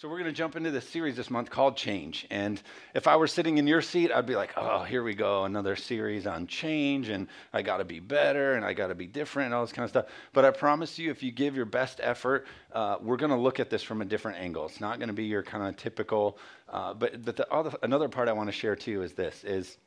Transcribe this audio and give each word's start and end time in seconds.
So, 0.00 0.08
we're 0.08 0.20
going 0.20 0.30
to 0.30 0.32
jump 0.32 0.54
into 0.54 0.70
this 0.70 0.88
series 0.88 1.16
this 1.16 1.28
month 1.28 1.50
called 1.50 1.76
Change. 1.76 2.24
And 2.30 2.62
if 2.94 3.08
I 3.08 3.16
were 3.16 3.26
sitting 3.26 3.58
in 3.58 3.66
your 3.66 3.82
seat, 3.82 4.12
I'd 4.12 4.26
be 4.26 4.36
like, 4.36 4.52
oh, 4.56 4.84
here 4.84 5.02
we 5.02 5.12
go, 5.12 5.42
another 5.42 5.74
series 5.74 6.24
on 6.24 6.46
change, 6.46 7.08
and 7.08 7.26
I 7.52 7.62
got 7.62 7.78
to 7.78 7.84
be 7.84 7.98
better, 7.98 8.54
and 8.54 8.64
I 8.64 8.74
got 8.74 8.88
to 8.88 8.94
be 8.94 9.08
different, 9.08 9.46
and 9.46 9.56
all 9.56 9.64
this 9.64 9.72
kind 9.72 9.82
of 9.82 9.90
stuff. 9.90 10.06
But 10.32 10.44
I 10.44 10.52
promise 10.52 11.00
you, 11.00 11.10
if 11.10 11.24
you 11.24 11.32
give 11.32 11.56
your 11.56 11.64
best 11.64 11.98
effort, 12.00 12.46
uh, 12.72 12.98
we're 13.02 13.16
going 13.16 13.32
to 13.32 13.36
look 13.36 13.58
at 13.58 13.70
this 13.70 13.82
from 13.82 14.00
a 14.00 14.04
different 14.04 14.38
angle. 14.38 14.66
It's 14.66 14.80
not 14.80 15.00
going 15.00 15.08
to 15.08 15.14
be 15.14 15.24
your 15.24 15.42
kind 15.42 15.66
of 15.66 15.76
typical. 15.76 16.38
Uh, 16.68 16.94
but 16.94 17.24
but 17.24 17.34
the 17.34 17.52
other, 17.52 17.76
another 17.82 18.08
part 18.08 18.28
I 18.28 18.34
want 18.34 18.46
to 18.46 18.52
share 18.52 18.76
too 18.76 19.02
is 19.02 19.14
this: 19.14 19.42
is 19.42 19.78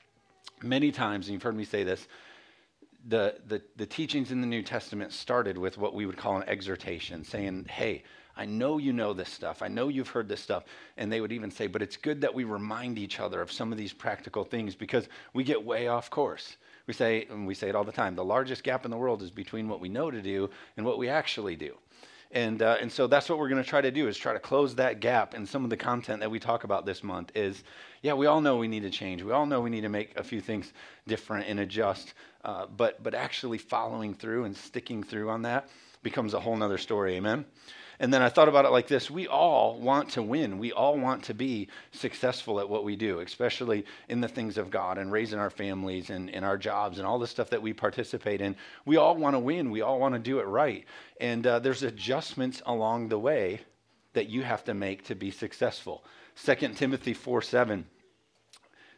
many 0.62 0.91
times, 0.91 1.28
and 1.28 1.34
you've 1.36 1.43
heard 1.43 1.55
me 1.55 1.64
say 1.64 1.86
this, 1.86 2.05
the, 3.07 3.36
the, 3.48 3.62
the 3.78 3.86
teachings 3.86 4.34
in 4.34 4.41
the 4.41 4.48
New 4.48 4.62
Testament 4.62 5.14
started 5.14 5.57
with 5.57 5.78
what 5.78 5.93
we 5.93 6.05
would 6.05 6.18
call 6.18 6.36
an 6.36 6.43
exhortation, 6.50 7.23
saying, 7.23 7.68
hey, 7.70 8.04
I 8.42 8.46
know 8.46 8.80
you 8.80 8.92
know 8.92 9.14
this 9.14 9.30
stuff. 9.30 9.62
I 9.62 9.68
know 9.68 9.88
you've 9.88 10.10
heard 10.10 10.28
this 10.28 10.42
stuff. 10.42 10.64
And 10.98 11.12
they 11.12 11.21
would 11.21 11.32
even 11.32 11.52
say, 11.52 11.68
but 11.68 11.84
it's 11.84 11.96
good 11.96 12.21
that 12.21 12.34
we 12.34 12.43
remind 12.43 12.98
each 12.98 13.20
other 13.20 13.39
of 13.39 13.52
some 13.52 13.71
of 13.71 13.78
these 13.78 13.93
practical 13.93 14.43
things 14.43 14.74
because 14.74 15.07
we 15.36 15.43
get 15.43 15.64
way 15.64 15.88
off 15.88 16.10
course. 16.10 16.57
We 16.88 16.96
say, 16.96 17.28
and 17.29 17.46
we 17.46 17.54
say 17.54 17.70
it 17.70 17.75
all 17.75 17.84
the 17.84 17.92
time, 17.92 18.15
the 18.15 18.25
largest 18.25 18.64
gap 18.64 18.84
in 18.84 18.89
the 18.89 18.98
world 18.98 19.21
is 19.21 19.29
between 19.29 19.70
what 19.70 19.79
we 19.79 19.89
know 19.89 20.10
to 20.10 20.24
do 20.24 20.50
and 20.75 20.84
what 20.88 20.98
we 20.98 21.07
actually 21.07 21.56
do. 21.56 21.78
And, 22.32 22.64
uh, 22.64 22.78
and 22.82 22.92
so 22.92 23.06
that's 23.06 23.29
what 23.29 23.38
we're 23.38 23.50
going 23.50 23.64
to 23.64 23.70
try 23.70 23.82
to 23.82 23.92
do 23.92 24.07
is 24.07 24.18
try 24.18 24.34
to 24.34 24.39
close 24.39 24.73
that 24.73 25.01
gap. 25.01 25.36
And 25.36 25.48
some 25.48 25.64
of 25.64 25.70
the 25.70 25.78
content 25.78 26.21
that 26.21 26.32
we 26.32 26.39
talk 26.39 26.64
about 26.64 26.84
this 26.84 27.04
month 27.04 27.32
is, 27.36 27.64
yeah, 28.01 28.14
we 28.14 28.26
all 28.26 28.42
know 28.42 28.57
we 28.57 28.68
need 28.68 28.84
to 28.84 28.89
change. 28.89 29.21
We 29.21 29.34
all 29.34 29.46
know 29.46 29.62
we 29.62 29.70
need 29.70 29.82
to 29.82 29.89
make 29.89 30.18
a 30.18 30.23
few 30.23 30.42
things 30.42 30.73
different 31.07 31.48
and 31.48 31.60
adjust. 31.60 32.16
Uh, 32.44 32.66
but, 32.76 33.03
but 33.03 33.14
actually 33.14 33.59
following 33.59 34.16
through 34.16 34.45
and 34.45 34.58
sticking 34.58 35.03
through 35.03 35.30
on 35.30 35.44
that 35.44 35.70
becomes 36.02 36.34
a 36.34 36.39
whole 36.39 36.56
nother 36.56 36.80
story. 36.80 37.17
Amen. 37.17 37.45
And 38.02 38.11
then 38.11 38.23
I 38.23 38.30
thought 38.30 38.50
about 38.50 38.66
it 38.66 38.72
like 38.72 38.88
this 38.88 39.11
we 39.11 39.28
all 39.28 39.80
want 39.80 40.09
to 40.14 40.23
win. 40.23 40.58
We 40.58 40.72
all 40.72 40.97
want 40.97 41.25
to 41.25 41.36
be 41.36 41.67
successful 41.92 42.59
at 42.59 42.67
what 42.67 42.83
we 42.83 42.95
do, 42.95 43.19
especially 43.19 43.86
in 44.09 44.22
the 44.22 44.28
things 44.28 44.58
of 44.58 44.72
God 44.72 44.98
and 44.98 45.12
raising 45.12 45.38
our 45.38 45.52
families 45.52 46.09
and, 46.09 46.28
and 46.31 46.44
our 46.44 46.58
jobs 46.58 46.98
and 46.98 47.06
all 47.06 47.20
the 47.20 47.28
stuff 47.28 47.52
that 47.52 47.61
we 47.61 47.73
participate 47.73 48.42
in. 48.42 48.56
We 48.86 48.98
all 48.98 49.16
want 49.16 49.36
to 49.36 49.39
win. 49.39 49.70
We 49.70 49.81
all 49.81 50.00
want 50.00 50.16
to 50.16 50.20
do 50.20 50.39
it 50.39 50.45
right. 50.45 50.84
And 51.22 51.45
uh, 51.45 51.59
there's 51.59 51.84
adjustments 51.84 52.64
along 52.66 53.09
the 53.09 53.20
way 53.20 53.61
that 54.14 54.30
you 54.30 54.42
have 54.42 54.64
to 54.64 54.73
make 54.73 55.06
to 55.06 55.16
be 55.16 55.30
successful. 55.30 56.04
2 56.44 56.56
Timothy 56.70 57.14
4 57.14 57.44
7. 57.44 57.86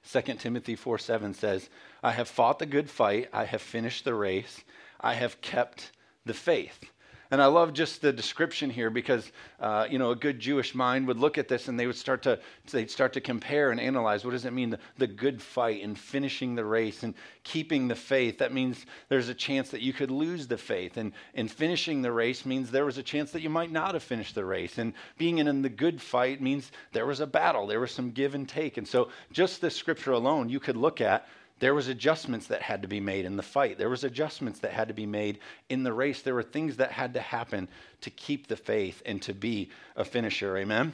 2 0.09 0.21
Timothy 0.35 0.77
4 0.77 0.97
7 0.97 1.33
says, 1.33 1.69
I 2.01 2.13
have 2.13 2.29
fought 2.29 2.57
the 2.57 2.65
good 2.65 2.89
fight, 2.89 3.27
I 3.33 3.43
have 3.43 3.61
finished 3.61 4.05
the 4.05 4.15
race, 4.15 4.63
I 5.01 5.15
have 5.15 5.41
kept 5.41 5.91
the 6.25 6.33
faith. 6.33 6.85
And 7.33 7.41
I 7.41 7.47
love 7.47 7.73
just 7.73 8.03
the 8.03 8.13
description 8.13 8.69
here 8.69 8.91
because, 8.91 9.31
uh, 9.59 9.87
you 9.89 9.97
know, 9.97 10.11
a 10.11 10.15
good 10.15 10.39
Jewish 10.39 10.75
mind 10.75 11.07
would 11.07 11.17
look 11.17 11.39
at 11.39 11.47
this 11.47 11.67
and 11.67 11.79
they 11.79 11.87
would 11.87 11.95
start 11.95 12.21
to, 12.21 12.37
they'd 12.69 12.91
start 12.91 13.13
to 13.13 13.21
compare 13.21 13.71
and 13.71 13.79
analyze. 13.79 14.23
What 14.23 14.33
does 14.33 14.45
it 14.45 14.53
mean, 14.53 14.69
the, 14.69 14.79
the 14.99 15.07
good 15.07 15.41
fight 15.41 15.83
and 15.83 15.97
finishing 15.97 16.53
the 16.53 16.63
race 16.63 17.01
and 17.01 17.15
keeping 17.43 17.87
the 17.87 17.95
faith? 17.95 18.37
That 18.37 18.53
means 18.53 18.85
there's 19.09 19.29
a 19.29 19.33
chance 19.33 19.71
that 19.71 19.81
you 19.81 19.93
could 19.93 20.11
lose 20.11 20.45
the 20.45 20.59
faith. 20.59 20.97
And, 20.97 21.11
and 21.33 21.49
finishing 21.49 22.03
the 22.03 22.11
race 22.11 22.45
means 22.45 22.69
there 22.69 22.85
was 22.85 22.99
a 22.99 23.03
chance 23.03 23.31
that 23.31 23.41
you 23.41 23.49
might 23.49 23.71
not 23.71 23.95
have 23.95 24.03
finished 24.03 24.35
the 24.35 24.45
race. 24.45 24.77
And 24.77 24.93
being 25.17 25.39
in 25.39 25.63
the 25.63 25.69
good 25.69 25.99
fight 25.99 26.39
means 26.39 26.71
there 26.91 27.07
was 27.07 27.19
a 27.19 27.25
battle, 27.25 27.65
there 27.65 27.79
was 27.79 27.91
some 27.91 28.11
give 28.11 28.35
and 28.35 28.47
take. 28.47 28.77
And 28.77 28.87
so 28.87 29.09
just 29.31 29.59
this 29.59 29.75
scripture 29.75 30.11
alone, 30.11 30.49
you 30.49 30.59
could 30.59 30.77
look 30.77 31.01
at 31.01 31.27
there 31.63 31.73
was 31.73 31.87
adjustments 31.87 32.47
that 32.47 32.61
had 32.61 32.81
to 32.81 32.89
be 32.89 32.99
made 32.99 33.23
in 33.23 33.37
the 33.37 33.41
fight. 33.41 33.77
There 33.77 33.89
was 33.89 34.03
adjustments 34.03 34.59
that 34.59 34.73
had 34.73 34.89
to 34.89 34.93
be 34.93 35.05
made 35.05 35.39
in 35.69 35.83
the 35.83 35.93
race. 35.93 36.21
There 36.21 36.33
were 36.33 36.43
things 36.43 36.75
that 36.75 36.91
had 36.91 37.13
to 37.13 37.21
happen 37.21 37.69
to 38.01 38.09
keep 38.09 38.47
the 38.47 38.57
faith 38.57 39.01
and 39.05 39.21
to 39.21 39.33
be 39.33 39.69
a 39.95 40.03
finisher. 40.03 40.57
Amen. 40.57 40.91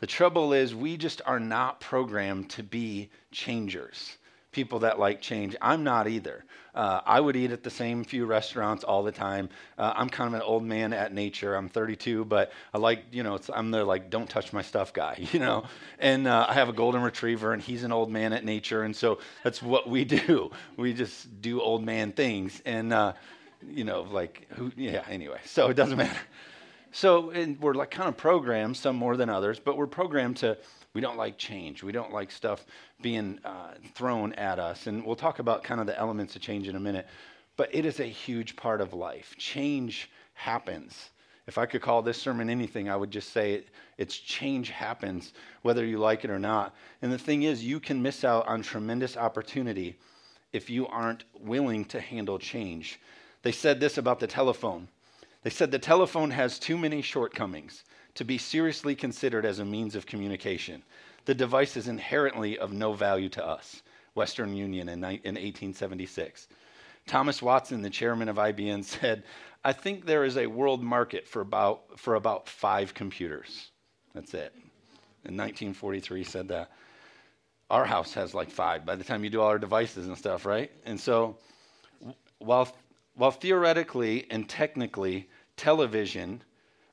The 0.00 0.08
trouble 0.08 0.52
is 0.52 0.74
we 0.74 0.96
just 0.96 1.22
are 1.24 1.38
not 1.38 1.78
programmed 1.78 2.50
to 2.50 2.64
be 2.64 3.10
changers 3.30 4.16
people 4.54 4.78
that 4.80 4.98
like 4.98 5.20
change. 5.20 5.54
I'm 5.60 5.84
not 5.84 6.08
either. 6.08 6.44
Uh, 6.74 7.00
I 7.06 7.20
would 7.20 7.36
eat 7.36 7.52
at 7.52 7.62
the 7.62 7.70
same 7.70 8.02
few 8.02 8.26
restaurants 8.26 8.82
all 8.82 9.04
the 9.04 9.12
time. 9.12 9.48
Uh, 9.78 9.92
I'm 9.94 10.08
kind 10.08 10.28
of 10.28 10.34
an 10.34 10.42
old 10.42 10.64
man 10.64 10.92
at 10.92 11.12
nature. 11.12 11.54
I'm 11.54 11.68
32, 11.68 12.24
but 12.24 12.52
I 12.72 12.78
like, 12.78 13.04
you 13.12 13.22
know, 13.22 13.38
I'm 13.52 13.70
the 13.70 13.84
like, 13.84 14.10
don't 14.10 14.28
touch 14.28 14.52
my 14.52 14.62
stuff 14.62 14.92
guy, 14.92 15.16
you 15.32 15.38
know. 15.38 15.64
And 15.98 16.26
uh, 16.26 16.46
I 16.48 16.54
have 16.54 16.68
a 16.68 16.72
golden 16.72 17.02
retriever, 17.02 17.52
and 17.52 17.62
he's 17.62 17.84
an 17.84 17.92
old 17.92 18.10
man 18.10 18.32
at 18.32 18.44
nature, 18.44 18.82
and 18.82 18.94
so 18.94 19.18
that's 19.44 19.62
what 19.62 19.88
we 19.88 20.04
do. 20.26 20.50
We 20.76 20.94
just 20.94 21.40
do 21.40 21.60
old 21.60 21.84
man 21.84 22.12
things, 22.12 22.60
and 22.64 22.92
uh, 22.92 23.12
you 23.68 23.84
know, 23.84 24.02
like 24.02 24.46
who? 24.54 24.72
Yeah. 24.76 25.04
Anyway, 25.08 25.40
so 25.44 25.68
it 25.68 25.74
doesn't 25.74 25.98
matter. 25.98 26.18
So 26.90 27.32
we're 27.60 27.74
like 27.74 27.90
kind 27.90 28.08
of 28.08 28.16
programmed, 28.16 28.76
some 28.76 28.96
more 28.96 29.16
than 29.16 29.28
others, 29.28 29.58
but 29.58 29.76
we're 29.76 29.88
programmed 29.88 30.38
to 30.38 30.56
we 30.94 31.00
don't 31.00 31.16
like 31.16 31.36
change. 31.36 31.82
We 31.82 31.92
don't 31.92 32.12
like 32.12 32.30
stuff 32.30 32.64
being 33.02 33.40
uh, 33.44 33.74
thrown 33.94 34.32
at 34.34 34.60
us. 34.60 34.86
And 34.86 35.04
we'll 35.04 35.16
talk 35.16 35.40
about 35.40 35.64
kind 35.64 35.80
of 35.80 35.86
the 35.86 35.98
elements 35.98 36.36
of 36.36 36.42
change 36.42 36.68
in 36.68 36.76
a 36.76 36.80
minute. 36.80 37.06
But 37.56 37.74
it 37.74 37.84
is 37.84 38.00
a 38.00 38.04
huge 38.04 38.54
part 38.56 38.80
of 38.80 38.94
life. 38.94 39.34
Change 39.36 40.08
happens. 40.34 41.10
If 41.46 41.58
I 41.58 41.66
could 41.66 41.82
call 41.82 42.00
this 42.00 42.20
sermon 42.20 42.48
anything, 42.48 42.88
I 42.88 42.96
would 42.96 43.10
just 43.10 43.32
say 43.32 43.54
it, 43.54 43.68
it's 43.98 44.16
change 44.16 44.70
happens, 44.70 45.32
whether 45.62 45.84
you 45.84 45.98
like 45.98 46.24
it 46.24 46.30
or 46.30 46.38
not. 46.38 46.74
And 47.02 47.12
the 47.12 47.18
thing 47.18 47.42
is, 47.42 47.64
you 47.64 47.80
can 47.80 48.00
miss 48.00 48.24
out 48.24 48.46
on 48.46 48.62
tremendous 48.62 49.16
opportunity 49.16 49.98
if 50.52 50.70
you 50.70 50.86
aren't 50.86 51.24
willing 51.38 51.84
to 51.86 52.00
handle 52.00 52.38
change. 52.38 53.00
They 53.42 53.52
said 53.52 53.80
this 53.80 53.98
about 53.98 54.20
the 54.20 54.26
telephone. 54.26 54.88
They 55.42 55.50
said 55.50 55.70
the 55.70 55.78
telephone 55.78 56.30
has 56.30 56.58
too 56.58 56.78
many 56.78 57.02
shortcomings 57.02 57.84
to 58.14 58.24
be 58.24 58.38
seriously 58.38 58.94
considered 58.94 59.44
as 59.44 59.58
a 59.58 59.64
means 59.64 59.94
of 59.94 60.06
communication. 60.06 60.82
The 61.24 61.34
device 61.34 61.76
is 61.76 61.88
inherently 61.88 62.58
of 62.58 62.72
no 62.72 62.92
value 62.92 63.28
to 63.30 63.44
us. 63.44 63.82
Western 64.14 64.54
Union 64.54 64.88
in, 64.88 64.98
in 64.98 65.34
1876. 65.34 66.48
Thomas 67.06 67.42
Watson, 67.42 67.82
the 67.82 67.90
chairman 67.90 68.28
of 68.28 68.36
IBM, 68.36 68.84
said, 69.00 69.24
I 69.64 69.72
think 69.72 70.04
there 70.04 70.24
is 70.24 70.36
a 70.36 70.46
world 70.46 70.82
market 70.82 71.26
for 71.26 71.40
about, 71.40 71.98
for 71.98 72.14
about 72.14 72.48
five 72.48 72.94
computers. 72.94 73.70
That's 74.14 74.34
it. 74.34 74.52
In 75.24 75.36
1943, 75.36 76.24
said 76.24 76.48
that. 76.48 76.70
Our 77.70 77.86
house 77.86 78.12
has 78.14 78.34
like 78.34 78.50
five 78.50 78.84
by 78.84 78.94
the 78.94 79.04
time 79.04 79.24
you 79.24 79.30
do 79.30 79.40
all 79.40 79.48
our 79.48 79.58
devices 79.58 80.06
and 80.06 80.16
stuff, 80.16 80.44
right? 80.44 80.70
And 80.84 81.00
so, 81.00 81.38
while, 82.38 82.68
while 83.14 83.30
theoretically 83.30 84.26
and 84.30 84.46
technically 84.46 85.28
television 85.56 86.42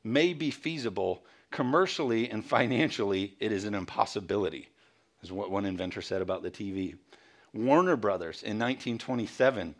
may 0.03 0.33
be 0.33 0.51
feasible, 0.51 1.23
commercially 1.51 2.29
and 2.29 2.45
financially, 2.45 3.35
it 3.39 3.51
is 3.51 3.65
an 3.65 3.73
impossibility, 3.73 4.69
is 5.21 5.31
what 5.31 5.51
one 5.51 5.65
inventor 5.65 6.01
said 6.01 6.21
about 6.21 6.43
the 6.43 6.51
TV. 6.51 6.95
Warner 7.53 7.95
Brothers 7.95 8.43
in 8.43 8.57
1927, 8.57 9.75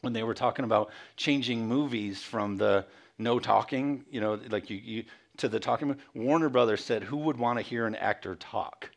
when 0.00 0.12
they 0.12 0.22
were 0.22 0.34
talking 0.34 0.64
about 0.64 0.90
changing 1.16 1.66
movies 1.66 2.22
from 2.22 2.56
the 2.56 2.86
no 3.18 3.38
talking, 3.38 4.04
you 4.10 4.20
know, 4.20 4.40
like 4.50 4.70
you, 4.70 4.76
you 4.78 5.04
to 5.38 5.48
the 5.48 5.60
talking, 5.60 5.96
Warner 6.14 6.48
Brothers 6.48 6.84
said, 6.84 7.02
Who 7.02 7.18
would 7.18 7.38
want 7.38 7.58
to 7.58 7.64
hear 7.64 7.86
an 7.86 7.94
actor 7.94 8.34
talk? 8.34 8.90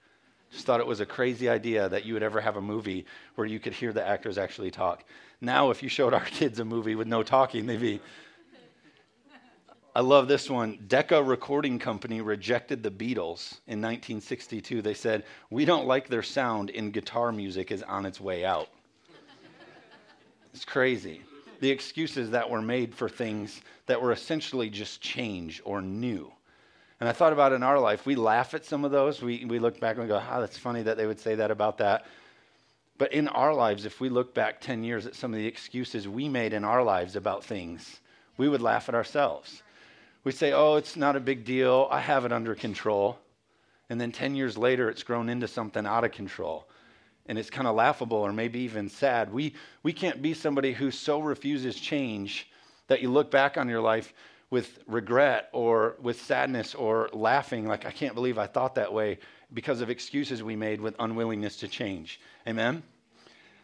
Just 0.51 0.65
thought 0.65 0.79
it 0.79 0.87
was 0.87 0.99
a 0.99 1.05
crazy 1.05 1.49
idea 1.49 1.89
that 1.89 2.05
you 2.05 2.13
would 2.13 2.23
ever 2.23 2.39
have 2.39 2.55
a 2.55 2.61
movie 2.61 3.05
where 3.35 3.47
you 3.47 3.59
could 3.59 3.73
hear 3.73 3.91
the 3.91 4.05
actors 4.05 4.37
actually 4.37 4.71
talk. 4.71 5.03
Now, 5.41 5.69
if 5.69 5.83
you 5.83 5.89
showed 5.89 6.13
our 6.13 6.23
kids 6.25 6.59
a 6.59 6.65
movie 6.65 6.95
with 6.95 7.07
no 7.07 7.23
talking, 7.23 7.65
they'd 7.65 7.81
be 7.81 8.01
I 9.95 10.01
love 10.01 10.27
this 10.27 10.49
one. 10.49 10.77
Decca 10.89 11.23
Recording 11.23 11.79
Company 11.79 12.19
rejected 12.19 12.83
the 12.83 12.91
Beatles 12.91 13.59
in 13.65 13.79
1962. 13.79 14.81
They 14.81 14.93
said, 14.93 15.23
We 15.49 15.63
don't 15.63 15.87
like 15.87 16.09
their 16.09 16.21
sound, 16.21 16.69
and 16.69 16.91
guitar 16.91 17.31
music 17.31 17.71
is 17.71 17.81
on 17.81 18.05
its 18.05 18.19
way 18.19 18.43
out. 18.43 18.67
it's 20.53 20.65
crazy. 20.65 21.21
The 21.61 21.69
excuses 21.69 22.31
that 22.31 22.49
were 22.49 22.61
made 22.61 22.93
for 22.93 23.07
things 23.07 23.61
that 23.85 24.01
were 24.01 24.11
essentially 24.11 24.69
just 24.69 24.99
change 24.99 25.61
or 25.63 25.81
new. 25.81 26.29
And 26.99 27.07
I 27.07 27.13
thought 27.13 27.31
about 27.31 27.53
in 27.53 27.63
our 27.63 27.79
life, 27.79 28.05
we 28.05 28.15
laugh 28.15 28.53
at 28.53 28.65
some 28.65 28.83
of 28.83 28.91
those. 28.91 29.21
We, 29.21 29.45
we 29.45 29.59
look 29.59 29.79
back 29.79 29.95
and 29.95 30.03
we 30.03 30.09
go, 30.09 30.21
oh, 30.21 30.41
that's 30.41 30.57
funny 30.57 30.81
that 30.83 30.97
they 30.97 31.07
would 31.07 31.21
say 31.21 31.35
that 31.35 31.51
about 31.51 31.77
that. 31.77 32.05
But 32.97 33.13
in 33.13 33.29
our 33.29 33.53
lives, 33.53 33.85
if 33.85 34.01
we 34.01 34.09
look 34.09 34.33
back 34.33 34.59
10 34.59 34.83
years 34.83 35.05
at 35.05 35.15
some 35.15 35.33
of 35.33 35.39
the 35.39 35.47
excuses 35.47 36.05
we 36.05 36.27
made 36.27 36.51
in 36.51 36.65
our 36.65 36.83
lives 36.83 37.15
about 37.15 37.45
things, 37.45 38.01
we 38.35 38.49
would 38.49 38.61
laugh 38.61 38.89
at 38.89 38.95
ourselves. 38.95 39.61
We 40.25 40.31
say, 40.31 40.53
oh, 40.53 40.75
it's 40.75 40.97
not 40.97 41.15
a 41.15 41.19
big 41.19 41.45
deal. 41.45 41.87
I 41.91 42.01
have 42.01 42.25
it 42.25 42.33
under 42.33 42.55
control. 42.55 43.19
And 43.89 44.01
then 44.01 44.11
10 44.11 44.35
years 44.35 44.57
later, 44.57 44.89
it's 44.89 45.03
grown 45.03 45.29
into 45.29 45.47
something 45.47 45.85
out 45.85 46.03
of 46.03 46.11
control. 46.11 46.67
And 47.27 47.37
it's 47.37 47.51
kind 47.51 47.67
of 47.67 47.75
laughable 47.75 48.17
or 48.17 48.33
maybe 48.33 48.59
even 48.61 48.89
sad. 48.89 49.31
We, 49.31 49.53
we 49.83 49.93
can't 49.93 50.23
be 50.23 50.33
somebody 50.33 50.73
who 50.73 50.89
so 50.89 51.19
refuses 51.19 51.79
change 51.79 52.49
that 52.87 53.01
you 53.01 53.11
look 53.11 53.29
back 53.29 53.55
on 53.55 53.69
your 53.69 53.81
life 53.81 54.13
with 54.49 54.79
regret 54.87 55.49
or 55.53 55.95
with 56.01 56.19
sadness 56.21 56.73
or 56.73 57.09
laughing, 57.13 57.67
like, 57.67 57.85
I 57.85 57.91
can't 57.91 58.15
believe 58.15 58.37
I 58.37 58.47
thought 58.47 58.75
that 58.75 58.91
way 58.91 59.19
because 59.53 59.81
of 59.81 59.89
excuses 59.89 60.41
we 60.41 60.55
made 60.55 60.81
with 60.81 60.95
unwillingness 60.99 61.57
to 61.57 61.67
change. 61.67 62.19
Amen? 62.47 62.81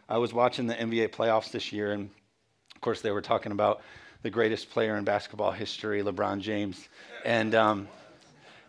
I 0.08 0.18
was 0.18 0.32
watching 0.32 0.66
the 0.66 0.74
NBA 0.74 1.10
playoffs 1.10 1.50
this 1.50 1.72
year, 1.72 1.92
and 1.92 2.10
of 2.74 2.80
course, 2.80 3.00
they 3.00 3.10
were 3.10 3.22
talking 3.22 3.52
about 3.52 3.82
the 4.22 4.30
greatest 4.30 4.70
player 4.70 4.96
in 4.96 5.04
basketball 5.04 5.50
history, 5.50 6.02
LeBron 6.02 6.40
James. 6.40 6.88
And, 7.24 7.54
um, 7.54 7.88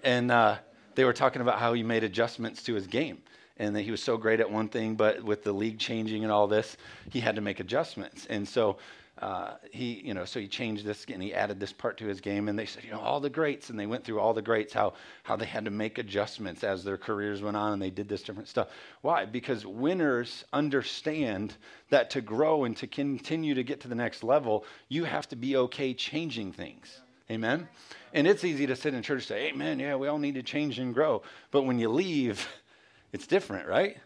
and 0.03 0.31
uh, 0.31 0.57
they 0.95 1.05
were 1.05 1.13
talking 1.13 1.41
about 1.41 1.59
how 1.59 1.73
he 1.73 1.83
made 1.83 2.03
adjustments 2.03 2.63
to 2.63 2.73
his 2.73 2.88
game 2.88 3.21
and 3.57 3.75
that 3.75 3.81
he 3.81 3.91
was 3.91 4.01
so 4.01 4.17
great 4.17 4.39
at 4.39 4.50
one 4.50 4.67
thing, 4.67 4.95
but 4.95 5.23
with 5.23 5.44
the 5.44 5.53
league 5.53 5.77
changing 5.77 6.23
and 6.23 6.31
all 6.31 6.47
this, 6.47 6.75
he 7.11 7.19
had 7.19 7.35
to 7.35 7.41
make 7.41 7.59
adjustments. 7.59 8.25
And 8.29 8.47
so 8.47 8.77
uh, 9.19 9.56
he, 9.71 10.01
you 10.04 10.13
know, 10.13 10.25
so 10.25 10.39
he 10.39 10.48
changed 10.48 10.83
this 10.86 11.06
and 11.07 11.21
he 11.21 11.33
added 11.33 11.60
this 11.60 11.71
part 11.71 11.98
to 11.98 12.06
his 12.06 12.19
game. 12.19 12.50
And 12.50 12.57
they 12.57 12.65
said, 12.65 12.83
you 12.83 12.92
know, 12.92 13.00
all 13.00 13.19
the 13.19 13.30
greats, 13.30 13.69
and 13.69 13.80
they 13.80 13.86
went 13.86 14.04
through 14.04 14.19
all 14.19 14.33
the 14.33 14.42
greats, 14.42 14.74
how 14.74 14.94
how 15.21 15.36
they 15.36 15.45
had 15.45 15.65
to 15.65 15.71
make 15.71 16.00
adjustments 16.00 16.63
as 16.63 16.83
their 16.83 16.98
careers 16.98 17.42
went 17.42 17.56
on, 17.56 17.74
and 17.74 17.81
they 17.81 17.92
did 17.92 18.10
this 18.10 18.24
different 18.24 18.50
stuff. 18.50 18.69
Why? 19.01 19.25
Because 19.25 19.65
winners 19.65 20.44
understand 20.51 21.56
that 21.89 22.10
to 22.12 22.21
grow 22.21 22.63
and 22.63 22.75
to 22.77 22.88
continue 22.88 23.54
to 23.54 23.63
get 23.63 23.81
to 23.81 23.88
the 23.88 23.95
next 23.95 24.24
level, 24.24 24.65
you 24.89 25.04
have 25.04 25.27
to 25.30 25.36
be 25.36 25.57
okay 25.57 25.94
changing 25.94 26.51
things. 26.51 27.01
Amen. 27.30 27.68
And 28.13 28.27
it's 28.27 28.44
easy 28.44 28.68
to 28.68 28.75
sit 28.75 28.94
in 28.94 29.01
church 29.04 29.21
and 29.21 29.24
say, 29.24 29.48
Amen, 29.50 29.80
yeah, 29.80 29.95
we 29.95 30.07
all 30.07 30.19
need 30.19 30.36
to 30.36 30.44
change 30.44 30.80
and 30.80 30.94
grow. 30.94 31.21
But 31.51 31.63
when 31.63 31.77
you 31.77 31.89
leave, 31.89 32.48
it's 33.13 33.27
different, 33.27 33.68
right? 33.68 33.98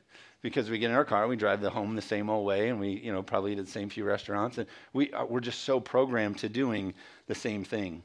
Because 0.42 0.70
we 0.70 0.78
get 0.78 0.92
in 0.92 0.96
our 0.96 1.06
car, 1.06 1.28
we 1.28 1.36
drive 1.36 1.62
the 1.62 1.70
home 1.70 1.96
the 1.96 2.02
same 2.02 2.30
old 2.30 2.46
way, 2.46 2.70
and 2.70 2.80
we, 2.80 2.90
you 2.90 3.12
know, 3.12 3.24
probably 3.24 3.54
eat 3.54 3.60
at 3.60 3.66
the 3.66 3.72
same 3.72 3.90
few 3.90 4.04
restaurants, 4.04 4.58
and 4.58 4.68
we 4.94 5.12
uh, 5.14 5.26
we're 5.26 5.40
just 5.40 5.62
so 5.62 5.80
programmed 5.80 6.38
to 6.40 6.50
doing 6.50 6.94
the 7.28 7.36
same 7.36 7.64
thing. 7.64 8.02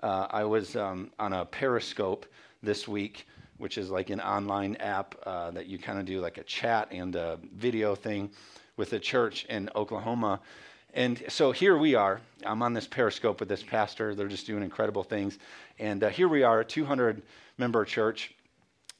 Uh, 0.00 0.26
I 0.30 0.44
was 0.44 0.76
um, 0.76 1.10
on 1.18 1.32
a 1.32 1.44
Periscope 1.44 2.26
this 2.62 2.86
week, 2.86 3.26
which 3.58 3.78
is 3.78 3.90
like 3.90 4.10
an 4.10 4.20
online 4.20 4.76
app 4.76 5.14
uh, 5.24 5.50
that 5.50 5.66
you 5.66 5.78
kind 5.78 5.98
of 5.98 6.04
do 6.04 6.20
like 6.20 6.38
a 6.38 6.44
chat 6.44 6.88
and 6.90 7.16
a 7.16 7.38
video 7.54 7.94
thing 7.94 8.30
with 8.76 8.92
a 8.92 8.98
church 8.98 9.44
in 9.46 9.68
Oklahoma. 9.74 10.40
And 10.94 11.22
so 11.28 11.52
here 11.52 11.76
we 11.76 11.94
are. 11.94 12.20
I'm 12.44 12.62
on 12.62 12.72
this 12.72 12.86
Periscope 12.86 13.40
with 13.40 13.48
this 13.48 13.62
pastor. 13.62 14.14
They're 14.14 14.28
just 14.28 14.46
doing 14.46 14.62
incredible 14.62 15.02
things. 15.02 15.38
And 15.78 16.02
uh, 16.02 16.08
here 16.08 16.28
we 16.28 16.42
are, 16.42 16.60
a 16.60 16.64
200 16.64 17.22
member 17.58 17.84
church, 17.84 18.34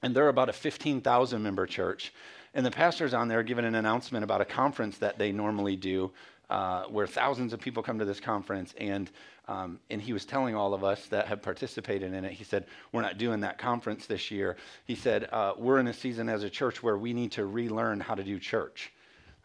and 0.02 0.14
they're 0.14 0.28
about 0.28 0.48
a 0.48 0.52
15,000 0.52 1.42
member 1.42 1.66
church. 1.66 2.12
And 2.58 2.66
the 2.66 2.72
pastor's 2.72 3.14
on 3.14 3.28
there 3.28 3.44
giving 3.44 3.64
an 3.64 3.76
announcement 3.76 4.24
about 4.24 4.40
a 4.40 4.44
conference 4.44 4.98
that 4.98 5.16
they 5.16 5.30
normally 5.30 5.76
do, 5.76 6.10
uh, 6.50 6.86
where 6.86 7.06
thousands 7.06 7.52
of 7.52 7.60
people 7.60 7.84
come 7.84 8.00
to 8.00 8.04
this 8.04 8.18
conference. 8.18 8.74
And 8.78 9.08
um, 9.46 9.78
and 9.90 10.02
he 10.02 10.12
was 10.12 10.24
telling 10.24 10.56
all 10.56 10.74
of 10.74 10.82
us 10.82 11.06
that 11.06 11.28
have 11.28 11.40
participated 11.40 12.12
in 12.12 12.24
it. 12.24 12.32
He 12.32 12.42
said, 12.42 12.66
"We're 12.90 13.02
not 13.02 13.16
doing 13.16 13.38
that 13.42 13.58
conference 13.58 14.06
this 14.06 14.32
year." 14.32 14.56
He 14.86 14.96
said, 14.96 15.28
uh, 15.30 15.52
"We're 15.56 15.78
in 15.78 15.86
a 15.86 15.92
season 15.92 16.28
as 16.28 16.42
a 16.42 16.50
church 16.50 16.82
where 16.82 16.98
we 16.98 17.12
need 17.12 17.30
to 17.32 17.46
relearn 17.46 18.00
how 18.00 18.16
to 18.16 18.24
do 18.24 18.40
church." 18.40 18.92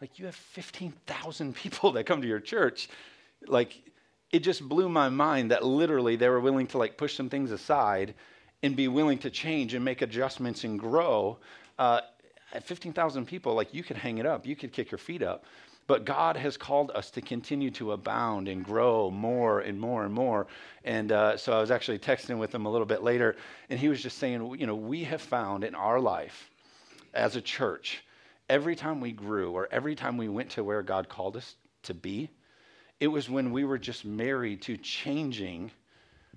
Like 0.00 0.18
you 0.18 0.24
have 0.26 0.34
fifteen 0.34 0.92
thousand 1.06 1.54
people 1.62 1.92
that 1.92 2.06
come 2.06 2.20
to 2.20 2.26
your 2.26 2.40
church, 2.40 2.88
like 3.46 3.80
it 4.32 4.40
just 4.40 4.68
blew 4.68 4.88
my 4.88 5.08
mind 5.08 5.52
that 5.52 5.64
literally 5.64 6.16
they 6.16 6.28
were 6.28 6.40
willing 6.40 6.66
to 6.66 6.78
like 6.78 6.98
push 6.98 7.14
some 7.14 7.28
things 7.28 7.52
aside 7.52 8.14
and 8.64 8.74
be 8.74 8.88
willing 8.88 9.18
to 9.18 9.30
change 9.30 9.72
and 9.72 9.84
make 9.84 10.02
adjustments 10.02 10.64
and 10.64 10.80
grow 10.80 11.38
uh, 11.78 12.00
at 12.54 12.64
15,000 12.64 13.26
people, 13.26 13.54
like 13.54 13.74
you 13.74 13.82
could 13.82 13.96
hang 13.96 14.18
it 14.18 14.26
up, 14.26 14.46
you 14.46 14.56
could 14.56 14.72
kick 14.72 14.90
your 14.90 14.98
feet 14.98 15.22
up. 15.22 15.44
But 15.86 16.06
God 16.06 16.36
has 16.36 16.56
called 16.56 16.92
us 16.92 17.10
to 17.10 17.20
continue 17.20 17.70
to 17.72 17.92
abound 17.92 18.48
and 18.48 18.64
grow 18.64 19.10
more 19.10 19.60
and 19.60 19.78
more 19.78 20.04
and 20.04 20.14
more. 20.14 20.46
And 20.84 21.12
uh, 21.12 21.36
so 21.36 21.52
I 21.52 21.60
was 21.60 21.70
actually 21.70 21.98
texting 21.98 22.38
with 22.38 22.54
him 22.54 22.64
a 22.64 22.70
little 22.70 22.86
bit 22.86 23.02
later, 23.02 23.36
and 23.68 23.78
he 23.78 23.88
was 23.88 24.02
just 24.02 24.16
saying, 24.16 24.56
you 24.58 24.66
know, 24.66 24.74
we 24.74 25.04
have 25.04 25.20
found 25.20 25.62
in 25.62 25.74
our 25.74 26.00
life 26.00 26.50
as 27.12 27.36
a 27.36 27.40
church, 27.40 28.02
every 28.48 28.74
time 28.74 29.00
we 29.00 29.12
grew 29.12 29.52
or 29.52 29.68
every 29.70 29.94
time 29.94 30.16
we 30.16 30.28
went 30.28 30.50
to 30.50 30.64
where 30.64 30.82
God 30.82 31.08
called 31.08 31.36
us 31.36 31.56
to 31.82 31.92
be, 31.92 32.30
it 33.00 33.08
was 33.08 33.28
when 33.28 33.52
we 33.52 33.64
were 33.64 33.78
just 33.78 34.04
married 34.04 34.62
to 34.62 34.76
changing 34.78 35.70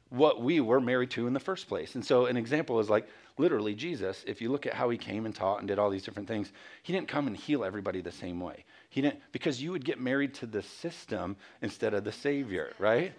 what 0.09 0.41
we 0.41 0.59
were 0.59 0.79
married 0.79 1.11
to 1.11 1.27
in 1.27 1.33
the 1.33 1.39
first 1.39 1.67
place. 1.67 1.95
And 1.95 2.05
so 2.05 2.25
an 2.25 2.37
example 2.37 2.79
is 2.79 2.89
like 2.89 3.07
literally 3.37 3.75
Jesus, 3.75 4.23
if 4.27 4.41
you 4.41 4.49
look 4.51 4.65
at 4.65 4.73
how 4.73 4.89
he 4.89 4.97
came 4.97 5.25
and 5.25 5.35
taught 5.35 5.59
and 5.59 5.67
did 5.67 5.79
all 5.79 5.89
these 5.89 6.03
different 6.03 6.27
things, 6.27 6.51
he 6.83 6.93
didn't 6.93 7.07
come 7.07 7.27
and 7.27 7.35
heal 7.35 7.63
everybody 7.63 8.01
the 8.01 8.11
same 8.11 8.39
way. 8.39 8.65
He 8.89 9.01
didn't 9.01 9.19
because 9.31 9.61
you 9.61 9.71
would 9.71 9.85
get 9.85 9.99
married 9.99 10.33
to 10.35 10.45
the 10.45 10.63
system 10.63 11.35
instead 11.61 11.93
of 11.93 12.03
the 12.03 12.11
savior, 12.11 12.73
right? 12.79 13.13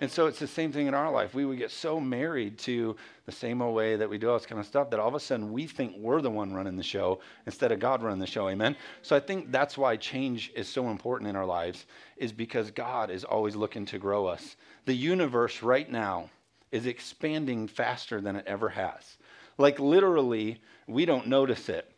And 0.00 0.10
so 0.10 0.26
it's 0.26 0.38
the 0.38 0.46
same 0.46 0.70
thing 0.70 0.86
in 0.86 0.94
our 0.94 1.10
life. 1.10 1.34
We 1.34 1.44
would 1.44 1.58
get 1.58 1.72
so 1.72 1.98
married 1.98 2.56
to 2.58 2.94
the 3.26 3.32
same 3.32 3.60
old 3.60 3.74
way 3.74 3.96
that 3.96 4.08
we 4.08 4.16
do 4.16 4.30
all 4.30 4.38
this 4.38 4.46
kind 4.46 4.60
of 4.60 4.66
stuff 4.66 4.90
that 4.90 5.00
all 5.00 5.08
of 5.08 5.14
a 5.14 5.20
sudden 5.20 5.52
we 5.52 5.66
think 5.66 5.96
we're 5.98 6.20
the 6.20 6.30
one 6.30 6.54
running 6.54 6.76
the 6.76 6.84
show 6.84 7.18
instead 7.46 7.72
of 7.72 7.80
God 7.80 8.00
running 8.00 8.20
the 8.20 8.26
show. 8.26 8.48
Amen. 8.48 8.76
So 9.02 9.16
I 9.16 9.20
think 9.20 9.50
that's 9.50 9.76
why 9.76 9.96
change 9.96 10.52
is 10.54 10.68
so 10.68 10.88
important 10.88 11.28
in 11.28 11.34
our 11.34 11.46
lives, 11.46 11.86
is 12.16 12.32
because 12.32 12.70
God 12.70 13.10
is 13.10 13.24
always 13.24 13.56
looking 13.56 13.84
to 13.86 13.98
grow 13.98 14.26
us. 14.26 14.56
The 14.88 14.94
universe 14.94 15.62
right 15.62 15.92
now 15.92 16.30
is 16.72 16.86
expanding 16.86 17.68
faster 17.68 18.22
than 18.22 18.36
it 18.36 18.46
ever 18.46 18.70
has. 18.70 19.18
Like 19.58 19.78
literally, 19.78 20.62
we 20.86 21.04
don't 21.04 21.26
notice 21.26 21.68
it, 21.68 21.92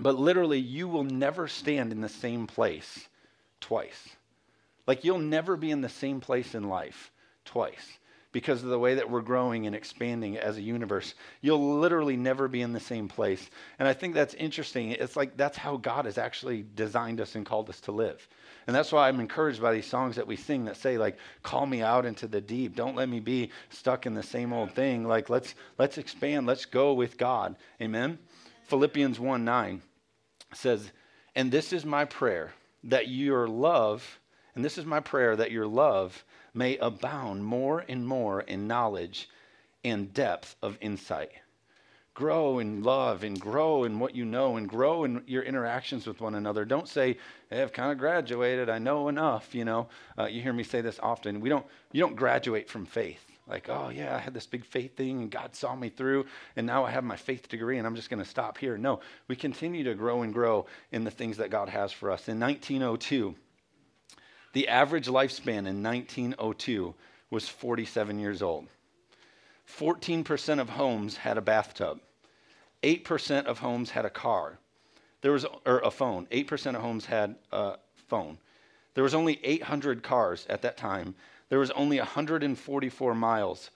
but 0.00 0.18
literally, 0.18 0.58
you 0.58 0.88
will 0.88 1.04
never 1.04 1.46
stand 1.46 1.92
in 1.92 2.00
the 2.00 2.08
same 2.08 2.48
place 2.48 3.06
twice. 3.60 4.08
Like 4.88 5.04
you'll 5.04 5.20
never 5.20 5.56
be 5.56 5.70
in 5.70 5.82
the 5.82 5.88
same 5.88 6.20
place 6.20 6.56
in 6.56 6.68
life 6.68 7.12
twice 7.44 7.96
because 8.32 8.64
of 8.64 8.70
the 8.70 8.78
way 8.80 8.96
that 8.96 9.08
we're 9.08 9.20
growing 9.20 9.68
and 9.68 9.76
expanding 9.76 10.36
as 10.36 10.56
a 10.56 10.62
universe. 10.62 11.14
You'll 11.42 11.78
literally 11.78 12.16
never 12.16 12.48
be 12.48 12.60
in 12.60 12.72
the 12.72 12.80
same 12.80 13.06
place. 13.06 13.48
And 13.78 13.86
I 13.86 13.92
think 13.92 14.14
that's 14.14 14.34
interesting. 14.34 14.90
It's 14.90 15.14
like 15.14 15.36
that's 15.36 15.56
how 15.56 15.76
God 15.76 16.06
has 16.06 16.18
actually 16.18 16.66
designed 16.74 17.20
us 17.20 17.36
and 17.36 17.46
called 17.46 17.70
us 17.70 17.80
to 17.82 17.92
live. 17.92 18.28
And 18.66 18.74
that's 18.74 18.90
why 18.90 19.08
I'm 19.08 19.20
encouraged 19.20 19.62
by 19.62 19.72
these 19.72 19.86
songs 19.86 20.16
that 20.16 20.26
we 20.26 20.36
sing 20.36 20.64
that 20.64 20.76
say 20.76 20.98
like 20.98 21.16
call 21.42 21.66
me 21.66 21.82
out 21.82 22.04
into 22.04 22.26
the 22.26 22.40
deep. 22.40 22.74
Don't 22.74 22.96
let 22.96 23.08
me 23.08 23.20
be 23.20 23.50
stuck 23.70 24.06
in 24.06 24.14
the 24.14 24.22
same 24.22 24.52
old 24.52 24.72
thing. 24.72 25.06
Like 25.06 25.30
let's 25.30 25.54
let's 25.78 25.98
expand. 25.98 26.46
Let's 26.46 26.64
go 26.64 26.92
with 26.92 27.16
God. 27.16 27.56
Amen. 27.80 28.18
Philippians 28.66 29.20
1 29.20 29.44
9 29.44 29.82
says, 30.52 30.90
And 31.34 31.52
this 31.52 31.72
is 31.72 31.84
my 31.84 32.04
prayer 32.04 32.52
that 32.84 33.08
your 33.08 33.46
love, 33.46 34.18
and 34.54 34.64
this 34.64 34.78
is 34.78 34.84
my 34.84 35.00
prayer 35.00 35.36
that 35.36 35.52
your 35.52 35.66
love 35.66 36.24
may 36.52 36.76
abound 36.78 37.44
more 37.44 37.84
and 37.88 38.06
more 38.06 38.40
in 38.40 38.66
knowledge 38.66 39.28
and 39.84 40.12
depth 40.12 40.56
of 40.62 40.78
insight. 40.80 41.30
Grow 42.16 42.60
in 42.60 42.82
love 42.82 43.24
and 43.24 43.38
grow 43.38 43.84
in 43.84 43.98
what 43.98 44.14
you 44.14 44.24
know 44.24 44.56
and 44.56 44.66
grow 44.66 45.04
in 45.04 45.22
your 45.26 45.42
interactions 45.42 46.06
with 46.06 46.18
one 46.18 46.34
another. 46.34 46.64
Don't 46.64 46.88
say, 46.88 47.18
hey, 47.50 47.60
I've 47.60 47.74
kind 47.74 47.92
of 47.92 47.98
graduated. 47.98 48.70
I 48.70 48.78
know 48.78 49.08
enough. 49.08 49.54
You 49.54 49.66
know, 49.66 49.88
uh, 50.18 50.24
you 50.24 50.40
hear 50.40 50.54
me 50.54 50.62
say 50.62 50.80
this 50.80 50.98
often. 51.02 51.40
We 51.42 51.50
don't, 51.50 51.66
you 51.92 52.00
don't 52.00 52.16
graduate 52.16 52.70
from 52.70 52.86
faith. 52.86 53.22
Like, 53.46 53.68
oh, 53.68 53.90
yeah, 53.90 54.16
I 54.16 54.18
had 54.18 54.32
this 54.32 54.46
big 54.46 54.64
faith 54.64 54.96
thing 54.96 55.20
and 55.20 55.30
God 55.30 55.54
saw 55.54 55.76
me 55.76 55.90
through, 55.90 56.24
and 56.56 56.66
now 56.66 56.86
I 56.86 56.90
have 56.90 57.04
my 57.04 57.16
faith 57.16 57.50
degree 57.50 57.76
and 57.76 57.86
I'm 57.86 57.94
just 57.94 58.08
going 58.08 58.22
to 58.22 58.28
stop 58.28 58.56
here. 58.56 58.78
No, 58.78 59.00
we 59.28 59.36
continue 59.36 59.84
to 59.84 59.94
grow 59.94 60.22
and 60.22 60.32
grow 60.32 60.64
in 60.92 61.04
the 61.04 61.10
things 61.10 61.36
that 61.36 61.50
God 61.50 61.68
has 61.68 61.92
for 61.92 62.10
us. 62.10 62.28
In 62.28 62.40
1902, 62.40 63.34
the 64.54 64.68
average 64.68 65.06
lifespan 65.06 65.66
in 65.66 65.82
1902 65.82 66.94
was 67.30 67.46
47 67.46 68.18
years 68.18 68.40
old. 68.40 68.68
14% 69.66 70.60
of 70.60 70.70
homes 70.70 71.16
had 71.18 71.38
a 71.38 71.42
bathtub. 71.42 72.00
8% 72.82 73.46
of 73.46 73.58
homes 73.58 73.90
had 73.90 74.04
a 74.04 74.10
car. 74.10 74.58
There 75.22 75.32
was 75.32 75.44
or 75.64 75.80
a 75.80 75.90
phone. 75.90 76.26
8% 76.26 76.76
of 76.76 76.82
homes 76.82 77.06
had 77.06 77.36
a 77.50 77.76
phone. 78.08 78.38
There 78.94 79.04
was 79.04 79.14
only 79.14 79.40
800 79.44 80.02
cars 80.02 80.46
at 80.48 80.62
that 80.62 80.76
time. 80.76 81.14
There 81.48 81.58
was 81.58 81.70
only 81.72 81.98
144 81.98 83.14
miles 83.14 83.70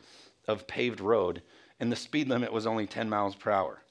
of 0.47 0.67
paved 0.67 1.01
road 1.01 1.43
and 1.79 1.91
the 1.91 1.97
speed 1.97 2.29
limit 2.29 2.53
was 2.53 2.67
only 2.67 2.87
10 2.87 3.09
miles 3.09 3.35
per 3.35 3.51
hour 3.51 3.83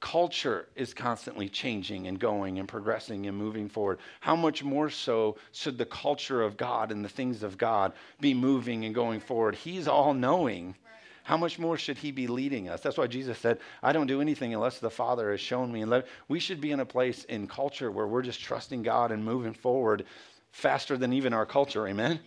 culture 0.00 0.66
is 0.74 0.94
constantly 0.94 1.48
changing 1.48 2.06
and 2.06 2.18
going 2.18 2.58
and 2.58 2.66
progressing 2.66 3.26
and 3.26 3.36
moving 3.36 3.68
forward. 3.68 3.98
How 4.20 4.34
much 4.34 4.64
more 4.64 4.88
so 4.90 5.36
should 5.52 5.76
the 5.76 5.84
culture 5.84 6.42
of 6.42 6.56
God 6.56 6.90
and 6.90 7.04
the 7.04 7.08
things 7.08 7.42
of 7.42 7.58
God 7.58 7.92
be 8.18 8.32
moving 8.32 8.84
and 8.86 8.94
going 8.94 9.20
forward? 9.20 9.54
He's 9.54 9.86
all 9.86 10.14
knowing. 10.14 10.74
How 11.22 11.36
much 11.36 11.58
more 11.58 11.76
should 11.76 11.98
he 11.98 12.10
be 12.12 12.26
leading 12.26 12.68
us? 12.68 12.80
That's 12.80 12.96
why 12.96 13.06
Jesus 13.06 13.38
said, 13.38 13.58
I 13.82 13.92
don't 13.92 14.06
do 14.06 14.20
anything 14.22 14.54
unless 14.54 14.78
the 14.78 14.90
Father 14.90 15.30
has 15.30 15.40
shown 15.40 15.70
me. 15.70 15.82
And 15.82 16.02
we 16.28 16.40
should 16.40 16.60
be 16.60 16.72
in 16.72 16.80
a 16.80 16.86
place 16.86 17.24
in 17.24 17.46
culture 17.46 17.90
where 17.90 18.06
we're 18.06 18.22
just 18.22 18.40
trusting 18.40 18.82
God 18.82 19.12
and 19.12 19.24
moving 19.24 19.52
forward 19.52 20.06
faster 20.50 20.96
than 20.96 21.12
even 21.12 21.32
our 21.34 21.46
culture. 21.46 21.86
Amen? 21.86 22.12
Amen. 22.12 22.20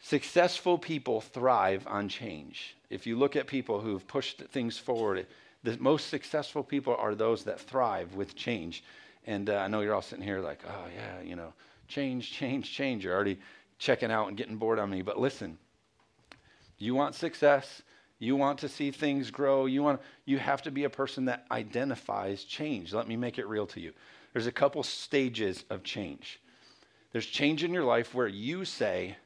Successful 0.00 0.76
people 0.76 1.20
thrive 1.20 1.86
on 1.86 2.08
change. 2.08 2.76
If 2.90 3.06
you 3.06 3.16
look 3.16 3.36
at 3.36 3.46
people 3.46 3.80
who've 3.80 4.06
pushed 4.06 4.42
things 4.50 4.76
forward, 4.76 5.26
the 5.62 5.76
most 5.78 6.08
successful 6.08 6.62
people 6.62 6.96
are 6.96 7.14
those 7.14 7.44
that 7.44 7.60
thrive 7.60 8.14
with 8.14 8.34
change. 8.34 8.82
And 9.26 9.48
uh, 9.48 9.56
I 9.56 9.68
know 9.68 9.80
you're 9.80 9.94
all 9.94 10.02
sitting 10.02 10.24
here 10.24 10.40
like, 10.40 10.60
oh, 10.66 10.86
yeah, 10.94 11.22
you 11.22 11.36
know, 11.36 11.52
change, 11.88 12.32
change, 12.32 12.72
change. 12.72 13.04
You're 13.04 13.14
already 13.14 13.38
checking 13.78 14.10
out 14.10 14.28
and 14.28 14.36
getting 14.36 14.56
bored 14.56 14.78
on 14.78 14.90
me. 14.90 15.02
But 15.02 15.18
listen, 15.18 15.58
you 16.78 16.94
want 16.94 17.14
success, 17.14 17.82
you 18.18 18.34
want 18.36 18.58
to 18.60 18.68
see 18.68 18.90
things 18.90 19.30
grow, 19.30 19.66
you, 19.66 19.82
want, 19.82 20.00
you 20.24 20.38
have 20.38 20.62
to 20.62 20.70
be 20.70 20.84
a 20.84 20.90
person 20.90 21.24
that 21.26 21.46
identifies 21.50 22.44
change. 22.44 22.92
Let 22.92 23.06
me 23.06 23.16
make 23.16 23.38
it 23.38 23.46
real 23.46 23.66
to 23.68 23.80
you. 23.80 23.92
There's 24.32 24.46
a 24.46 24.52
couple 24.52 24.82
stages 24.82 25.64
of 25.70 25.84
change. 25.84 26.40
There's 27.12 27.26
change 27.26 27.62
in 27.62 27.72
your 27.72 27.84
life 27.84 28.14
where 28.14 28.28
you 28.28 28.64
say, 28.64 29.16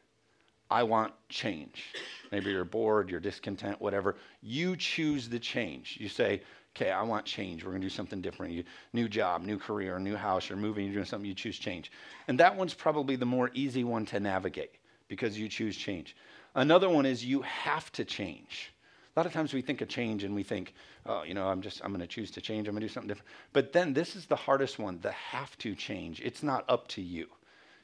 I 0.71 0.83
want 0.83 1.13
change. 1.29 1.95
Maybe 2.33 2.51
you're 2.51 2.65
bored, 2.65 3.09
you're 3.09 3.21
discontent, 3.21 3.81
whatever. 3.81 4.17
You 4.43 4.77
choose 4.77 5.29
the 5.29 5.39
change. 5.39 5.97
You 6.01 6.09
say, 6.09 6.43
okay, 6.75 6.91
I 6.91 7.03
want 7.03 7.25
change. 7.25 7.65
We're 7.65 7.71
going 7.71 7.83
to 7.83 7.87
do 7.87 7.95
something 7.95 8.21
different. 8.21 8.53
You, 8.53 8.65
new 8.93 9.09
job, 9.09 9.43
new 9.43 9.59
career, 9.59 9.99
new 9.99 10.17
house, 10.17 10.49
you're 10.49 10.59
moving, 10.59 10.85
you're 10.87 10.95
doing 10.95 11.07
something, 11.07 11.29
you 11.29 11.35
choose 11.35 11.59
change. 11.59 11.93
And 12.29 12.39
that 12.41 12.55
one's 12.55 12.75
probably 12.75 13.17
the 13.17 13.27
more 13.27 13.51
easy 13.55 13.85
one 13.85 14.05
to 14.07 14.21
navigate 14.21 14.75
because 15.09 15.39
you 15.39 15.49
choose 15.49 15.77
change. 15.77 16.17
Another 16.55 16.89
one 16.89 17.07
is 17.07 17.25
you 17.25 17.43
have 17.43 17.93
to 17.93 18.05
change. 18.05 18.73
A 19.15 19.19
lot 19.19 19.27
of 19.27 19.33
times 19.33 19.55
we 19.55 19.63
think 19.63 19.81
of 19.81 19.89
change 19.89 20.25
and 20.25 20.35
we 20.35 20.43
think, 20.43 20.75
oh, 21.07 21.23
you 21.23 21.33
know, 21.33 21.47
I'm 21.47 21.63
just, 21.63 21.83
I'm 21.83 21.91
going 21.91 22.01
to 22.01 22.07
choose 22.07 22.31
to 22.33 22.41
change. 22.41 22.69
I'm 22.69 22.75
going 22.75 22.83
to 22.83 22.89
do 22.89 22.93
something 22.93 23.09
different. 23.09 23.29
But 23.53 23.73
then 23.73 23.95
this 23.95 24.15
is 24.15 24.27
the 24.27 24.37
hardest 24.37 24.79
one 24.79 24.99
the 25.01 25.13
have 25.13 25.57
to 25.59 25.75
change. 25.75 26.21
It's 26.21 26.43
not 26.43 26.65
up 26.69 26.89
to 26.89 27.03
you. 27.03 27.29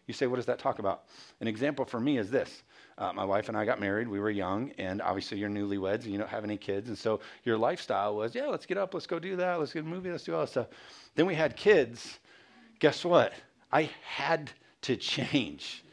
You 0.07 0.15
say, 0.15 0.27
what 0.27 0.37
does 0.37 0.47
that 0.47 0.59
talk 0.59 0.79
about? 0.79 1.05
An 1.41 1.49
example 1.49 1.85
for 1.85 2.01
me 2.01 2.19
is 2.19 2.31
this. 2.31 2.63
Uh, 2.99 3.13
my 3.13 3.25
wife 3.25 3.49
and 3.49 3.57
I 3.57 3.65
got 3.65 3.81
married. 3.81 4.09
We 4.09 4.21
were 4.21 4.31
young, 4.31 4.73
and 4.79 5.01
obviously 5.01 5.39
you're 5.39 5.49
newlyweds 5.49 6.03
and 6.05 6.13
you 6.13 6.19
don't 6.19 6.29
have 6.29 6.45
any 6.45 6.57
kids. 6.57 6.89
And 6.89 6.99
so 6.99 7.21
your 7.45 7.57
lifestyle 7.57 8.17
was, 8.17 8.35
yeah, 8.35 8.47
let's 8.47 8.67
get 8.67 8.79
up, 8.79 8.95
let's 8.95 9.07
go 9.07 9.19
do 9.19 9.37
that, 9.37 9.59
let's 9.59 9.73
get 9.73 9.85
a 9.85 9.89
movie, 9.89 10.11
let's 10.11 10.25
do 10.25 10.35
all 10.35 10.41
that 10.41 10.51
stuff. 10.51 10.67
Then 11.15 11.27
we 11.27 11.35
had 11.35 11.57
kids. 11.57 12.19
Guess 12.79 13.05
what? 13.05 13.33
I 13.73 13.89
had 14.05 14.51
to 14.83 14.97
change, 14.97 15.85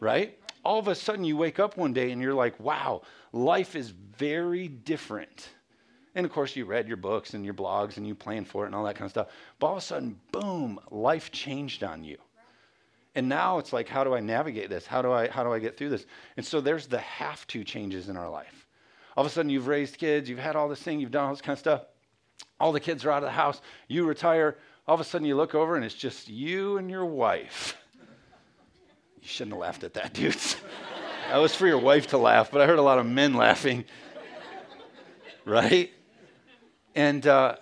right? 0.00 0.38
All 0.64 0.78
of 0.78 0.88
a 0.88 0.94
sudden 0.94 1.24
you 1.24 1.36
wake 1.36 1.58
up 1.58 1.76
one 1.76 1.92
day 1.92 2.10
and 2.10 2.22
you're 2.22 2.34
like, 2.34 2.58
wow, 2.58 3.02
life 3.32 3.76
is 3.76 3.90
very 3.90 4.68
different. 4.68 5.50
And 6.14 6.24
of 6.24 6.32
course, 6.32 6.56
you 6.56 6.64
read 6.64 6.88
your 6.88 6.96
books 6.96 7.34
and 7.34 7.44
your 7.44 7.52
blogs 7.52 7.98
and 7.98 8.06
you 8.06 8.14
planned 8.14 8.48
for 8.48 8.64
it 8.64 8.66
and 8.68 8.74
all 8.74 8.84
that 8.84 8.94
kind 8.94 9.04
of 9.04 9.10
stuff. 9.10 9.28
But 9.58 9.66
all 9.66 9.72
of 9.74 9.78
a 9.78 9.82
sudden, 9.82 10.18
boom, 10.32 10.80
life 10.90 11.30
changed 11.30 11.84
on 11.84 12.02
you. 12.02 12.16
And 13.16 13.30
now 13.30 13.56
it's 13.56 13.72
like, 13.72 13.88
how 13.88 14.04
do 14.04 14.14
I 14.14 14.20
navigate 14.20 14.68
this? 14.68 14.86
How 14.86 15.00
do 15.00 15.10
I, 15.10 15.28
how 15.28 15.42
do 15.42 15.50
I 15.50 15.58
get 15.58 15.78
through 15.78 15.88
this? 15.88 16.04
And 16.36 16.44
so 16.44 16.60
there's 16.60 16.86
the 16.86 16.98
have 16.98 17.46
to 17.48 17.64
changes 17.64 18.10
in 18.10 18.16
our 18.16 18.28
life. 18.28 18.68
All 19.16 19.24
of 19.24 19.30
a 19.30 19.34
sudden, 19.34 19.50
you've 19.50 19.68
raised 19.68 19.96
kids, 19.96 20.28
you've 20.28 20.38
had 20.38 20.54
all 20.54 20.68
this 20.68 20.82
thing, 20.82 21.00
you've 21.00 21.10
done 21.10 21.24
all 21.24 21.30
this 21.30 21.40
kind 21.40 21.54
of 21.54 21.58
stuff. 21.58 21.86
All 22.60 22.72
the 22.72 22.80
kids 22.80 23.06
are 23.06 23.10
out 23.10 23.22
of 23.22 23.28
the 23.28 23.30
house, 23.30 23.62
you 23.88 24.04
retire. 24.04 24.58
All 24.86 24.94
of 24.94 25.00
a 25.00 25.04
sudden, 25.04 25.26
you 25.26 25.34
look 25.34 25.54
over 25.54 25.76
and 25.76 25.84
it's 25.84 25.94
just 25.94 26.28
you 26.28 26.76
and 26.76 26.90
your 26.90 27.06
wife. 27.06 27.76
You 29.22 29.28
shouldn't 29.28 29.54
have 29.54 29.60
laughed 29.60 29.82
at 29.82 29.94
that, 29.94 30.12
dudes. 30.12 30.54
that 31.30 31.38
was 31.38 31.52
for 31.52 31.66
your 31.66 31.78
wife 31.78 32.06
to 32.08 32.18
laugh, 32.18 32.52
but 32.52 32.60
I 32.60 32.66
heard 32.66 32.78
a 32.78 32.82
lot 32.82 33.00
of 33.00 33.06
men 33.06 33.34
laughing. 33.34 33.84
right? 35.44 35.90
And 36.94 37.26
uh, 37.26 37.56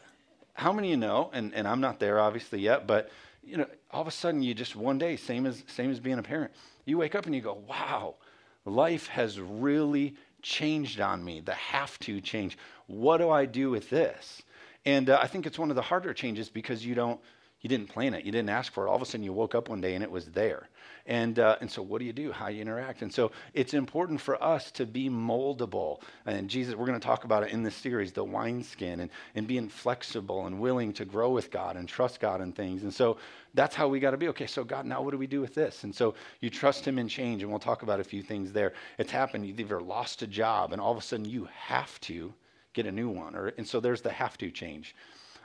how 0.52 0.75
many 0.75 0.90
you 0.90 0.99
know, 0.99 1.30
and, 1.32 1.54
and 1.54 1.66
I'm 1.66 1.80
not 1.80 2.00
there 2.00 2.20
obviously 2.20 2.61
yet, 2.61 2.87
but 2.87 3.11
you 3.46 3.56
know, 3.56 3.66
all 3.90 4.00
of 4.00 4.08
a 4.08 4.12
sudden 4.12 4.42
you 4.42 4.54
just 4.54 4.76
one 4.76 4.98
day, 4.98 5.16
same 5.16 5.46
as 5.46 5.62
same 5.66 5.90
as 5.90 6.00
being 6.00 6.18
a 6.18 6.22
parent, 6.22 6.52
you 6.84 6.98
wake 6.98 7.14
up 7.14 7.26
and 7.26 7.34
you 7.34 7.40
go, 7.40 7.62
wow, 7.68 8.16
life 8.64 9.06
has 9.08 9.40
really 9.40 10.16
changed 10.42 11.00
on 11.00 11.24
me. 11.24 11.40
The 11.40 11.54
have 11.54 11.98
to 12.00 12.20
change. 12.20 12.58
What 12.86 13.18
do 13.18 13.30
I 13.30 13.46
do 13.46 13.70
with 13.70 13.90
this? 13.90 14.42
And 14.84 15.08
uh, 15.08 15.18
I 15.22 15.26
think 15.26 15.46
it's 15.46 15.58
one 15.58 15.70
of 15.70 15.76
the 15.76 15.82
harder 15.82 16.12
changes 16.12 16.48
because 16.48 16.84
you 16.84 16.94
don't 16.94 17.20
you 17.60 17.68
didn't 17.68 17.88
plan 17.88 18.12
it. 18.12 18.24
You 18.24 18.32
didn't 18.32 18.50
ask 18.50 18.72
for 18.72 18.86
it. 18.86 18.90
All 18.90 18.96
of 18.96 19.02
a 19.02 19.06
sudden, 19.06 19.24
you 19.24 19.32
woke 19.32 19.54
up 19.54 19.70
one 19.70 19.80
day 19.80 19.94
and 19.94 20.04
it 20.04 20.10
was 20.10 20.26
there. 20.26 20.68
And, 21.06 21.38
uh, 21.38 21.56
and 21.61 21.70
so, 21.70 21.82
what 21.82 21.99
do 21.99 22.06
you 22.06 22.14
do? 22.14 22.32
How 22.32 22.49
you 22.49 22.62
interact? 22.62 23.02
And 23.02 23.12
so, 23.12 23.30
it's 23.52 23.75
important 23.75 24.23
for 24.23 24.42
us 24.42 24.70
to 24.73 24.87
be 24.87 25.11
moldable. 25.11 26.00
And 26.25 26.49
Jesus, 26.49 26.75
we're 26.75 26.87
going 26.87 26.99
to 26.99 27.06
talk 27.06 27.25
about 27.25 27.42
it 27.42 27.50
in 27.50 27.62
this 27.62 27.75
series, 27.75 28.12
the 28.12 28.25
wineskin, 28.25 29.00
and, 29.00 29.11
and 29.34 29.46
being 29.46 29.68
flexible 29.68 30.46
and 30.46 30.61
willing 30.61 30.94
to 30.94 31.04
grow 31.04 31.30
with 31.30 31.50
God 31.50 31.76
and 31.76 31.87
trust 31.87 32.20
God 32.20 32.40
in 32.40 32.52
things. 32.52 32.84
And 32.84 32.94
so, 32.94 33.18
that's 33.52 33.75
how 33.75 33.87
we 33.87 34.00
got 34.00 34.12
to 34.12 34.16
be. 34.16 34.28
Okay, 34.28 34.46
so 34.46 34.64
God, 34.64 34.87
now 34.87 35.02
what 35.02 35.11
do 35.11 35.18
we 35.18 35.26
do 35.26 35.42
with 35.42 35.54
this? 35.54 35.84
And 35.84 35.94
so, 35.94 36.14
you 36.40 36.49
trust 36.49 36.87
Him 36.87 36.99
in 36.99 37.06
change. 37.06 37.42
And 37.42 37.50
we'll 37.50 37.61
talk 37.61 37.82
about 37.82 38.00
a 38.00 38.04
few 38.04 38.23
things 38.23 38.50
there. 38.50 38.73
It's 38.99 39.12
happened. 39.12 39.46
You've 39.46 39.61
either 39.61 39.82
lost 39.82 40.23
a 40.23 40.26
job, 40.26 40.73
and 40.73 40.80
all 40.80 40.92
of 40.92 40.99
a 40.99 41.02
sudden, 41.02 41.26
you 41.26 41.49
have 41.54 42.00
to 42.02 42.32
get 42.73 42.87
a 42.87 42.92
new 42.92 43.11
one. 43.11 43.37
Or, 43.37 43.49
and 43.58 43.68
so, 43.68 43.78
there's 43.78 44.00
the 44.00 44.11
have 44.11 44.38
to 44.38 44.50
change. 44.50 44.96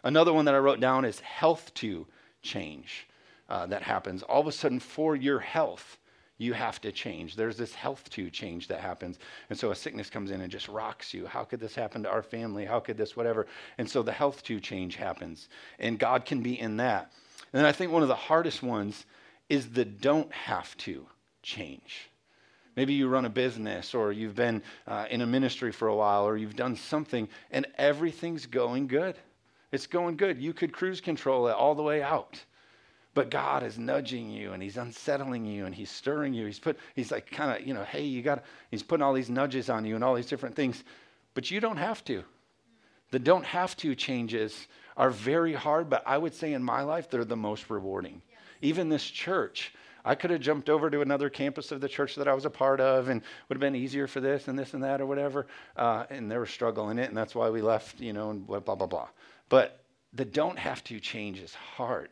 Another 0.06 0.32
one 0.32 0.46
that 0.46 0.56
I 0.56 0.60
wrote 0.60 0.80
down 0.80 1.04
is 1.04 1.20
health 1.20 1.74
to 1.75 2.08
change 2.42 3.09
uh, 3.50 3.65
that 3.65 3.84
happens. 3.84 4.24
All 4.24 4.39
of 4.39 4.48
a 4.48 4.51
sudden, 4.51 4.79
for 4.79 5.15
your 5.15 5.39
health, 5.39 5.98
you 6.38 6.53
have 6.53 6.79
to 6.82 6.91
change. 6.91 7.36
There's 7.36 7.58
this 7.58 7.75
health 7.75 8.10
to 8.12 8.29
change 8.29 8.70
that 8.70 8.79
happens. 8.79 9.20
And 9.50 9.60
so 9.60 9.72
a 9.72 9.75
sickness 9.75 10.10
comes 10.10 10.32
in 10.32 10.39
and 10.39 10.50
just 10.51 10.70
rocks 10.70 11.13
you. 11.13 11.25
How 11.25 11.44
could 11.44 11.60
this 11.60 11.75
happen 11.75 12.03
to 12.03 12.10
our 12.10 12.24
family? 12.24 12.63
How 12.63 12.79
could 12.79 12.98
this, 12.98 13.18
whatever? 13.18 13.46
And 13.77 13.89
so 13.89 14.01
the 14.01 14.13
health 14.13 14.44
to 14.44 14.60
change 14.60 14.96
happens. 14.96 15.50
And 15.79 16.00
God 16.00 16.25
can 16.25 16.41
be 16.41 16.58
in 16.58 16.77
that. 16.77 17.12
And 17.51 17.68
I 17.68 17.74
think 17.74 17.91
one 17.91 18.03
of 18.03 18.08
the 18.08 18.15
hardest 18.15 18.63
ones 18.63 19.06
is 19.50 19.70
the 19.70 19.84
don't 19.84 20.32
have 20.32 20.77
to 20.77 21.06
change. 21.44 22.10
Maybe 22.75 22.94
you 22.94 23.10
run 23.10 23.25
a 23.25 23.29
business 23.29 23.94
or 23.94 24.13
you've 24.13 24.36
been 24.36 24.63
uh, 24.88 25.08
in 25.10 25.20
a 25.20 25.27
ministry 25.27 25.74
for 25.74 25.89
a 25.89 25.96
while 25.96 26.25
or 26.25 26.38
you've 26.38 26.56
done 26.56 26.77
something 26.77 27.27
and 27.51 27.68
everything's 27.77 28.46
going 28.46 28.88
good. 28.88 29.18
It's 29.74 29.88
going 29.88 30.15
good. 30.15 30.39
You 30.39 30.53
could 30.53 30.72
cruise 30.72 31.01
control 31.01 31.48
it 31.50 31.56
all 31.56 31.75
the 31.75 31.84
way 31.84 32.01
out. 32.01 32.41
But 33.13 33.32
God 33.32 33.63
is 33.63 33.78
nudging 33.78 34.30
you 34.30 34.54
and 34.54 34.62
he's 34.62 34.78
unsettling 34.78 35.46
you 35.46 35.66
and 35.66 35.74
he's 35.74 35.89
stirring 35.89 36.34
you. 36.34 36.46
He's 36.46 36.60
put 36.60 36.78
he's 36.96 37.12
like 37.12 37.30
kind 37.30 37.60
of, 37.60 37.68
you 37.68 37.74
know, 37.74 37.84
hey, 37.84 38.04
you 38.04 38.22
got 38.22 38.44
he's 38.70 38.84
putting 38.84 39.04
all 39.04 39.13
these 39.13 39.30
nudges 39.30 39.70
on 39.70 39.86
you 39.86 39.96
and 39.96 40.04
all 40.04 40.16
these 40.16 40.28
different 40.28 40.56
things. 40.56 40.84
But 41.34 41.50
you 41.50 41.60
don't 41.60 41.78
have 41.78 42.04
to. 42.06 42.24
The 43.12 43.20
don't 43.20 43.46
have 43.46 43.75
to 43.78 43.96
changes 43.96 44.68
are 44.96 45.10
very 45.10 45.54
hard, 45.54 45.89
but 45.89 46.04
I 46.06 46.18
would 46.18 46.36
say 46.36 46.54
in 46.54 46.63
my 46.63 46.82
life 46.84 47.10
they're 47.10 47.25
the 47.25 47.36
most 47.36 47.70
rewarding. 47.70 48.22
Even 48.62 48.89
this 48.89 49.04
church, 49.04 49.74
I 50.06 50.13
could 50.16 50.30
have 50.30 50.42
jumped 50.42 50.70
over 50.70 50.89
to 50.89 51.01
another 51.01 51.30
campus 51.30 51.72
of 51.72 51.82
the 51.82 51.89
church 51.89 52.16
that 52.16 52.28
I 52.28 52.34
was 52.34 52.46
a 52.46 52.50
part 52.50 52.80
of 52.80 53.10
and 53.10 53.22
would 53.48 53.56
have 53.56 53.62
been 53.62 53.75
easier 53.75 54.06
for 54.06 54.20
this 54.20 54.48
and 54.48 54.60
this 54.60 54.74
and 54.74 54.84
that 54.84 55.01
or 55.01 55.06
whatever. 55.06 55.48
Uh, 55.75 56.06
and 56.10 56.30
they 56.30 56.38
were 56.38 56.46
struggling 56.46 57.00
it, 57.00 57.08
and 57.08 57.18
that's 57.18 57.34
why 57.34 57.50
we 57.50 57.62
left, 57.62 58.00
you 58.00 58.13
know, 58.13 58.30
and 58.30 58.46
blah, 58.46 58.60
blah, 58.60 58.75
blah, 58.75 58.88
blah. 58.88 59.08
But 59.48 59.84
the 60.13 60.25
don't 60.25 60.60
have 60.60 60.84
to 60.86 61.00
change 61.00 61.39
is 61.39 61.54
hard 61.54 62.10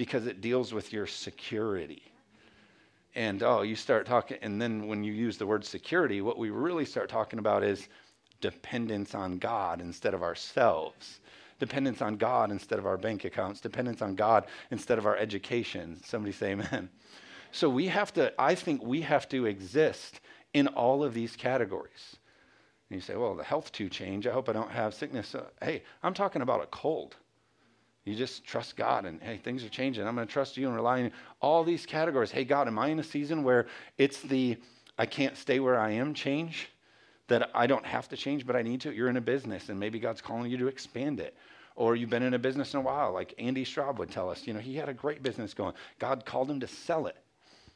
because 0.00 0.26
it 0.26 0.40
deals 0.40 0.72
with 0.72 0.94
your 0.94 1.06
security. 1.06 2.00
And 3.14 3.42
oh, 3.42 3.60
you 3.60 3.76
start 3.76 4.06
talking, 4.06 4.38
and 4.40 4.58
then 4.58 4.86
when 4.86 5.04
you 5.04 5.12
use 5.12 5.36
the 5.36 5.46
word 5.46 5.62
security, 5.62 6.22
what 6.22 6.38
we 6.38 6.48
really 6.48 6.86
start 6.86 7.10
talking 7.10 7.38
about 7.38 7.62
is 7.62 7.86
dependence 8.40 9.14
on 9.14 9.36
God 9.36 9.82
instead 9.82 10.14
of 10.14 10.22
ourselves, 10.22 11.20
dependence 11.58 12.00
on 12.00 12.16
God 12.16 12.50
instead 12.50 12.78
of 12.78 12.86
our 12.86 12.96
bank 12.96 13.26
accounts, 13.26 13.60
dependence 13.60 14.00
on 14.00 14.14
God 14.14 14.46
instead 14.70 14.96
of 14.96 15.04
our 15.04 15.18
education. 15.18 16.00
Somebody 16.02 16.32
say 16.32 16.52
amen. 16.52 16.88
So 17.52 17.68
we 17.68 17.86
have 17.88 18.10
to, 18.14 18.32
I 18.40 18.54
think 18.54 18.82
we 18.82 19.02
have 19.02 19.28
to 19.28 19.44
exist 19.44 20.20
in 20.54 20.66
all 20.68 21.04
of 21.04 21.12
these 21.12 21.36
categories. 21.36 22.16
And 22.88 22.96
you 22.96 23.02
say, 23.02 23.16
well, 23.16 23.34
the 23.34 23.44
health 23.44 23.70
to 23.72 23.90
change. 23.90 24.26
I 24.26 24.32
hope 24.32 24.48
I 24.48 24.54
don't 24.54 24.70
have 24.70 24.94
sickness. 24.94 25.34
Uh, 25.34 25.44
hey, 25.60 25.82
I'm 26.02 26.14
talking 26.14 26.40
about 26.40 26.62
a 26.62 26.68
cold. 26.68 27.16
You 28.04 28.14
just 28.14 28.44
trust 28.44 28.76
God 28.76 29.04
and 29.04 29.20
hey, 29.20 29.36
things 29.36 29.62
are 29.64 29.68
changing. 29.68 30.06
I'm 30.06 30.14
going 30.14 30.26
to 30.26 30.32
trust 30.32 30.56
you 30.56 30.66
and 30.66 30.74
rely 30.74 30.98
on 30.98 31.04
you. 31.06 31.10
All 31.40 31.64
these 31.64 31.84
categories. 31.84 32.30
Hey, 32.30 32.44
God, 32.44 32.66
am 32.66 32.78
I 32.78 32.88
in 32.88 32.98
a 32.98 33.04
season 33.04 33.42
where 33.42 33.66
it's 33.98 34.22
the 34.22 34.56
I 34.98 35.06
can't 35.06 35.36
stay 35.36 35.60
where 35.60 35.78
I 35.78 35.92
am 35.92 36.14
change? 36.14 36.68
That 37.28 37.50
I 37.54 37.66
don't 37.66 37.86
have 37.86 38.08
to 38.08 38.16
change, 38.16 38.46
but 38.46 38.56
I 38.56 38.62
need 38.62 38.80
to. 38.82 38.92
You're 38.92 39.08
in 39.08 39.16
a 39.16 39.20
business 39.20 39.68
and 39.68 39.78
maybe 39.78 39.98
God's 39.98 40.20
calling 40.20 40.50
you 40.50 40.56
to 40.58 40.66
expand 40.66 41.20
it. 41.20 41.36
Or 41.76 41.94
you've 41.94 42.10
been 42.10 42.22
in 42.22 42.34
a 42.34 42.38
business 42.38 42.74
in 42.74 42.80
a 42.80 42.82
while, 42.82 43.12
like 43.12 43.34
Andy 43.38 43.64
Straub 43.64 43.98
would 43.98 44.10
tell 44.10 44.28
us. 44.28 44.46
You 44.46 44.54
know, 44.54 44.60
he 44.60 44.76
had 44.76 44.88
a 44.88 44.94
great 44.94 45.22
business 45.22 45.54
going. 45.54 45.74
God 45.98 46.24
called 46.24 46.50
him 46.50 46.60
to 46.60 46.66
sell 46.66 47.06
it. 47.06 47.16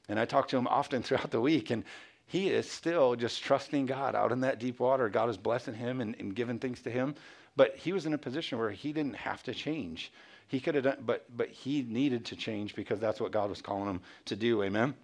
And 0.08 0.18
I 0.18 0.24
talk 0.24 0.48
to 0.48 0.56
him 0.56 0.66
often 0.66 1.02
throughout 1.04 1.30
the 1.30 1.40
week, 1.40 1.70
and 1.70 1.84
he 2.26 2.48
is 2.48 2.70
still 2.70 3.14
just 3.16 3.42
trusting 3.42 3.86
God 3.86 4.14
out 4.14 4.32
in 4.32 4.40
that 4.40 4.58
deep 4.58 4.80
water. 4.80 5.08
God 5.08 5.28
is 5.28 5.36
blessing 5.36 5.74
him 5.74 6.00
and, 6.00 6.16
and 6.18 6.34
giving 6.34 6.58
things 6.58 6.80
to 6.82 6.90
him. 6.90 7.14
But 7.56 7.76
he 7.76 7.92
was 7.92 8.06
in 8.06 8.14
a 8.14 8.18
position 8.18 8.58
where 8.58 8.70
he 8.70 8.92
didn't 8.92 9.16
have 9.16 9.42
to 9.44 9.54
change. 9.54 10.12
He 10.48 10.60
could 10.60 10.74
have 10.74 10.84
done, 10.84 10.98
but 11.06 11.24
but 11.36 11.48
he 11.48 11.82
needed 11.82 12.24
to 12.26 12.36
change 12.36 12.74
because 12.74 13.00
that's 13.00 13.20
what 13.20 13.32
God 13.32 13.50
was 13.50 13.62
calling 13.62 13.88
him 13.88 14.00
to 14.26 14.36
do. 14.36 14.62
Amen. 14.62 14.94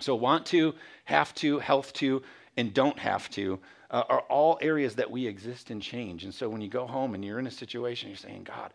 So 0.00 0.14
want 0.14 0.46
to, 0.46 0.74
have 1.04 1.34
to, 1.36 1.60
health 1.60 1.92
to, 1.94 2.22
and 2.56 2.74
don't 2.74 2.98
have 2.98 3.30
to 3.30 3.60
uh, 3.90 4.02
are 4.08 4.20
all 4.22 4.58
areas 4.60 4.96
that 4.96 5.08
we 5.08 5.26
exist 5.26 5.70
in 5.70 5.80
change. 5.80 6.24
And 6.24 6.34
so 6.34 6.48
when 6.48 6.60
you 6.60 6.68
go 6.68 6.86
home 6.86 7.14
and 7.14 7.24
you're 7.24 7.38
in 7.38 7.46
a 7.46 7.50
situation, 7.50 8.08
you're 8.08 8.16
saying, 8.16 8.42
God, 8.44 8.72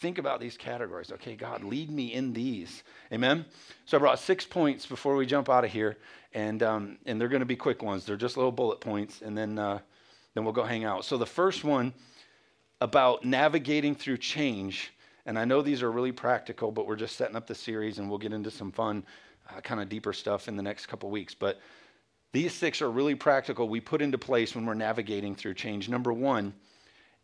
think 0.00 0.16
about 0.16 0.40
these 0.40 0.56
categories. 0.56 1.12
Okay, 1.12 1.34
God, 1.36 1.62
lead 1.62 1.90
me 1.90 2.14
in 2.14 2.32
these. 2.32 2.82
Amen. 3.12 3.44
So 3.84 3.98
I 3.98 4.00
brought 4.00 4.18
six 4.18 4.46
points 4.46 4.86
before 4.86 5.14
we 5.14 5.26
jump 5.26 5.50
out 5.50 5.64
of 5.64 5.70
here, 5.70 5.98
and 6.32 6.62
um, 6.62 6.98
and 7.04 7.20
they're 7.20 7.28
going 7.28 7.40
to 7.40 7.46
be 7.46 7.56
quick 7.56 7.82
ones. 7.82 8.06
They're 8.06 8.16
just 8.16 8.38
little 8.38 8.50
bullet 8.52 8.80
points, 8.80 9.20
and 9.20 9.36
then 9.36 9.58
uh, 9.58 9.80
then 10.34 10.44
we'll 10.44 10.54
go 10.54 10.64
hang 10.64 10.84
out. 10.84 11.04
So 11.04 11.18
the 11.18 11.26
first 11.26 11.64
one 11.64 11.92
about 12.82 13.24
navigating 13.24 13.94
through 13.94 14.16
change. 14.18 14.92
And 15.24 15.38
I 15.38 15.44
know 15.44 15.62
these 15.62 15.84
are 15.84 15.92
really 15.92 16.10
practical, 16.10 16.72
but 16.72 16.84
we're 16.84 16.96
just 16.96 17.14
setting 17.14 17.36
up 17.36 17.46
the 17.46 17.54
series 17.54 18.00
and 18.00 18.08
we'll 18.10 18.18
get 18.18 18.32
into 18.32 18.50
some 18.50 18.72
fun, 18.72 19.04
uh, 19.48 19.60
kind 19.60 19.80
of 19.80 19.88
deeper 19.88 20.12
stuff 20.12 20.48
in 20.48 20.56
the 20.56 20.64
next 20.64 20.86
couple 20.86 21.08
weeks. 21.08 21.32
But 21.32 21.60
these 22.32 22.52
six 22.52 22.82
are 22.82 22.90
really 22.90 23.14
practical. 23.14 23.68
We 23.68 23.80
put 23.80 24.02
into 24.02 24.18
place 24.18 24.56
when 24.56 24.66
we're 24.66 24.74
navigating 24.74 25.36
through 25.36 25.54
change. 25.54 25.88
Number 25.88 26.12
one 26.12 26.52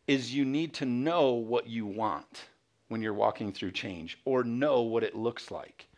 is 0.07 0.33
you 0.33 0.45
need 0.45 0.75
to 0.75 0.87
know 0.87 1.33
what 1.33 1.67
you 1.67 1.87
want 1.87 2.45
when 2.87 3.03
you're 3.03 3.13
walking 3.13 3.53
through 3.53 3.73
change 3.73 4.17
or 4.25 4.45
know 4.45 4.83
what 4.83 5.03
it 5.03 5.17
looks 5.17 5.51
like. 5.51 5.89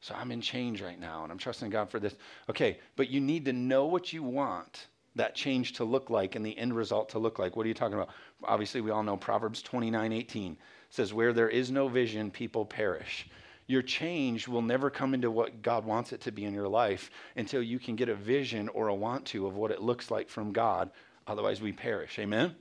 So 0.00 0.14
I'm 0.14 0.32
in 0.32 0.40
change 0.40 0.80
right 0.80 0.98
now 0.98 1.22
and 1.22 1.30
I'm 1.30 1.38
trusting 1.38 1.68
God 1.68 1.90
for 1.90 2.00
this. 2.00 2.14
Okay, 2.48 2.78
but 2.96 3.10
you 3.10 3.20
need 3.20 3.44
to 3.44 3.52
know 3.52 3.84
what 3.84 4.14
you 4.14 4.22
want 4.22 4.86
that 5.16 5.34
change 5.34 5.72
to 5.74 5.84
look 5.84 6.10
like 6.10 6.36
and 6.36 6.44
the 6.44 6.56
end 6.56 6.74
result 6.74 7.08
to 7.10 7.18
look 7.18 7.38
like. 7.38 7.56
What 7.56 7.64
are 7.64 7.68
you 7.68 7.74
talking 7.74 7.94
about? 7.94 8.10
Obviously, 8.44 8.80
we 8.80 8.90
all 8.90 9.02
know 9.02 9.16
Proverbs 9.16 9.62
29 9.62 10.12
18 10.12 10.56
says, 10.90 11.12
Where 11.12 11.32
there 11.32 11.48
is 11.48 11.70
no 11.70 11.88
vision, 11.88 12.30
people 12.30 12.64
perish. 12.64 13.28
Your 13.66 13.82
change 13.82 14.46
will 14.46 14.62
never 14.62 14.90
come 14.90 15.12
into 15.12 15.30
what 15.30 15.60
God 15.60 15.84
wants 15.84 16.12
it 16.12 16.20
to 16.22 16.30
be 16.30 16.44
in 16.44 16.54
your 16.54 16.68
life 16.68 17.10
until 17.34 17.62
you 17.62 17.80
can 17.80 17.96
get 17.96 18.08
a 18.08 18.14
vision 18.14 18.68
or 18.68 18.88
a 18.88 18.94
want 18.94 19.24
to 19.26 19.46
of 19.46 19.56
what 19.56 19.72
it 19.72 19.82
looks 19.82 20.10
like 20.10 20.28
from 20.28 20.52
God. 20.52 20.90
Otherwise, 21.26 21.60
we 21.60 21.72
perish. 21.72 22.18
Amen? 22.20 22.54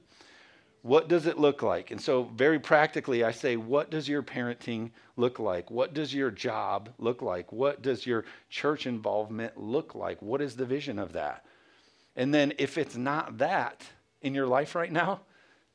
What 0.81 1.07
does 1.07 1.25
it 1.25 1.37
look 1.37 1.61
like? 1.61 1.91
And 1.91 2.01
so, 2.01 2.23
very 2.35 2.59
practically, 2.59 3.23
I 3.23 3.31
say, 3.31 3.55
what 3.55 3.91
does 3.91 4.07
your 4.07 4.23
parenting 4.23 4.91
look 5.15 5.39
like? 5.39 5.69
What 5.69 5.93
does 5.93 6.13
your 6.13 6.31
job 6.31 6.89
look 6.97 7.21
like? 7.21 7.51
What 7.51 7.81
does 7.81 8.05
your 8.05 8.25
church 8.49 8.87
involvement 8.87 9.57
look 9.57 9.95
like? 9.95 10.21
What 10.21 10.41
is 10.41 10.55
the 10.55 10.65
vision 10.65 10.97
of 10.97 11.13
that? 11.13 11.45
And 12.15 12.33
then, 12.33 12.53
if 12.57 12.77
it's 12.77 12.95
not 12.95 13.39
that 13.39 13.83
in 14.21 14.33
your 14.33 14.47
life 14.47 14.75
right 14.75 14.91
now, 14.91 15.21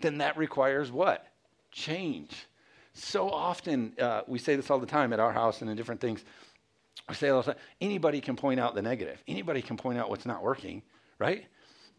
then 0.01 0.19
that 0.19 0.37
requires 0.37 0.91
what? 0.91 1.27
Change 1.71 2.47
so 2.95 3.31
often, 3.31 3.95
uh, 3.99 4.23
we 4.27 4.39
say 4.39 4.57
this 4.57 4.71
all 4.71 4.79
the 4.79 4.87
time 4.87 5.13
at 5.13 5.21
our 5.21 5.33
house 5.33 5.61
and 5.61 5.71
in 5.71 5.77
different 5.77 6.01
things. 6.01 6.25
We 7.09 7.15
say 7.15 7.29
all 7.29 7.43
the 7.43 7.53
time, 7.53 7.63
anybody 7.81 8.21
can 8.21 8.37
point 8.37 8.61
out 8.61 8.75
the 8.75 8.83
negative. 8.83 9.23
Anybody 9.27 9.63
can 9.63 9.77
point 9.77 9.99
out 9.99 10.11
what's 10.11 10.27
not 10.27 10.43
working, 10.43 10.83
right? 11.19 11.47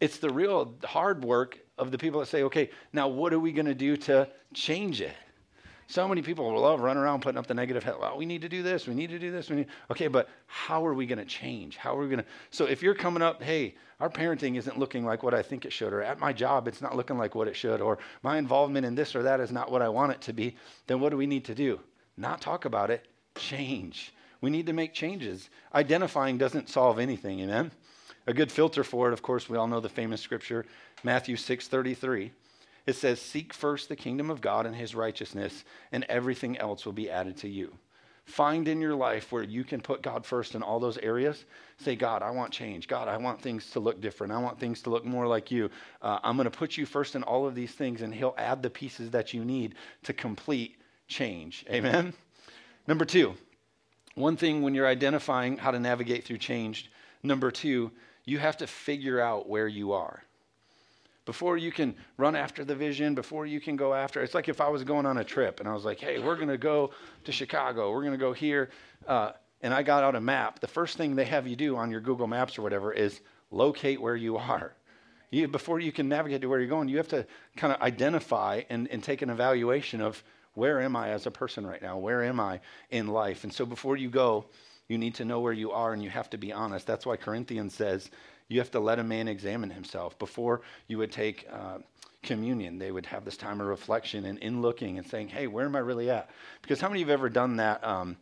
It's 0.00 0.18
the 0.18 0.30
real 0.30 0.74
hard 0.84 1.24
work 1.24 1.58
of 1.78 1.90
the 1.90 1.98
people 1.98 2.20
that 2.20 2.26
say, 2.26 2.42
okay, 2.44 2.70
now 2.92 3.08
what 3.08 3.32
are 3.32 3.40
we 3.40 3.52
going 3.52 3.66
to 3.66 3.74
do 3.74 3.96
to 3.96 4.28
change 4.54 5.00
it? 5.00 5.14
So 5.92 6.08
many 6.08 6.22
people 6.22 6.58
love 6.58 6.80
running 6.80 7.02
around 7.02 7.20
putting 7.20 7.38
up 7.38 7.46
the 7.46 7.52
negative. 7.52 7.84
head. 7.84 7.96
Well, 8.00 8.16
we 8.16 8.24
need 8.24 8.40
to 8.40 8.48
do 8.48 8.62
this. 8.62 8.86
We 8.86 8.94
need 8.94 9.10
to 9.10 9.18
do 9.18 9.30
this. 9.30 9.50
We 9.50 9.56
need. 9.56 9.66
Okay, 9.90 10.08
but 10.08 10.30
how 10.46 10.86
are 10.86 10.94
we 10.94 11.04
going 11.04 11.18
to 11.18 11.26
change? 11.26 11.76
How 11.76 11.94
are 11.94 12.00
we 12.00 12.06
going 12.06 12.20
to? 12.20 12.24
So 12.50 12.64
if 12.64 12.82
you're 12.82 12.94
coming 12.94 13.22
up, 13.22 13.42
hey, 13.42 13.74
our 14.00 14.08
parenting 14.08 14.56
isn't 14.56 14.78
looking 14.78 15.04
like 15.04 15.22
what 15.22 15.34
I 15.34 15.42
think 15.42 15.66
it 15.66 15.72
should, 15.72 15.92
or 15.92 16.00
at 16.00 16.18
my 16.18 16.32
job 16.32 16.66
it's 16.66 16.80
not 16.80 16.96
looking 16.96 17.18
like 17.18 17.34
what 17.34 17.46
it 17.46 17.54
should, 17.54 17.82
or 17.82 17.98
my 18.22 18.38
involvement 18.38 18.86
in 18.86 18.94
this 18.94 19.14
or 19.14 19.22
that 19.22 19.38
is 19.38 19.52
not 19.52 19.70
what 19.70 19.82
I 19.82 19.90
want 19.90 20.12
it 20.12 20.22
to 20.22 20.32
be, 20.32 20.56
then 20.86 20.98
what 20.98 21.10
do 21.10 21.18
we 21.18 21.26
need 21.26 21.44
to 21.44 21.54
do? 21.54 21.78
Not 22.16 22.40
talk 22.40 22.64
about 22.64 22.90
it. 22.90 23.06
Change. 23.34 24.14
We 24.40 24.48
need 24.48 24.64
to 24.68 24.72
make 24.72 24.94
changes. 24.94 25.50
Identifying 25.74 26.38
doesn't 26.38 26.70
solve 26.70 27.00
anything. 27.00 27.40
Amen. 27.40 27.70
A 28.26 28.32
good 28.32 28.50
filter 28.50 28.82
for 28.82 29.10
it, 29.10 29.12
of 29.12 29.20
course, 29.20 29.50
we 29.50 29.58
all 29.58 29.68
know 29.68 29.80
the 29.80 29.90
famous 29.90 30.22
scripture, 30.22 30.64
Matthew 31.04 31.36
6:33 31.36 32.30
it 32.86 32.94
says, 32.94 33.20
Seek 33.20 33.52
first 33.52 33.88
the 33.88 33.96
kingdom 33.96 34.30
of 34.30 34.40
God 34.40 34.66
and 34.66 34.74
his 34.74 34.94
righteousness, 34.94 35.64
and 35.92 36.04
everything 36.08 36.58
else 36.58 36.84
will 36.84 36.92
be 36.92 37.10
added 37.10 37.36
to 37.38 37.48
you. 37.48 37.72
Find 38.24 38.68
in 38.68 38.80
your 38.80 38.94
life 38.94 39.32
where 39.32 39.42
you 39.42 39.64
can 39.64 39.80
put 39.80 40.00
God 40.00 40.24
first 40.24 40.54
in 40.54 40.62
all 40.62 40.78
those 40.78 40.96
areas. 40.98 41.44
Say, 41.78 41.96
God, 41.96 42.22
I 42.22 42.30
want 42.30 42.52
change. 42.52 42.86
God, 42.86 43.08
I 43.08 43.16
want 43.16 43.42
things 43.42 43.70
to 43.70 43.80
look 43.80 44.00
different. 44.00 44.32
I 44.32 44.38
want 44.38 44.60
things 44.60 44.80
to 44.82 44.90
look 44.90 45.04
more 45.04 45.26
like 45.26 45.50
you. 45.50 45.70
Uh, 46.00 46.20
I'm 46.22 46.36
going 46.36 46.44
to 46.44 46.56
put 46.56 46.76
you 46.76 46.86
first 46.86 47.16
in 47.16 47.24
all 47.24 47.46
of 47.46 47.56
these 47.56 47.72
things, 47.72 48.00
and 48.02 48.14
He'll 48.14 48.34
add 48.38 48.62
the 48.62 48.70
pieces 48.70 49.10
that 49.10 49.34
you 49.34 49.44
need 49.44 49.74
to 50.04 50.12
complete 50.12 50.76
change. 51.08 51.64
Amen? 51.68 52.14
Number 52.86 53.04
two, 53.04 53.34
one 54.14 54.36
thing 54.36 54.62
when 54.62 54.74
you're 54.74 54.86
identifying 54.86 55.56
how 55.56 55.72
to 55.72 55.80
navigate 55.80 56.24
through 56.24 56.38
change, 56.38 56.90
number 57.22 57.50
two, 57.50 57.90
you 58.24 58.38
have 58.38 58.56
to 58.58 58.66
figure 58.68 59.20
out 59.20 59.48
where 59.48 59.68
you 59.68 59.92
are 59.92 60.22
before 61.24 61.56
you 61.56 61.70
can 61.70 61.94
run 62.16 62.34
after 62.34 62.64
the 62.64 62.74
vision, 62.74 63.14
before 63.14 63.46
you 63.46 63.60
can 63.60 63.76
go 63.76 63.94
after. 63.94 64.22
It's 64.22 64.34
like 64.34 64.48
if 64.48 64.60
I 64.60 64.68
was 64.68 64.82
going 64.84 65.06
on 65.06 65.18
a 65.18 65.24
trip 65.24 65.60
and 65.60 65.68
I 65.68 65.74
was 65.74 65.84
like, 65.84 66.00
hey, 66.00 66.18
we're 66.18 66.36
going 66.36 66.48
to 66.48 66.58
go 66.58 66.90
to 67.24 67.32
Chicago, 67.32 67.92
we're 67.92 68.02
going 68.02 68.12
to 68.12 68.18
go 68.18 68.32
here. 68.32 68.70
Uh, 69.06 69.32
and 69.62 69.72
I 69.72 69.82
got 69.82 70.02
out 70.02 70.16
a 70.16 70.20
map. 70.20 70.58
The 70.58 70.66
first 70.66 70.96
thing 70.96 71.14
they 71.14 71.24
have 71.24 71.46
you 71.46 71.54
do 71.54 71.76
on 71.76 71.90
your 71.90 72.00
Google 72.00 72.26
Maps 72.26 72.58
or 72.58 72.62
whatever 72.62 72.92
is 72.92 73.20
locate 73.50 74.00
where 74.00 74.16
you 74.16 74.36
are. 74.36 74.74
You, 75.30 75.48
before 75.48 75.80
you 75.80 75.92
can 75.92 76.08
navigate 76.08 76.42
to 76.42 76.48
where 76.48 76.58
you're 76.58 76.68
going, 76.68 76.88
you 76.88 76.98
have 76.98 77.08
to 77.08 77.26
kind 77.56 77.72
of 77.72 77.80
identify 77.80 78.62
and, 78.68 78.88
and 78.88 79.02
take 79.02 79.22
an 79.22 79.30
evaluation 79.30 80.00
of 80.00 80.22
where 80.54 80.80
am 80.80 80.96
I 80.96 81.10
as 81.10 81.26
a 81.26 81.30
person 81.30 81.66
right 81.66 81.80
now? 81.80 81.96
Where 81.96 82.22
am 82.22 82.38
I 82.38 82.60
in 82.90 83.06
life? 83.06 83.44
And 83.44 83.52
so 83.52 83.64
before 83.64 83.96
you 83.96 84.10
go, 84.10 84.46
you 84.88 84.98
need 84.98 85.14
to 85.14 85.24
know 85.24 85.40
where 85.40 85.52
you 85.52 85.70
are 85.70 85.94
and 85.94 86.02
you 86.02 86.10
have 86.10 86.28
to 86.30 86.36
be 86.38 86.52
honest. 86.52 86.86
That's 86.86 87.06
why 87.06 87.16
Corinthians 87.16 87.74
says 87.74 88.10
you 88.52 88.60
have 88.60 88.70
to 88.72 88.80
let 88.80 88.98
a 88.98 89.04
man 89.04 89.28
examine 89.28 89.70
himself. 89.70 90.18
Before 90.18 90.60
you 90.86 90.98
would 90.98 91.10
take 91.10 91.48
uh, 91.50 91.78
communion, 92.22 92.78
they 92.78 92.92
would 92.92 93.06
have 93.06 93.24
this 93.24 93.36
time 93.36 93.60
of 93.60 93.66
reflection 93.66 94.26
and 94.26 94.38
in 94.38 94.60
looking 94.60 94.98
and 94.98 95.06
saying, 95.06 95.28
hey, 95.28 95.46
where 95.46 95.64
am 95.64 95.74
I 95.74 95.80
really 95.80 96.10
at? 96.10 96.28
Because 96.60 96.80
how 96.80 96.88
many 96.88 97.00
of 97.02 97.08
you 97.08 97.12
have 97.12 97.20
ever 97.20 97.28
done 97.30 97.56
that? 97.56 97.82
Um, 97.82 98.16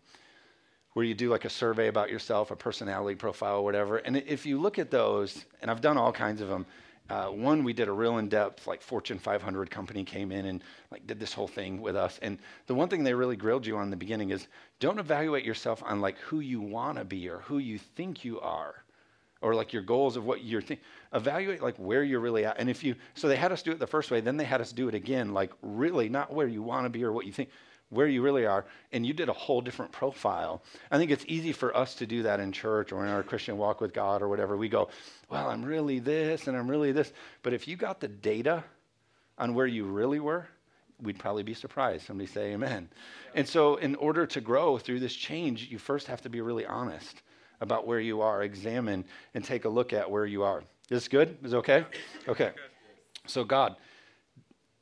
where 0.94 1.04
you 1.04 1.14
do 1.14 1.30
like 1.30 1.44
a 1.44 1.50
survey 1.50 1.86
about 1.88 2.10
yourself, 2.10 2.50
a 2.50 2.56
personality 2.56 3.14
profile, 3.14 3.62
whatever. 3.62 3.98
And 3.98 4.16
if 4.16 4.44
you 4.44 4.60
look 4.60 4.78
at 4.78 4.90
those, 4.90 5.44
and 5.62 5.70
I've 5.70 5.80
done 5.80 5.96
all 5.96 6.12
kinds 6.12 6.40
of 6.40 6.48
them. 6.48 6.66
Uh, 7.08 7.26
one 7.26 7.64
we 7.64 7.72
did 7.72 7.88
a 7.88 7.92
real 7.92 8.18
in-depth, 8.18 8.68
like 8.68 8.80
Fortune 8.80 9.18
500 9.18 9.68
company 9.68 10.04
came 10.04 10.30
in 10.30 10.46
and 10.46 10.62
like 10.92 11.04
did 11.08 11.18
this 11.18 11.32
whole 11.32 11.48
thing 11.48 11.80
with 11.80 11.96
us. 11.96 12.20
And 12.22 12.38
the 12.68 12.74
one 12.74 12.88
thing 12.88 13.02
they 13.02 13.14
really 13.14 13.34
grilled 13.34 13.66
you 13.66 13.76
on 13.76 13.84
in 13.84 13.90
the 13.90 13.96
beginning 13.96 14.30
is 14.30 14.46
don't 14.78 15.00
evaluate 15.00 15.44
yourself 15.44 15.82
on 15.84 16.00
like 16.00 16.18
who 16.18 16.38
you 16.38 16.60
want 16.60 16.98
to 16.98 17.04
be 17.04 17.28
or 17.28 17.38
who 17.38 17.58
you 17.58 17.78
think 17.78 18.24
you 18.24 18.38
are 18.40 18.84
or 19.42 19.54
like 19.54 19.72
your 19.72 19.82
goals 19.82 20.16
of 20.16 20.24
what 20.24 20.44
you're 20.44 20.60
thinking. 20.60 20.84
Evaluate 21.12 21.62
like 21.62 21.76
where 21.76 22.02
you're 22.02 22.20
really 22.20 22.44
at. 22.44 22.58
And 22.58 22.68
if 22.68 22.84
you, 22.84 22.94
so 23.14 23.28
they 23.28 23.36
had 23.36 23.52
us 23.52 23.62
do 23.62 23.72
it 23.72 23.78
the 23.78 23.86
first 23.86 24.10
way, 24.10 24.20
then 24.20 24.36
they 24.36 24.44
had 24.44 24.60
us 24.60 24.72
do 24.72 24.88
it 24.88 24.94
again, 24.94 25.32
like 25.32 25.52
really 25.62 26.08
not 26.08 26.32
where 26.32 26.46
you 26.46 26.62
want 26.62 26.84
to 26.84 26.90
be 26.90 27.04
or 27.04 27.12
what 27.12 27.26
you 27.26 27.32
think, 27.32 27.48
where 27.88 28.06
you 28.06 28.22
really 28.22 28.46
are. 28.46 28.66
And 28.92 29.04
you 29.04 29.12
did 29.12 29.28
a 29.28 29.32
whole 29.32 29.60
different 29.60 29.92
profile. 29.92 30.62
I 30.90 30.98
think 30.98 31.10
it's 31.10 31.24
easy 31.26 31.52
for 31.52 31.76
us 31.76 31.94
to 31.96 32.06
do 32.06 32.22
that 32.22 32.38
in 32.38 32.52
church 32.52 32.92
or 32.92 33.04
in 33.04 33.10
our 33.10 33.22
Christian 33.22 33.56
walk 33.56 33.80
with 33.80 33.94
God 33.94 34.22
or 34.22 34.28
whatever. 34.28 34.56
We 34.56 34.68
go, 34.68 34.90
well, 35.30 35.48
I'm 35.48 35.64
really 35.64 35.98
this 35.98 36.46
and 36.46 36.56
I'm 36.56 36.70
really 36.70 36.92
this. 36.92 37.12
But 37.42 37.54
if 37.54 37.66
you 37.66 37.76
got 37.76 38.00
the 38.00 38.08
data 38.08 38.62
on 39.38 39.54
where 39.54 39.66
you 39.66 39.84
really 39.84 40.20
were, 40.20 40.46
we'd 41.00 41.18
probably 41.18 41.42
be 41.42 41.54
surprised. 41.54 42.06
Somebody 42.06 42.26
say 42.26 42.52
amen. 42.52 42.90
And 43.34 43.48
so, 43.48 43.76
in 43.76 43.94
order 43.94 44.26
to 44.26 44.40
grow 44.42 44.76
through 44.76 45.00
this 45.00 45.14
change, 45.14 45.70
you 45.70 45.78
first 45.78 46.08
have 46.08 46.20
to 46.22 46.28
be 46.28 46.42
really 46.42 46.66
honest 46.66 47.22
about 47.60 47.86
where 47.86 48.00
you 48.00 48.20
are. 48.20 48.42
Examine 48.42 49.04
and 49.34 49.44
take 49.44 49.64
a 49.64 49.68
look 49.68 49.92
at 49.92 50.10
where 50.10 50.26
you 50.26 50.42
are. 50.42 50.60
Is 50.90 51.02
this 51.02 51.08
good? 51.08 51.36
Is 51.44 51.52
it 51.52 51.56
okay? 51.56 51.84
Okay. 52.28 52.52
So, 53.26 53.44
God, 53.44 53.76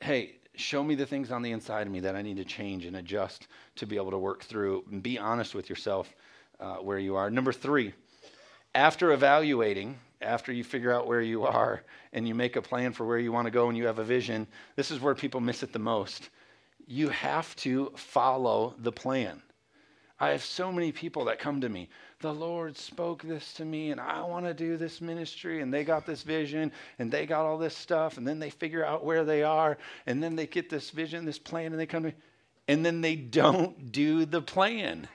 hey, 0.00 0.36
show 0.54 0.82
me 0.82 0.94
the 0.94 1.06
things 1.06 1.30
on 1.30 1.42
the 1.42 1.52
inside 1.52 1.86
of 1.86 1.92
me 1.92 2.00
that 2.00 2.16
I 2.16 2.22
need 2.22 2.36
to 2.36 2.44
change 2.44 2.84
and 2.84 2.96
adjust 2.96 3.48
to 3.76 3.86
be 3.86 3.96
able 3.96 4.10
to 4.10 4.18
work 4.18 4.42
through 4.42 4.84
and 4.90 5.02
be 5.02 5.18
honest 5.18 5.54
with 5.54 5.68
yourself 5.68 6.14
uh, 6.60 6.76
where 6.76 6.98
you 6.98 7.16
are. 7.16 7.30
Number 7.30 7.52
three, 7.52 7.92
after 8.74 9.12
evaluating, 9.12 9.98
after 10.20 10.52
you 10.52 10.64
figure 10.64 10.92
out 10.92 11.06
where 11.06 11.20
you 11.20 11.44
are 11.44 11.82
and 12.12 12.26
you 12.26 12.34
make 12.34 12.56
a 12.56 12.62
plan 12.62 12.92
for 12.92 13.06
where 13.06 13.18
you 13.18 13.32
want 13.32 13.46
to 13.46 13.50
go 13.50 13.68
and 13.68 13.76
you 13.76 13.86
have 13.86 13.98
a 13.98 14.04
vision, 14.04 14.46
this 14.76 14.90
is 14.90 15.00
where 15.00 15.14
people 15.14 15.40
miss 15.40 15.62
it 15.62 15.72
the 15.72 15.78
most. 15.78 16.30
You 16.86 17.08
have 17.10 17.54
to 17.56 17.92
follow 17.96 18.74
the 18.78 18.92
plan. 18.92 19.42
I 20.20 20.30
have 20.30 20.42
so 20.42 20.72
many 20.72 20.90
people 20.90 21.26
that 21.26 21.38
come 21.38 21.60
to 21.60 21.68
me. 21.68 21.88
The 22.20 22.34
Lord 22.34 22.76
spoke 22.76 23.22
this 23.22 23.52
to 23.54 23.64
me, 23.64 23.92
and 23.92 24.00
I 24.00 24.22
want 24.22 24.46
to 24.46 24.54
do 24.54 24.76
this 24.76 25.00
ministry. 25.00 25.60
And 25.60 25.72
they 25.72 25.84
got 25.84 26.06
this 26.06 26.22
vision, 26.22 26.72
and 26.98 27.10
they 27.10 27.24
got 27.24 27.46
all 27.46 27.58
this 27.58 27.76
stuff. 27.76 28.18
And 28.18 28.26
then 28.26 28.40
they 28.40 28.50
figure 28.50 28.84
out 28.84 29.04
where 29.04 29.24
they 29.24 29.44
are, 29.44 29.78
and 30.06 30.22
then 30.22 30.34
they 30.34 30.46
get 30.46 30.68
this 30.68 30.90
vision, 30.90 31.24
this 31.24 31.38
plan, 31.38 31.72
and 31.72 31.78
they 31.78 31.86
come 31.86 32.02
to 32.02 32.08
me, 32.08 32.14
and 32.66 32.84
then 32.84 33.00
they 33.00 33.14
don't 33.14 33.92
do 33.92 34.24
the 34.24 34.42
plan. 34.42 35.08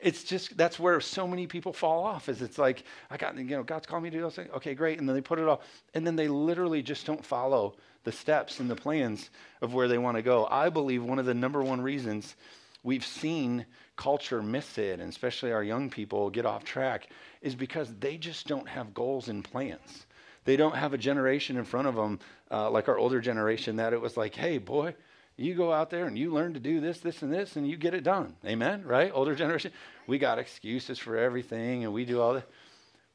It's 0.00 0.24
just 0.24 0.56
that's 0.56 0.78
where 0.78 1.00
so 1.00 1.26
many 1.26 1.46
people 1.46 1.72
fall 1.72 2.04
off. 2.04 2.28
Is 2.28 2.42
it's 2.42 2.58
like 2.58 2.84
I 3.10 3.16
got 3.16 3.38
you 3.38 3.44
know 3.44 3.62
God's 3.62 3.86
called 3.86 4.02
me 4.02 4.10
to 4.10 4.18
do 4.18 4.24
this. 4.24 4.38
Okay, 4.56 4.74
great, 4.74 4.98
and 4.98 5.08
then 5.08 5.14
they 5.14 5.22
put 5.22 5.38
it 5.38 5.48
all, 5.48 5.62
and 5.94 6.06
then 6.06 6.16
they 6.16 6.28
literally 6.28 6.82
just 6.82 7.06
don't 7.06 7.24
follow 7.24 7.76
the 8.02 8.12
steps 8.12 8.60
and 8.60 8.68
the 8.68 8.76
plans 8.76 9.30
of 9.62 9.72
where 9.72 9.88
they 9.88 9.96
want 9.96 10.16
to 10.16 10.22
go. 10.22 10.46
I 10.50 10.68
believe 10.68 11.02
one 11.02 11.18
of 11.18 11.24
the 11.24 11.32
number 11.32 11.62
one 11.62 11.80
reasons 11.80 12.36
we've 12.82 13.06
seen 13.06 13.64
culture 13.96 14.42
miss 14.42 14.78
it, 14.78 15.00
and 15.00 15.08
especially 15.08 15.52
our 15.52 15.62
young 15.62 15.90
people 15.90 16.30
get 16.30 16.46
off 16.46 16.64
track, 16.64 17.08
is 17.42 17.54
because 17.54 17.94
they 18.00 18.16
just 18.16 18.46
don't 18.46 18.68
have 18.68 18.94
goals 18.94 19.28
and 19.28 19.44
plans. 19.44 20.06
They 20.44 20.56
don't 20.56 20.76
have 20.76 20.92
a 20.92 20.98
generation 20.98 21.56
in 21.56 21.64
front 21.64 21.88
of 21.88 21.94
them, 21.94 22.20
uh, 22.50 22.70
like 22.70 22.88
our 22.88 22.98
older 22.98 23.20
generation, 23.20 23.76
that 23.76 23.92
it 23.92 24.00
was 24.00 24.16
like, 24.16 24.34
hey, 24.34 24.58
boy, 24.58 24.94
you 25.36 25.54
go 25.54 25.72
out 25.72 25.90
there 25.90 26.06
and 26.06 26.18
you 26.18 26.32
learn 26.32 26.54
to 26.54 26.60
do 26.60 26.80
this, 26.80 27.00
this, 27.00 27.22
and 27.22 27.32
this, 27.32 27.56
and 27.56 27.68
you 27.68 27.76
get 27.76 27.94
it 27.94 28.04
done. 28.04 28.36
Amen? 28.44 28.84
Right? 28.84 29.10
Older 29.12 29.34
generation, 29.36 29.72
we 30.06 30.18
got 30.18 30.38
excuses 30.38 30.98
for 30.98 31.16
everything, 31.16 31.84
and 31.84 31.92
we 31.92 32.04
do 32.04 32.20
all 32.20 32.34
that. 32.34 32.48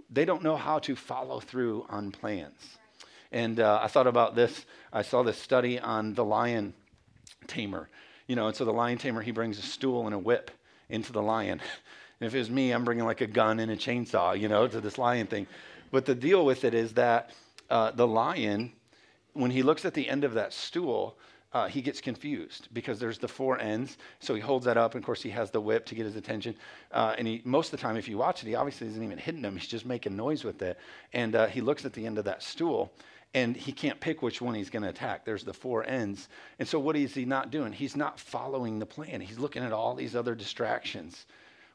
They 0.09 0.25
don't 0.25 0.41
know 0.41 0.57
how 0.57 0.79
to 0.79 0.95
follow 0.95 1.39
through 1.39 1.85
on 1.89 2.11
plans. 2.11 2.77
And 3.31 3.59
uh, 3.59 3.79
I 3.81 3.87
thought 3.87 4.07
about 4.07 4.35
this. 4.35 4.65
I 4.91 5.03
saw 5.03 5.21
this 5.21 5.37
study 5.37 5.79
on 5.79 6.15
the 6.15 6.25
lion 6.25 6.73
tamer. 7.45 7.89
You 8.27 8.35
know, 8.35 8.47
and 8.47 8.55
so 8.55 8.65
the 8.65 8.73
lion 8.73 8.97
tamer, 8.97 9.21
he 9.21 9.31
brings 9.31 9.59
a 9.59 9.61
stool 9.61 10.05
and 10.05 10.15
a 10.15 10.19
whip 10.19 10.49
into 10.89 11.11
the 11.11 11.21
lion. 11.21 11.61
And 12.19 12.27
if 12.27 12.35
it 12.35 12.39
was 12.39 12.49
me, 12.49 12.71
I'm 12.71 12.83
bringing 12.83 13.05
like 13.05 13.21
a 13.21 13.27
gun 13.27 13.59
and 13.59 13.71
a 13.71 13.77
chainsaw, 13.77 14.39
you 14.39 14.47
know, 14.47 14.67
to 14.67 14.81
this 14.81 14.97
lion 14.97 15.27
thing. 15.27 15.47
But 15.91 16.05
the 16.05 16.15
deal 16.15 16.45
with 16.45 16.63
it 16.63 16.73
is 16.73 16.93
that 16.93 17.31
uh, 17.69 17.91
the 17.91 18.07
lion, 18.07 18.71
when 19.33 19.51
he 19.51 19.63
looks 19.63 19.85
at 19.85 19.93
the 19.93 20.07
end 20.07 20.23
of 20.23 20.33
that 20.33 20.53
stool, 20.53 21.17
uh, 21.51 21.67
he 21.67 21.81
gets 21.81 21.99
confused 21.99 22.67
because 22.73 22.99
there's 22.99 23.17
the 23.17 23.27
four 23.27 23.59
ends. 23.59 23.97
So 24.19 24.35
he 24.35 24.41
holds 24.41 24.65
that 24.65 24.77
up, 24.77 24.93
and 24.93 25.01
of 25.01 25.05
course 25.05 25.21
he 25.21 25.29
has 25.31 25.49
the 25.49 25.61
whip 25.61 25.85
to 25.87 25.95
get 25.95 26.05
his 26.05 26.15
attention. 26.15 26.55
Uh, 26.91 27.15
and 27.17 27.27
he 27.27 27.41
most 27.43 27.73
of 27.73 27.79
the 27.79 27.81
time, 27.81 27.97
if 27.97 28.07
you 28.07 28.17
watch 28.17 28.43
it, 28.43 28.47
he 28.47 28.55
obviously 28.55 28.87
isn't 28.87 29.03
even 29.03 29.17
hitting 29.17 29.41
them; 29.41 29.57
he's 29.57 29.67
just 29.67 29.85
making 29.85 30.15
noise 30.15 30.43
with 30.43 30.61
it. 30.61 30.77
And 31.13 31.35
uh, 31.35 31.47
he 31.47 31.61
looks 31.61 31.85
at 31.85 31.93
the 31.93 32.05
end 32.05 32.19
of 32.19 32.25
that 32.25 32.43
stool, 32.43 32.91
and 33.33 33.55
he 33.55 33.71
can't 33.71 33.99
pick 33.99 34.21
which 34.21 34.41
one 34.41 34.55
he's 34.55 34.69
going 34.69 34.83
to 34.83 34.89
attack. 34.89 35.23
There's 35.23 35.43
the 35.43 35.53
four 35.53 35.85
ends. 35.87 36.29
And 36.57 36.67
so 36.67 36.79
what 36.79 36.95
is 36.95 37.13
he 37.13 37.25
not 37.25 37.51
doing? 37.51 37.71
He's 37.71 37.95
not 37.95 38.19
following 38.19 38.79
the 38.79 38.85
plan. 38.85 39.21
He's 39.21 39.37
looking 39.37 39.63
at 39.63 39.71
all 39.71 39.93
these 39.93 40.15
other 40.15 40.33
distractions. 40.33 41.25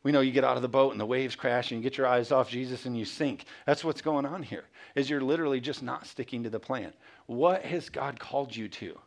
We 0.03 0.13
know 0.13 0.21
you 0.21 0.33
get 0.33 0.45
out 0.45 0.57
of 0.57 0.63
the 0.63 0.69
boat 0.69 0.93
and 0.93 1.01
the 1.01 1.07
waves 1.07 1.37
crash 1.37 1.71
and 1.71 1.81
you 1.81 1.89
get 1.89 1.97
your 1.97 2.07
eyes 2.07 2.33
off 2.33 2.51
Jesus 2.51 2.85
and 2.85 2.97
you 2.97 3.05
sink. 3.05 3.47
That's 3.67 3.85
what's 3.85 4.03
going 4.03 4.27
on 4.27 4.43
here. 4.43 4.65
Is 4.95 5.09
you're 5.09 5.21
literally 5.21 5.61
just 5.61 5.83
not 5.83 6.07
sticking 6.07 6.43
to 6.43 6.51
the 6.51 6.61
plan. 6.61 6.93
What 7.27 7.63
has 7.65 7.89
God 7.89 8.21
called 8.21 8.55
you 8.55 8.69
to? 8.69 8.99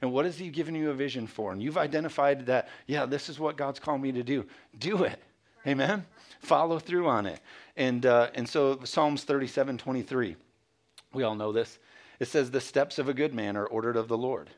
And 0.00 0.12
what 0.12 0.26
has 0.26 0.38
He 0.38 0.50
given 0.50 0.74
you 0.74 0.90
a 0.90 0.94
vision 0.94 1.26
for? 1.26 1.52
And 1.52 1.62
you've 1.62 1.78
identified 1.78 2.46
that, 2.46 2.68
yeah, 2.86 3.06
this 3.06 3.28
is 3.28 3.40
what 3.40 3.56
God's 3.56 3.80
called 3.80 4.00
me 4.00 4.12
to 4.12 4.22
do. 4.22 4.44
Do 4.78 5.04
it. 5.04 5.18
Amen. 5.66 6.04
Follow 6.40 6.78
through 6.78 7.08
on 7.08 7.26
it. 7.26 7.40
And, 7.76 8.04
uh, 8.04 8.28
and 8.34 8.48
so 8.48 8.78
Psalms 8.84 9.24
37 9.24 9.78
23, 9.78 10.36
we 11.14 11.22
all 11.22 11.34
know 11.34 11.52
this. 11.52 11.78
It 12.20 12.28
says, 12.28 12.50
The 12.50 12.60
steps 12.60 12.98
of 12.98 13.08
a 13.08 13.14
good 13.14 13.34
man 13.34 13.56
are 13.56 13.66
ordered 13.66 13.96
of 13.96 14.08
the 14.08 14.18
Lord. 14.18 14.50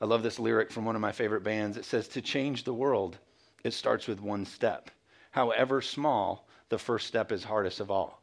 I 0.00 0.04
love 0.04 0.22
this 0.22 0.38
lyric 0.38 0.70
from 0.70 0.84
one 0.84 0.94
of 0.94 1.02
my 1.02 1.12
favorite 1.12 1.42
bands. 1.42 1.76
It 1.76 1.84
says, 1.84 2.08
To 2.08 2.22
change 2.22 2.64
the 2.64 2.74
world, 2.74 3.18
it 3.64 3.72
starts 3.72 4.06
with 4.06 4.20
one 4.20 4.44
step. 4.44 4.90
However 5.30 5.80
small, 5.82 6.46
the 6.68 6.78
first 6.78 7.06
step 7.06 7.32
is 7.32 7.44
hardest 7.44 7.80
of 7.80 7.90
all. 7.90 8.22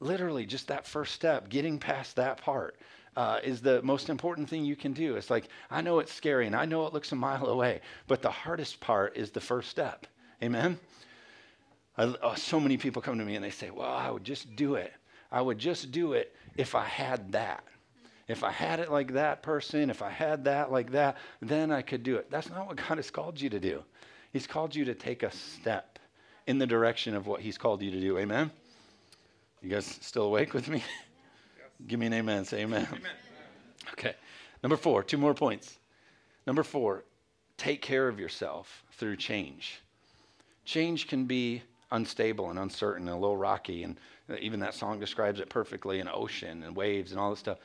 Literally, 0.00 0.46
just 0.46 0.68
that 0.68 0.86
first 0.86 1.14
step, 1.14 1.48
getting 1.48 1.78
past 1.78 2.16
that 2.16 2.40
part 2.40 2.76
uh, 3.16 3.40
is 3.42 3.60
the 3.60 3.82
most 3.82 4.08
important 4.08 4.48
thing 4.48 4.64
you 4.64 4.76
can 4.76 4.92
do. 4.92 5.16
It's 5.16 5.30
like, 5.30 5.48
I 5.70 5.80
know 5.80 5.98
it's 5.98 6.12
scary 6.12 6.46
and 6.46 6.54
I 6.54 6.66
know 6.66 6.86
it 6.86 6.92
looks 6.92 7.10
a 7.10 7.16
mile 7.16 7.46
away, 7.46 7.80
but 8.06 8.22
the 8.22 8.30
hardest 8.30 8.78
part 8.78 9.16
is 9.16 9.30
the 9.30 9.40
first 9.40 9.70
step. 9.70 10.06
Amen? 10.42 10.78
I, 11.96 12.14
oh, 12.22 12.34
so 12.36 12.60
many 12.60 12.76
people 12.76 13.02
come 13.02 13.18
to 13.18 13.24
me 13.24 13.34
and 13.34 13.44
they 13.44 13.50
say, 13.50 13.70
Well, 13.70 13.90
I 13.90 14.10
would 14.10 14.22
just 14.22 14.54
do 14.54 14.76
it. 14.76 14.92
I 15.32 15.42
would 15.42 15.58
just 15.58 15.90
do 15.90 16.12
it 16.12 16.34
if 16.56 16.76
I 16.76 16.84
had 16.84 17.32
that. 17.32 17.64
If 18.28 18.44
I 18.44 18.52
had 18.52 18.78
it 18.78 18.92
like 18.92 19.14
that 19.14 19.42
person, 19.42 19.88
if 19.88 20.02
I 20.02 20.10
had 20.10 20.44
that 20.44 20.70
like 20.70 20.92
that, 20.92 21.16
then 21.40 21.72
I 21.72 21.80
could 21.80 22.02
do 22.02 22.16
it. 22.16 22.30
That's 22.30 22.50
not 22.50 22.66
what 22.66 22.76
God 22.76 22.98
has 22.98 23.10
called 23.10 23.40
you 23.40 23.48
to 23.48 23.58
do. 23.58 23.82
He's 24.32 24.46
called 24.46 24.74
you 24.74 24.84
to 24.84 24.94
take 24.94 25.22
a 25.22 25.30
step 25.30 25.98
in 26.46 26.58
the 26.58 26.66
direction 26.66 27.14
of 27.14 27.26
what 27.26 27.40
He's 27.40 27.56
called 27.56 27.82
you 27.82 27.90
to 27.90 28.00
do. 28.00 28.18
Amen? 28.18 28.50
You 29.62 29.70
guys 29.70 29.86
still 30.02 30.24
awake 30.24 30.52
with 30.52 30.68
me? 30.68 30.84
Give 31.86 31.98
me 31.98 32.06
an 32.06 32.12
amen. 32.12 32.44
Say 32.44 32.62
amen. 32.62 32.86
amen. 32.90 33.02
Okay. 33.92 34.14
Number 34.62 34.76
four, 34.76 35.02
two 35.02 35.18
more 35.18 35.34
points. 35.34 35.78
Number 36.46 36.62
four, 36.62 37.04
take 37.56 37.80
care 37.80 38.08
of 38.08 38.20
yourself 38.20 38.84
through 38.92 39.16
change. 39.16 39.80
Change 40.64 41.08
can 41.08 41.24
be 41.24 41.62
unstable 41.90 42.50
and 42.50 42.58
uncertain 42.58 43.08
and 43.08 43.16
a 43.16 43.20
little 43.20 43.36
rocky, 43.36 43.84
and 43.84 43.98
even 44.40 44.60
that 44.60 44.74
song 44.74 45.00
describes 45.00 45.40
it 45.40 45.48
perfectly 45.48 46.00
an 46.00 46.08
ocean 46.12 46.62
and 46.62 46.76
waves 46.76 47.12
and 47.12 47.20
all 47.20 47.30
this 47.30 47.38
stuff. 47.38 47.58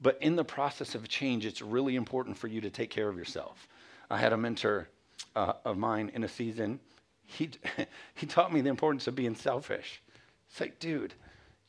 But 0.00 0.18
in 0.20 0.36
the 0.36 0.44
process 0.44 0.94
of 0.94 1.08
change, 1.08 1.46
it's 1.46 1.62
really 1.62 1.96
important 1.96 2.36
for 2.36 2.48
you 2.48 2.60
to 2.60 2.70
take 2.70 2.90
care 2.90 3.08
of 3.08 3.16
yourself. 3.16 3.66
I 4.10 4.18
had 4.18 4.32
a 4.32 4.36
mentor 4.36 4.88
uh, 5.34 5.54
of 5.64 5.78
mine 5.78 6.10
in 6.14 6.24
a 6.24 6.28
season. 6.28 6.80
He, 7.24 7.50
he 8.14 8.26
taught 8.26 8.52
me 8.52 8.60
the 8.60 8.70
importance 8.70 9.06
of 9.06 9.14
being 9.14 9.34
selfish. 9.34 10.02
It's 10.50 10.60
like, 10.60 10.78
dude, 10.78 11.14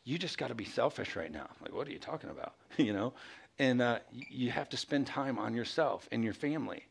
you 0.04 0.18
just 0.18 0.38
got 0.38 0.48
to 0.48 0.56
be 0.56 0.66
selfish 0.66 1.16
right 1.16 1.32
now. 1.32 1.48
Like, 1.62 1.74
what 1.74 1.88
are 1.88 1.92
you 1.92 2.00
talking 2.00 2.30
about? 2.30 2.54
you 2.78 2.94
know, 2.94 3.14
and 3.60 3.82
uh, 3.82 4.00
you 4.12 4.52
have 4.52 4.70
to 4.70 4.78
spend 4.78 5.08
time 5.08 5.38
on 5.38 5.54
yourself 5.54 6.08
and 6.12 6.24
your 6.24 6.34
family, 6.34 6.86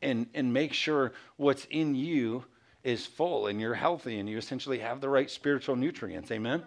and 0.00 0.26
and 0.34 0.52
make 0.52 0.72
sure 0.72 1.12
what's 1.36 1.66
in 1.66 1.94
you 1.94 2.44
is 2.82 3.04
full 3.06 3.46
and 3.46 3.60
you're 3.60 3.74
healthy 3.74 4.18
and 4.18 4.28
you 4.28 4.38
essentially 4.38 4.78
have 4.78 5.00
the 5.00 5.08
right 5.08 5.30
spiritual 5.30 5.76
nutrients. 5.76 6.30
Amen. 6.30 6.62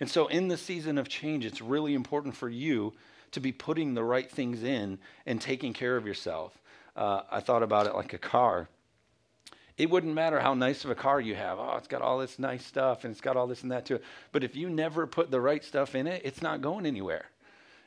And 0.00 0.10
so, 0.10 0.26
in 0.26 0.48
the 0.48 0.56
season 0.56 0.98
of 0.98 1.08
change, 1.08 1.44
it's 1.44 1.60
really 1.60 1.94
important 1.94 2.36
for 2.36 2.48
you 2.48 2.92
to 3.32 3.40
be 3.40 3.52
putting 3.52 3.94
the 3.94 4.04
right 4.04 4.30
things 4.30 4.62
in 4.62 4.98
and 5.26 5.40
taking 5.40 5.72
care 5.72 5.96
of 5.96 6.06
yourself. 6.06 6.56
Uh, 6.94 7.22
I 7.30 7.40
thought 7.40 7.62
about 7.62 7.86
it 7.86 7.94
like 7.94 8.12
a 8.12 8.18
car 8.18 8.68
it 9.76 9.90
wouldn't 9.90 10.14
matter 10.14 10.40
how 10.40 10.54
nice 10.54 10.84
of 10.84 10.90
a 10.90 10.94
car 10.94 11.20
you 11.20 11.34
have. 11.34 11.58
Oh, 11.58 11.74
it's 11.76 11.88
got 11.88 12.00
all 12.00 12.18
this 12.18 12.38
nice 12.38 12.64
stuff 12.64 13.04
and 13.04 13.12
it's 13.12 13.20
got 13.20 13.36
all 13.36 13.46
this 13.46 13.62
and 13.62 13.72
that 13.72 13.84
to 13.86 13.96
it. 13.96 14.04
But 14.32 14.42
if 14.42 14.56
you 14.56 14.70
never 14.70 15.06
put 15.06 15.30
the 15.30 15.40
right 15.40 15.62
stuff 15.62 15.94
in 15.94 16.06
it, 16.06 16.22
it's 16.24 16.40
not 16.40 16.62
going 16.62 16.86
anywhere. 16.86 17.26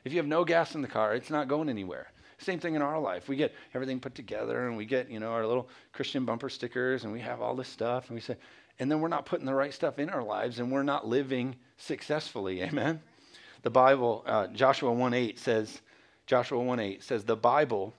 If 0.04 0.12
you 0.12 0.18
have 0.18 0.26
no 0.26 0.44
gas 0.44 0.74
in 0.74 0.82
the 0.82 0.88
car, 0.88 1.14
it's 1.14 1.30
not 1.30 1.48
going 1.48 1.68
anywhere. 1.68 2.12
Same 2.38 2.60
thing 2.60 2.74
in 2.74 2.80
our 2.80 2.98
life. 2.98 3.28
We 3.28 3.36
get 3.36 3.54
everything 3.74 3.98
put 3.98 4.14
together 4.14 4.68
and 4.68 4.76
we 4.76 4.86
get, 4.86 5.10
you 5.10 5.18
know, 5.18 5.32
our 5.32 5.46
little 5.46 5.68
Christian 5.92 6.24
bumper 6.24 6.48
stickers 6.48 7.04
and 7.04 7.12
we 7.12 7.20
have 7.20 7.40
all 7.40 7.56
this 7.56 7.68
stuff 7.68 8.08
and 8.08 8.14
we 8.14 8.20
say, 8.20 8.36
and 8.78 8.90
then 8.90 9.00
we're 9.00 9.08
not 9.08 9.26
putting 9.26 9.44
the 9.44 9.54
right 9.54 9.74
stuff 9.74 9.98
in 9.98 10.08
our 10.08 10.22
lives 10.22 10.60
and 10.60 10.70
we're 10.70 10.84
not 10.84 11.06
living 11.08 11.56
successfully. 11.76 12.62
Amen. 12.62 13.00
The 13.62 13.70
Bible, 13.70 14.24
uh, 14.26 14.46
Joshua 14.48 14.92
1 14.92 15.14
8 15.14 15.38
says, 15.38 15.80
Joshua 16.26 16.62
1 16.62 16.80
8 16.80 17.02
says, 17.02 17.24
the 17.24 17.36
Bible 17.36 17.94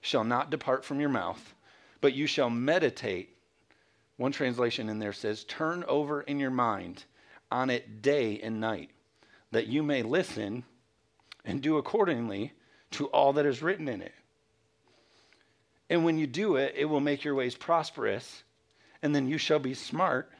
shall 0.00 0.24
not 0.24 0.50
depart 0.50 0.84
from 0.84 1.00
your 1.00 1.08
mouth, 1.08 1.54
but 2.00 2.14
you 2.14 2.26
shall 2.26 2.50
meditate 2.50 3.36
one 4.16 4.32
translation 4.32 4.88
in 4.88 4.98
there 4.98 5.12
says, 5.12 5.44
Turn 5.44 5.84
over 5.84 6.22
in 6.22 6.40
your 6.40 6.50
mind 6.50 7.04
on 7.50 7.70
it 7.70 8.02
day 8.02 8.40
and 8.40 8.60
night, 8.60 8.90
that 9.50 9.66
you 9.66 9.82
may 9.82 10.02
listen 10.02 10.64
and 11.44 11.62
do 11.62 11.76
accordingly 11.76 12.52
to 12.92 13.06
all 13.06 13.34
that 13.34 13.46
is 13.46 13.62
written 13.62 13.88
in 13.88 14.02
it. 14.02 14.14
And 15.88 16.04
when 16.04 16.18
you 16.18 16.26
do 16.26 16.56
it, 16.56 16.74
it 16.76 16.86
will 16.86 17.00
make 17.00 17.24
your 17.24 17.34
ways 17.34 17.54
prosperous, 17.54 18.42
and 19.02 19.14
then 19.14 19.28
you 19.28 19.38
shall 19.38 19.58
be 19.58 19.74
smart 19.74 20.30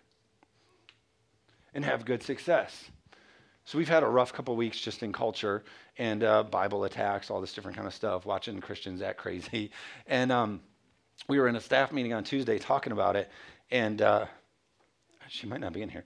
and 1.75 1.85
have 1.85 2.05
good 2.05 2.23
success. 2.23 2.91
So 3.67 3.79
we've 3.79 3.89
had 3.89 4.05
a 4.05 4.07
rough 4.07 4.33
couple 4.33 4.55
weeks 4.55 4.79
just 4.79 5.03
in 5.03 5.13
culture 5.13 5.65
and 5.99 6.23
uh, 6.23 6.45
Bible 6.45 6.85
attacks, 6.85 7.31
all 7.31 7.41
this 7.41 7.53
different 7.53 7.77
kind 7.77 7.89
of 7.89 7.95
stuff, 7.95 8.25
watching 8.25 8.61
Christians 8.61 9.03
act 9.03 9.19
crazy. 9.19 9.73
And 10.07 10.31
um, 10.31 10.61
we 11.29 11.41
were 11.41 11.49
in 11.49 11.57
a 11.57 11.61
staff 11.61 11.91
meeting 11.91 12.13
on 12.13 12.23
Tuesday 12.23 12.61
talking 12.61 12.93
about 12.93 13.17
it, 13.17 13.29
and 13.73 14.01
uh, 14.01 14.27
she 15.29 15.49
might 15.49 15.61
not 15.61 15.73
be 15.73 15.83
in 15.83 15.89
here. 15.89 16.05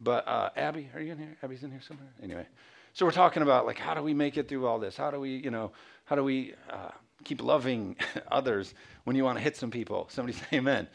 But 0.00 0.26
uh, 0.26 0.48
Abby, 0.56 0.88
are 0.94 1.00
you 1.00 1.12
in 1.12 1.18
here? 1.18 1.36
Abby's 1.42 1.62
in 1.62 1.70
here 1.70 1.82
somewhere? 1.86 2.08
Anyway, 2.22 2.46
so 2.94 3.04
we're 3.04 3.12
talking 3.12 3.42
about 3.42 3.66
like 3.66 3.78
how 3.78 3.92
do 3.92 4.02
we 4.02 4.14
make 4.14 4.38
it 4.38 4.48
through 4.48 4.66
all 4.66 4.78
this? 4.78 4.96
How 4.96 5.10
do 5.10 5.20
we, 5.20 5.36
you 5.36 5.50
know, 5.50 5.72
how 6.06 6.16
do 6.16 6.24
we 6.24 6.54
uh, 6.70 6.92
keep 7.22 7.42
loving 7.42 7.96
others 8.30 8.72
when 9.04 9.14
you 9.14 9.24
want 9.24 9.36
to 9.36 9.44
hit 9.44 9.58
some 9.58 9.70
people? 9.70 10.08
Somebody 10.10 10.38
say 10.38 10.56
amen. 10.56 10.88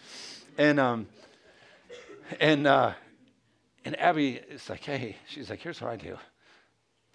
And 0.58 0.80
um, 0.80 1.08
and 2.40 2.66
uh, 2.66 2.94
and 3.88 3.97
Abby 4.02 4.41
is 4.50 4.69
like, 4.69 4.84
hey, 4.84 5.15
she's 5.30 5.50
like, 5.50 5.62
here's 5.62 5.82
what 5.82 5.89
I 5.89 5.95
do. 5.95 6.17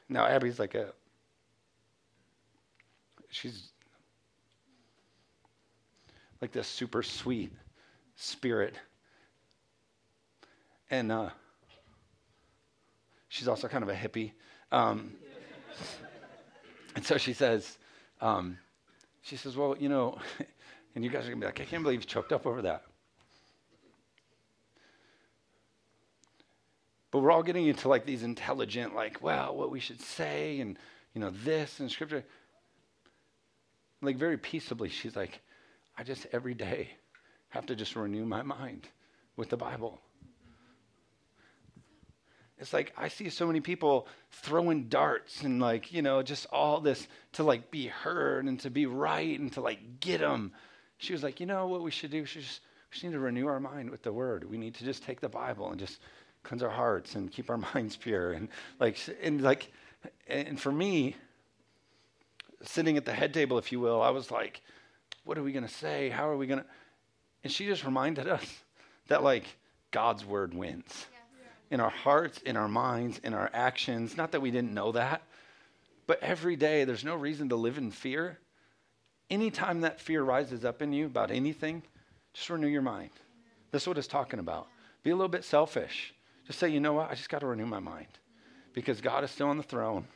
Now 0.09 0.25
Abby's 0.25 0.59
like 0.59 0.75
a, 0.75 0.95
she's 3.29 3.73
like 6.41 6.51
this 6.51 6.67
super 6.67 7.03
sweet 7.03 7.53
spirit. 8.17 8.75
And 10.91 11.13
uh, 11.13 11.29
she's 13.29 13.49
also 13.49 13.69
kind 13.69 13.83
of 13.83 13.91
a 13.91 13.95
hippie. 13.95 14.33
Um, 14.71 15.13
and 16.97 17.05
so 17.05 17.19
she 17.19 17.35
says, 17.35 17.77
um, 18.23 18.57
she 19.21 19.37
says, 19.37 19.59
well, 19.59 19.77
you 19.79 19.91
know, 19.91 20.17
and 20.95 21.05
you 21.05 21.11
guys 21.11 21.27
are 21.27 21.29
going 21.29 21.39
to 21.39 21.45
be 21.45 21.47
like, 21.49 21.61
I 21.61 21.67
can't 21.67 21.83
believe 21.83 22.01
you 22.01 22.07
choked 22.07 22.33
up 22.33 22.47
over 22.47 22.63
that. 22.63 22.85
But 27.13 27.21
we're 27.21 27.31
all 27.31 27.43
getting 27.43 27.67
into 27.67 27.89
like 27.89 28.07
these 28.07 28.25
intelligent, 28.25 28.97
like, 28.97 29.23
well, 29.23 29.55
what 29.55 29.71
we 29.71 29.79
should 29.79 30.01
say 30.01 30.59
and, 30.61 30.79
you 31.15 31.21
know, 31.21 31.31
this 31.45 31.79
and 31.79 31.91
scripture. 31.91 32.25
Like, 34.01 34.17
very 34.17 34.39
peaceably, 34.39 34.89
she's 34.89 35.15
like, 35.15 35.41
I 35.97 36.03
just 36.03 36.27
every 36.33 36.55
day 36.55 36.89
have 37.51 37.67
to 37.67 37.77
just 37.77 37.95
renew 37.95 38.25
my 38.25 38.43
mind 38.43 38.89
with 39.37 39.51
the 39.51 39.59
Bible. 39.59 40.01
It's 42.59 42.73
like 42.73 42.95
I 42.97 43.09
see 43.09 43.29
so 43.29 43.47
many 43.47 43.61
people 43.61 44.07
throwing 44.31 44.85
darts 44.85 45.43
and 45.43 45.61
like, 45.61 45.93
you 45.93 46.01
know, 46.01 46.23
just 46.23 46.47
all 46.51 46.81
this 46.81 47.07
to 47.33 47.43
like 47.43 47.71
be 47.71 47.89
heard 47.89 48.47
and 48.47 48.59
to 48.61 48.71
be 48.71 48.87
right 48.87 49.39
and 49.39 49.53
to 49.53 49.61
like 49.61 50.01
get 50.01 50.21
them. 50.21 50.53
She 50.97 51.13
was 51.13 51.23
like, 51.23 51.41
you 51.41 51.47
know 51.47 51.67
what 51.67 51.83
we 51.83 51.91
should 51.91 52.11
do? 52.11 52.21
We, 52.21 52.27
should 52.27 52.43
just, 52.43 52.61
we 52.89 52.95
just 52.95 53.05
need 53.05 53.13
to 53.13 53.19
renew 53.19 53.49
our 53.49 53.61
mind 53.61 53.91
with 53.91 54.03
the 54.03 54.13
word. 54.13 54.49
We 54.49 54.57
need 54.57 54.75
to 54.77 54.85
just 54.85 55.03
take 55.03 55.21
the 55.21 55.29
Bible 55.29 55.71
and 55.71 55.79
just 55.79 55.99
cleanse 56.43 56.63
our 56.63 56.71
hearts 56.71 57.15
and 57.15 57.31
keep 57.31 57.51
our 57.51 57.57
minds 57.75 57.97
pure. 57.97 58.33
And 58.33 58.49
like, 58.79 58.99
and 59.23 59.43
like, 59.43 59.71
and 60.27 60.61
for 60.61 60.73
me, 60.73 61.17
sitting 62.63 62.97
at 62.97 63.05
the 63.05 63.13
head 63.13 63.35
table, 63.35 63.59
if 63.59 63.73
you 63.73 63.81
will, 63.81 64.03
I 64.03 64.11
was 64.11 64.31
like, 64.31 64.61
what 65.25 65.39
are 65.39 65.43
we 65.43 65.53
going 65.53 65.67
to 65.67 65.73
say? 65.73 66.09
How 66.09 66.29
are 66.29 66.37
we 66.37 66.47
going 66.47 66.61
to? 66.61 66.67
And 67.45 67.53
she 67.53 67.67
just 67.67 67.85
reminded 67.85 68.29
us 68.29 68.45
that, 69.09 69.23
like, 69.23 69.45
God's 69.91 70.25
word 70.25 70.55
wins 70.55 71.07
in 71.71 71.81
our 71.81 71.91
hearts, 71.91 72.39
in 72.39 72.57
our 72.57 72.69
minds, 72.69 73.21
in 73.25 73.35
our 73.35 73.51
actions. 73.53 74.17
Not 74.17 74.33
that 74.33 74.41
we 74.41 74.51
didn't 74.51 74.75
know 74.75 74.93
that, 74.93 75.23
but 76.07 76.21
every 76.23 76.57
day 76.57 76.85
there's 76.85 77.05
no 77.05 77.17
reason 77.17 77.49
to 77.49 77.57
live 77.57 77.79
in 77.79 77.91
fear 77.91 78.39
anytime 79.33 79.81
that 79.81 79.99
fear 79.99 80.23
rises 80.23 80.65
up 80.65 80.83
in 80.83 80.93
you 80.93 81.07
about 81.07 81.31
anything, 81.31 81.83
just 82.35 82.51
renew 82.51 82.69
your 82.69 82.83
mind. 82.83 83.11
This 83.71 83.83
is 83.83 83.89
what 83.89 83.99
it's 83.99 84.07
talking 84.07 84.39
about. 84.39 84.69
Be 85.03 85.11
a 85.11 85.17
little 85.17 85.29
bit 85.29 85.45
selfish. 85.45 86.15
Say, 86.53 86.69
you 86.69 86.81
know 86.81 86.93
what? 86.93 87.11
I 87.11 87.15
just 87.15 87.29
got 87.29 87.41
to 87.41 87.47
renew 87.47 87.67
my 87.67 87.81
mind 87.81 88.07
because 88.73 89.01
God 89.01 89.25
is 89.25 89.31
still 89.31 89.49
on 89.49 89.57
the 89.57 89.63
throne 89.63 90.07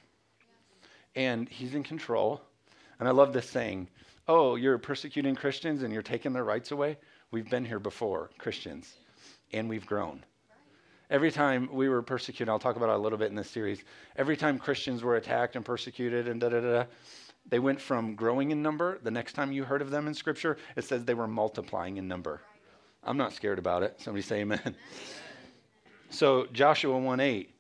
and 1.14 1.49
He's 1.49 1.75
in 1.75 1.83
control. 1.83 2.40
And 2.99 3.09
I 3.09 3.12
love 3.12 3.33
this 3.33 3.49
saying 3.49 3.88
Oh, 4.29 4.57
you're 4.57 4.79
persecuting 4.79 5.37
Christians 5.37 5.83
and 5.83 5.92
you're 5.92 6.03
taking 6.03 6.33
their 6.33 6.44
rights 6.44 6.72
away? 6.72 6.99
We've 7.31 7.49
been 7.49 7.64
here 7.64 7.79
before, 7.79 8.31
Christians, 8.38 8.92
and 9.53 9.68
we've 9.68 9.87
grown. 9.87 10.25
Every 11.11 11.31
time 11.31 11.68
we 11.72 11.88
were 11.88 12.03
persecuted, 12.03 12.49
I'll 12.49 12.59
talk 12.59 12.75
about 12.75 12.88
it 12.88 12.96
a 12.96 12.99
little 12.99 13.18
bit 13.18 13.31
in 13.31 13.37
this 13.37 13.49
series. 13.49 13.85
Every 14.16 14.37
time 14.37 14.59
Christians 14.59 15.05
were 15.05 15.14
attacked 15.14 15.55
and 15.55 15.64
persecuted 15.64 16.27
and 16.27 16.40
da 16.40 16.49
da 16.49 16.61
da, 16.61 16.85
they 17.49 17.61
went 17.61 17.81
from 17.81 18.16
growing 18.16 18.51
in 18.51 18.62
number. 18.62 18.99
The 19.05 19.12
next 19.12 19.35
time 19.35 19.53
you 19.53 19.62
heard 19.62 19.83
of 19.83 19.90
them 19.90 20.09
in 20.09 20.14
Scripture, 20.14 20.57
it 20.75 20.85
says 20.85 21.05
they 21.05 21.14
were 21.14 21.29
multiplying 21.29 21.96
in 21.96 22.09
number. 22.09 22.40
I'm 23.05 23.16
not 23.16 23.33
scared 23.33 23.61
about 23.61 23.85
it. 23.85 24.01
Somebody 24.01 24.22
say 24.22 24.40
amen. 24.40 24.75
So, 26.11 26.47
Joshua 26.53 26.99
1 26.99 27.21
8, 27.21 27.51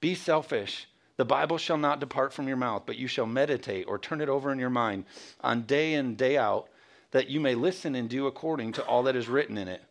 be 0.00 0.14
selfish. 0.14 0.86
The 1.16 1.24
Bible 1.24 1.58
shall 1.58 1.76
not 1.76 2.00
depart 2.00 2.32
from 2.32 2.48
your 2.48 2.56
mouth, 2.56 2.82
but 2.86 2.96
you 2.96 3.06
shall 3.06 3.26
meditate 3.26 3.86
or 3.86 3.98
turn 3.98 4.20
it 4.20 4.28
over 4.28 4.50
in 4.50 4.58
your 4.58 4.70
mind 4.70 5.04
on 5.40 5.62
day 5.62 5.94
in, 5.94 6.16
day 6.16 6.36
out, 6.36 6.68
that 7.12 7.28
you 7.28 7.40
may 7.40 7.54
listen 7.54 7.94
and 7.94 8.08
do 8.08 8.26
according 8.26 8.72
to 8.72 8.84
all 8.84 9.04
that 9.04 9.14
is 9.14 9.28
written 9.28 9.56
in 9.56 9.68
it. 9.68 9.82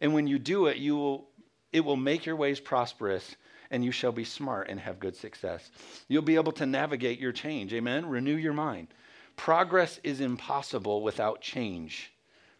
And 0.00 0.14
when 0.14 0.28
you 0.28 0.38
do 0.38 0.66
it, 0.66 0.76
you 0.76 0.96
will, 0.96 1.28
it 1.72 1.80
will 1.80 1.96
make 1.96 2.24
your 2.24 2.36
ways 2.36 2.60
prosperous, 2.60 3.34
and 3.70 3.84
you 3.84 3.90
shall 3.90 4.12
be 4.12 4.24
smart 4.24 4.68
and 4.68 4.78
have 4.78 5.00
good 5.00 5.16
success. 5.16 5.70
You'll 6.06 6.22
be 6.22 6.36
able 6.36 6.52
to 6.52 6.66
navigate 6.66 7.18
your 7.18 7.32
change. 7.32 7.74
Amen? 7.74 8.08
Renew 8.08 8.36
your 8.36 8.52
mind. 8.52 8.88
Progress 9.36 9.98
is 10.04 10.20
impossible 10.20 11.02
without 11.02 11.40
change. 11.40 12.12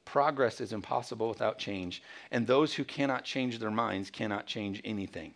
Progress 0.08 0.62
is 0.62 0.72
impossible 0.72 1.28
without 1.28 1.58
change, 1.58 2.02
and 2.30 2.46
those 2.46 2.72
who 2.72 2.82
cannot 2.82 3.24
change 3.24 3.58
their 3.58 3.70
minds 3.70 4.08
cannot 4.08 4.46
change 4.46 4.80
anything. 4.82 5.34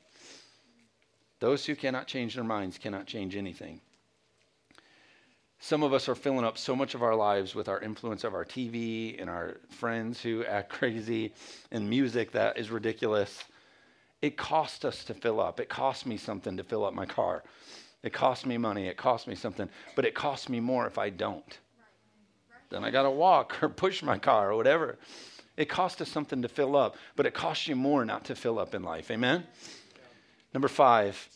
Those 1.41 1.67
who 1.67 1.77
cannot 1.77 2.07
change 2.07 2.37
their 2.37 2.43
minds 2.43 2.79
cannot 2.79 3.05
change 3.05 3.37
anything. 3.37 3.83
Some 5.61 5.83
of 5.83 5.93
us 5.93 6.09
are 6.09 6.15
filling 6.15 6.47
up 6.47 6.57
so 6.57 6.75
much 6.75 6.95
of 6.95 7.03
our 7.03 7.15
lives 7.15 7.55
with 7.55 7.69
our 7.69 7.81
influence 7.81 8.25
of 8.25 8.33
our 8.33 8.47
TV 8.47 9.21
and 9.21 9.29
our 9.29 9.59
friends 9.69 10.23
who 10.23 10.43
act 10.47 10.71
crazy 10.79 11.35
and 11.71 11.91
music 11.91 12.33
that 12.33 12.57
is 12.57 12.71
ridiculous. 12.71 13.45
It 14.23 14.39
costs 14.39 14.87
us 14.87 15.05
to 15.05 15.13
fill 15.13 15.39
up. 15.39 15.61
It 15.61 15.69
costs 15.69 16.07
me 16.07 16.17
something 16.17 16.57
to 16.57 16.65
fill 16.65 16.87
up 16.87 16.95
my 16.95 17.05
car. 17.05 17.43
It 18.03 18.15
costs 18.15 18.47
me 18.47 18.57
money. 18.57 18.87
It 18.87 18.97
costs 18.97 19.27
me 19.27 19.35
something. 19.35 19.69
But 19.97 20.07
it 20.07 20.15
costs 20.15 20.49
me 20.49 20.61
more 20.61 20.87
if 20.87 20.97
I 20.97 21.11
don't 21.11 21.59
then 22.73 22.85
I 22.85 22.91
got 22.91 23.03
to 23.03 23.11
walk 23.11 23.57
or 23.63 23.69
push 23.69 24.03
my 24.03 24.19
car 24.19 24.53
or 24.53 24.57
whatever. 24.57 24.99
It 25.57 25.69
costs 25.69 26.01
us 26.01 26.09
something 26.09 26.43
to 26.43 26.49
fill 26.49 26.77
up, 26.77 26.97
but 27.15 27.27
it 27.27 27.35
costs 27.35 27.69
you 27.69 27.77
more 27.77 28.05
not 28.05 28.25
to 28.25 28.35
fill 28.35 28.59
up 28.59 28.75
in 28.75 28.83
life. 28.83 29.11
Amen? 29.11 29.45
Number 30.55 30.69
five, 30.69 31.29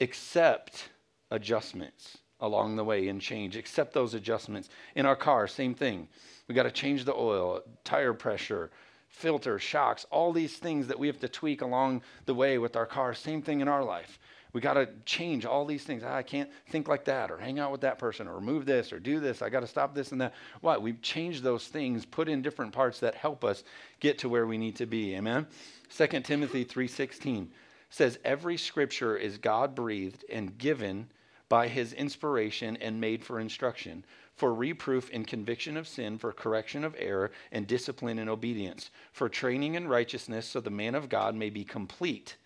accept 0.00 0.88
adjustments 1.30 2.18
along 2.40 2.76
the 2.76 2.84
way 2.84 3.08
and 3.08 3.20
change. 3.20 3.56
Accept 3.56 3.92
those 3.92 4.14
adjustments. 4.14 4.68
In 4.94 5.04
our 5.04 5.16
car, 5.16 5.46
same 5.46 5.74
thing. 5.74 6.08
We 6.48 6.54
got 6.54 6.62
to 6.62 6.70
change 6.70 7.04
the 7.04 7.14
oil, 7.14 7.62
tire 7.84 8.14
pressure, 8.14 8.70
filter, 9.10 9.58
shocks, 9.58 10.06
all 10.10 10.32
these 10.32 10.56
things 10.56 10.86
that 10.86 10.98
we 10.98 11.06
have 11.06 11.20
to 11.20 11.28
tweak 11.28 11.60
along 11.60 12.02
the 12.26 12.34
way 12.34 12.58
with 12.58 12.76
our 12.76 12.86
car. 12.86 13.12
Same 13.12 13.42
thing 13.42 13.60
in 13.60 13.68
our 13.68 13.84
life. 13.84 14.18
We 14.52 14.60
got 14.60 14.74
to 14.74 14.88
change 15.04 15.44
all 15.44 15.64
these 15.64 15.84
things. 15.84 16.02
Ah, 16.04 16.16
I 16.16 16.22
can't 16.22 16.50
think 16.70 16.88
like 16.88 17.04
that, 17.04 17.30
or 17.30 17.38
hang 17.38 17.58
out 17.58 17.70
with 17.70 17.82
that 17.82 17.98
person, 17.98 18.26
or 18.26 18.34
remove 18.34 18.66
this, 18.66 18.92
or 18.92 18.98
do 18.98 19.20
this. 19.20 19.42
I 19.42 19.48
got 19.48 19.60
to 19.60 19.66
stop 19.66 19.94
this 19.94 20.12
and 20.12 20.20
that. 20.20 20.34
What? 20.60 20.82
We've 20.82 21.00
changed 21.02 21.42
those 21.42 21.68
things, 21.68 22.04
put 22.04 22.28
in 22.28 22.42
different 22.42 22.72
parts 22.72 22.98
that 23.00 23.14
help 23.14 23.44
us 23.44 23.62
get 24.00 24.18
to 24.18 24.28
where 24.28 24.46
we 24.46 24.58
need 24.58 24.76
to 24.76 24.86
be. 24.86 25.14
Amen. 25.14 25.46
2 25.90 26.06
Timothy 26.22 26.64
3:16 26.64 27.48
says 27.90 28.18
every 28.24 28.56
scripture 28.56 29.16
is 29.16 29.38
God 29.38 29.74
breathed 29.74 30.24
and 30.30 30.56
given 30.56 31.08
by 31.48 31.66
his 31.66 31.92
inspiration 31.92 32.76
and 32.76 33.00
made 33.00 33.24
for 33.24 33.40
instruction, 33.40 34.04
for 34.40 34.54
reproof 34.54 35.10
and 35.12 35.26
conviction 35.26 35.76
of 35.76 35.86
sin, 35.86 36.16
for 36.16 36.32
correction 36.32 36.82
of 36.82 36.96
error, 36.98 37.30
and 37.52 37.66
discipline 37.66 38.18
and 38.18 38.30
obedience, 38.30 38.88
for 39.12 39.28
training 39.28 39.74
in 39.74 39.86
righteousness, 39.86 40.46
so 40.46 40.60
the 40.60 40.70
man 40.70 40.94
of 40.94 41.10
God 41.10 41.34
may 41.34 41.50
be 41.50 41.62
complete 41.62 42.36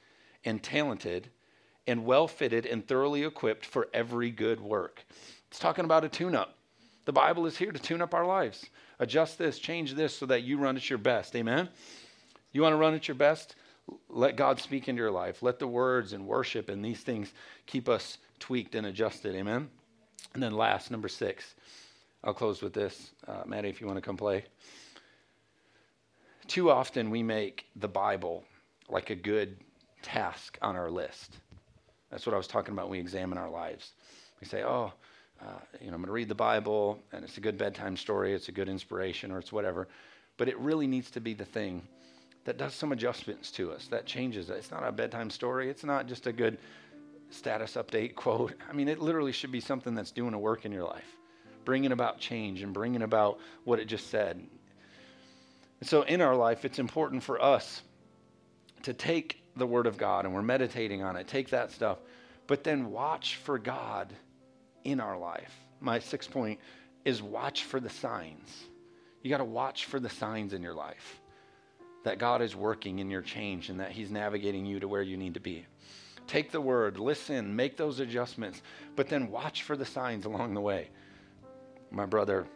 and 0.44 0.60
talented 0.60 1.30
and 1.86 2.04
well 2.04 2.26
fitted 2.26 2.66
and 2.66 2.84
thoroughly 2.84 3.22
equipped 3.22 3.64
for 3.64 3.86
every 3.94 4.32
good 4.32 4.60
work. 4.60 5.04
It's 5.48 5.60
talking 5.60 5.84
about 5.84 6.02
a 6.02 6.08
tune 6.08 6.34
up. 6.34 6.56
The 7.04 7.12
Bible 7.12 7.46
is 7.46 7.56
here 7.56 7.70
to 7.70 7.78
tune 7.78 8.02
up 8.02 8.12
our 8.12 8.26
lives. 8.26 8.66
Adjust 8.98 9.38
this, 9.38 9.60
change 9.60 9.94
this 9.94 10.18
so 10.18 10.26
that 10.26 10.42
you 10.42 10.58
run 10.58 10.76
at 10.76 10.90
your 10.90 10.98
best. 10.98 11.36
Amen? 11.36 11.68
You 12.50 12.62
want 12.62 12.72
to 12.72 12.78
run 12.78 12.94
at 12.94 13.06
your 13.06 13.14
best? 13.14 13.54
Let 14.08 14.34
God 14.34 14.58
speak 14.58 14.88
into 14.88 15.00
your 15.00 15.12
life. 15.12 15.44
Let 15.44 15.60
the 15.60 15.68
words 15.68 16.12
and 16.12 16.26
worship 16.26 16.68
and 16.70 16.84
these 16.84 17.02
things 17.02 17.32
keep 17.66 17.88
us 17.88 18.18
tweaked 18.40 18.74
and 18.74 18.88
adjusted. 18.88 19.36
Amen? 19.36 19.70
And 20.34 20.42
then 20.42 20.56
last, 20.56 20.90
number 20.90 21.08
six. 21.08 21.54
I'll 22.24 22.34
close 22.34 22.62
with 22.62 22.72
this. 22.72 23.12
Uh, 23.28 23.42
Maddie, 23.46 23.68
if 23.68 23.80
you 23.80 23.86
want 23.86 23.98
to 23.98 24.02
come 24.02 24.16
play. 24.16 24.44
Too 26.46 26.70
often 26.70 27.10
we 27.10 27.22
make 27.22 27.66
the 27.76 27.88
Bible 27.88 28.44
like 28.88 29.10
a 29.10 29.14
good 29.14 29.58
task 30.02 30.58
on 30.62 30.74
our 30.74 30.90
list. 30.90 31.36
That's 32.10 32.26
what 32.26 32.34
I 32.34 32.38
was 32.38 32.46
talking 32.46 32.72
about 32.72 32.86
when 32.86 32.98
we 32.98 33.00
examine 33.00 33.38
our 33.38 33.50
lives. 33.50 33.92
We 34.40 34.46
say, 34.46 34.62
oh, 34.62 34.92
uh, 35.42 35.46
you 35.80 35.88
know, 35.88 35.94
I'm 35.94 36.00
going 36.00 36.06
to 36.06 36.12
read 36.12 36.28
the 36.28 36.34
Bible, 36.34 36.98
and 37.12 37.24
it's 37.24 37.36
a 37.36 37.40
good 37.40 37.58
bedtime 37.58 37.96
story, 37.96 38.32
it's 38.34 38.48
a 38.48 38.52
good 38.52 38.68
inspiration, 38.68 39.30
or 39.30 39.38
it's 39.38 39.52
whatever. 39.52 39.88
But 40.36 40.48
it 40.48 40.58
really 40.58 40.86
needs 40.86 41.10
to 41.12 41.20
be 41.20 41.34
the 41.34 41.44
thing 41.44 41.82
that 42.44 42.56
does 42.56 42.74
some 42.74 42.92
adjustments 42.92 43.50
to 43.52 43.72
us, 43.72 43.86
that 43.88 44.06
changes 44.06 44.50
it. 44.50 44.54
It's 44.54 44.70
not 44.70 44.86
a 44.86 44.92
bedtime 44.92 45.30
story, 45.30 45.68
it's 45.68 45.84
not 45.84 46.06
just 46.06 46.26
a 46.26 46.32
good 46.32 46.58
status 47.30 47.74
update 47.74 48.14
quote. 48.14 48.54
I 48.68 48.72
mean, 48.72 48.88
it 48.88 49.00
literally 49.00 49.32
should 49.32 49.52
be 49.52 49.60
something 49.60 49.94
that's 49.94 50.10
doing 50.10 50.34
a 50.34 50.38
work 50.38 50.64
in 50.64 50.72
your 50.72 50.84
life, 50.84 51.18
bringing 51.64 51.92
about 51.92 52.18
change 52.18 52.62
and 52.62 52.72
bringing 52.72 53.02
about 53.02 53.38
what 53.64 53.78
it 53.78 53.86
just 53.86 54.10
said. 54.10 54.42
So 55.82 56.02
in 56.02 56.20
our 56.20 56.36
life, 56.36 56.64
it's 56.64 56.78
important 56.78 57.22
for 57.22 57.42
us 57.42 57.82
to 58.82 58.92
take 58.92 59.42
the 59.56 59.66
Word 59.66 59.86
of 59.86 59.96
God 59.96 60.24
and 60.24 60.34
we're 60.34 60.42
meditating 60.42 61.02
on 61.02 61.16
it, 61.16 61.28
take 61.28 61.50
that 61.50 61.70
stuff, 61.70 61.98
but 62.46 62.64
then 62.64 62.90
watch 62.90 63.36
for 63.36 63.58
God 63.58 64.12
in 64.84 65.00
our 65.00 65.18
life. 65.18 65.52
My 65.80 65.98
sixth 65.98 66.30
point 66.30 66.60
is 67.04 67.22
watch 67.22 67.64
for 67.64 67.80
the 67.80 67.90
signs. 67.90 68.64
You 69.22 69.30
got 69.30 69.38
to 69.38 69.44
watch 69.44 69.86
for 69.86 70.00
the 70.00 70.08
signs 70.08 70.52
in 70.52 70.62
your 70.62 70.74
life 70.74 71.20
that 72.04 72.18
God 72.18 72.42
is 72.42 72.54
working 72.54 72.98
in 72.98 73.10
your 73.10 73.22
change 73.22 73.70
and 73.70 73.80
that 73.80 73.90
He's 73.90 74.10
navigating 74.10 74.66
you 74.66 74.78
to 74.80 74.88
where 74.88 75.02
you 75.02 75.16
need 75.16 75.34
to 75.34 75.40
be. 75.40 75.66
Take 76.26 76.50
the 76.50 76.60
word, 76.60 76.98
listen, 76.98 77.54
make 77.54 77.76
those 77.76 78.00
adjustments, 78.00 78.62
but 78.96 79.08
then 79.08 79.30
watch 79.30 79.62
for 79.62 79.76
the 79.76 79.84
signs 79.84 80.24
along 80.24 80.54
the 80.54 80.60
way. 80.60 80.88
My 81.94 82.06
brother, 82.06 82.46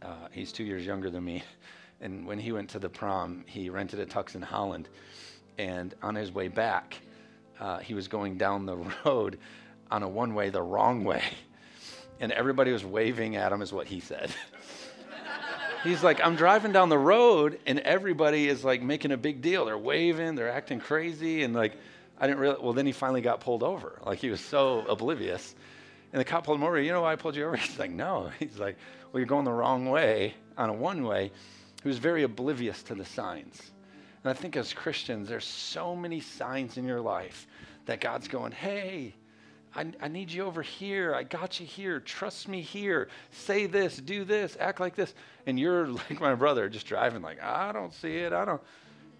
uh, 0.00 0.28
he's 0.30 0.52
two 0.52 0.62
years 0.64 0.86
younger 0.86 1.10
than 1.10 1.24
me, 1.24 1.42
and 2.00 2.24
when 2.26 2.38
he 2.38 2.52
went 2.52 2.70
to 2.70 2.78
the 2.78 2.88
prom, 2.88 3.44
he 3.46 3.68
rented 3.68 3.98
a 3.98 4.06
tux 4.06 4.34
in 4.36 4.42
Holland 4.42 4.88
and 5.58 5.94
on 6.02 6.14
his 6.14 6.32
way 6.32 6.48
back, 6.48 7.00
uh, 7.60 7.78
he 7.78 7.94
was 7.94 8.08
going 8.08 8.38
down 8.38 8.64
the 8.64 8.76
road 9.04 9.38
on 9.90 10.02
a 10.02 10.08
one 10.08 10.34
way 10.34 10.50
the 10.50 10.62
wrong 10.62 11.04
way. 11.04 11.22
And 12.20 12.32
everybody 12.32 12.72
was 12.72 12.84
waving 12.84 13.36
at 13.36 13.52
him, 13.52 13.62
is 13.62 13.72
what 13.72 13.86
he 13.86 14.00
said. 14.00 14.34
He's 15.84 16.02
like, 16.02 16.20
I'm 16.20 16.34
driving 16.34 16.72
down 16.72 16.88
the 16.88 16.98
road, 16.98 17.60
and 17.64 17.78
everybody 17.78 18.48
is 18.48 18.64
like 18.64 18.82
making 18.82 19.12
a 19.12 19.16
big 19.16 19.40
deal. 19.40 19.66
They're 19.66 19.78
waving, 19.78 20.34
they're 20.34 20.50
acting 20.50 20.80
crazy, 20.80 21.44
and 21.44 21.54
like, 21.54 21.76
I 22.18 22.26
didn't 22.26 22.40
really. 22.40 22.56
Well, 22.60 22.72
then 22.72 22.86
he 22.86 22.90
finally 22.90 23.20
got 23.20 23.38
pulled 23.38 23.62
over. 23.62 24.00
Like, 24.04 24.18
he 24.18 24.30
was 24.30 24.40
so 24.40 24.84
oblivious. 24.88 25.54
And 26.12 26.20
the 26.20 26.24
cop 26.24 26.44
pulled 26.44 26.58
him 26.58 26.64
over. 26.64 26.80
You 26.80 26.92
know 26.92 27.02
why 27.02 27.12
I 27.12 27.16
pulled 27.16 27.36
you 27.36 27.46
over? 27.46 27.56
He's 27.56 27.78
like, 27.78 27.90
No. 27.90 28.30
He's 28.38 28.58
like, 28.58 28.76
Well, 29.12 29.20
you're 29.20 29.26
going 29.26 29.44
the 29.44 29.52
wrong 29.52 29.90
way 29.90 30.34
on 30.56 30.70
a 30.70 30.72
one 30.74 31.04
way. 31.04 31.30
He 31.82 31.88
was 31.88 31.98
very 31.98 32.24
oblivious 32.24 32.82
to 32.84 32.94
the 32.94 33.04
signs. 33.04 33.70
And 34.24 34.30
I 34.30 34.34
think 34.34 34.56
as 34.56 34.72
Christians, 34.72 35.28
there's 35.28 35.46
so 35.46 35.94
many 35.94 36.20
signs 36.20 36.76
in 36.76 36.84
your 36.84 37.00
life 37.00 37.46
that 37.86 38.00
God's 38.00 38.28
going, 38.28 38.52
hey, 38.52 39.14
I, 39.74 39.86
I, 40.02 40.08
need 40.08 40.30
you 40.30 40.44
over 40.44 40.60
here. 40.60 41.14
I 41.14 41.22
got 41.22 41.60
you 41.60 41.66
here. 41.66 42.00
Trust 42.00 42.48
me 42.48 42.60
here. 42.60 43.08
Say 43.30 43.66
this, 43.66 43.96
do 43.96 44.24
this, 44.24 44.56
act 44.58 44.80
like 44.80 44.94
this. 44.96 45.14
And 45.46 45.58
you're 45.58 45.86
like 46.10 46.20
my 46.20 46.34
brother, 46.34 46.68
just 46.68 46.86
driving, 46.86 47.22
like, 47.22 47.42
I 47.42 47.72
don't 47.72 47.94
see 47.94 48.16
it. 48.16 48.32
I 48.32 48.44
don't. 48.44 48.60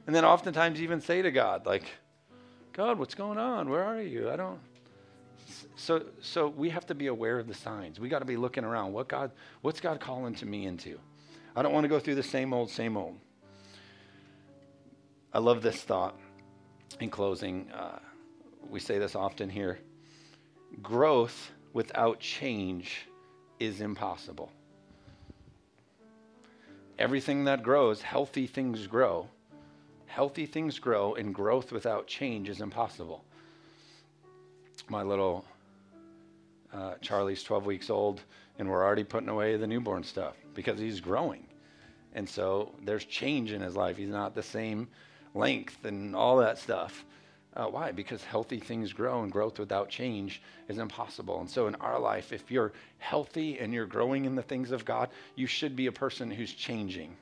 And 0.06 0.14
then 0.14 0.24
oftentimes 0.24 0.80
even 0.80 1.00
say 1.00 1.22
to 1.22 1.30
God, 1.30 1.64
like, 1.64 1.84
God, 2.72 2.98
what's 2.98 3.14
going 3.14 3.38
on? 3.38 3.68
Where 3.68 3.84
are 3.84 4.02
you? 4.02 4.30
I 4.30 4.36
don't. 4.36 4.58
So, 5.76 6.04
so 6.20 6.48
we 6.48 6.70
have 6.70 6.86
to 6.86 6.94
be 6.94 7.06
aware 7.06 7.38
of 7.38 7.46
the 7.48 7.54
signs. 7.54 8.00
We 8.00 8.08
got 8.08 8.20
to 8.20 8.24
be 8.24 8.36
looking 8.36 8.64
around. 8.64 8.92
What 8.92 9.08
God, 9.08 9.30
what's 9.62 9.80
God 9.80 10.00
calling 10.00 10.34
to 10.36 10.46
me 10.46 10.66
into? 10.66 10.98
I 11.56 11.62
don't 11.62 11.72
want 11.72 11.84
to 11.84 11.88
go 11.88 11.98
through 11.98 12.16
the 12.16 12.22
same 12.22 12.52
old, 12.52 12.70
same 12.70 12.96
old. 12.96 13.16
I 15.32 15.38
love 15.38 15.62
this 15.62 15.82
thought 15.82 16.16
in 17.00 17.10
closing. 17.10 17.70
Uh, 17.72 17.98
we 18.70 18.80
say 18.80 18.98
this 18.98 19.14
often 19.14 19.48
here 19.48 19.78
growth 20.82 21.50
without 21.72 22.20
change 22.20 23.06
is 23.58 23.80
impossible. 23.80 24.52
everything 26.98 27.44
that 27.44 27.62
grows, 27.62 28.02
healthy 28.02 28.46
things 28.46 28.86
grow. 28.86 29.28
Healthy 30.06 30.46
things 30.46 30.78
grow, 30.78 31.14
and 31.14 31.34
growth 31.34 31.72
without 31.72 32.06
change 32.06 32.48
is 32.48 32.60
impossible. 32.60 33.24
My 34.88 35.02
little 35.02 35.44
uh, 36.72 36.94
Charlie's 37.00 37.42
12 37.42 37.66
weeks 37.66 37.90
old, 37.90 38.22
and 38.58 38.68
we're 38.68 38.84
already 38.84 39.04
putting 39.04 39.28
away 39.28 39.56
the 39.56 39.66
newborn 39.66 40.02
stuff 40.02 40.34
because 40.54 40.78
he's 40.78 41.00
growing. 41.00 41.46
And 42.14 42.28
so 42.28 42.74
there's 42.82 43.04
change 43.04 43.52
in 43.52 43.60
his 43.60 43.76
life. 43.76 43.96
He's 43.96 44.08
not 44.08 44.34
the 44.34 44.42
same 44.42 44.88
length 45.34 45.84
and 45.84 46.16
all 46.16 46.38
that 46.38 46.58
stuff. 46.58 47.04
Uh, 47.54 47.66
why? 47.66 47.90
Because 47.90 48.22
healthy 48.22 48.60
things 48.60 48.92
grow, 48.92 49.22
and 49.22 49.32
growth 49.32 49.58
without 49.58 49.88
change 49.88 50.42
is 50.68 50.78
impossible. 50.78 51.40
And 51.40 51.50
so, 51.50 51.66
in 51.66 51.74
our 51.76 51.98
life, 51.98 52.32
if 52.32 52.50
you're 52.50 52.72
healthy 52.98 53.58
and 53.58 53.72
you're 53.74 53.86
growing 53.86 54.26
in 54.26 54.36
the 54.36 54.42
things 54.42 54.70
of 54.70 54.84
God, 54.84 55.08
you 55.34 55.46
should 55.46 55.74
be 55.74 55.86
a 55.86 55.92
person 55.92 56.30
who's 56.30 56.52
changing. 56.52 57.16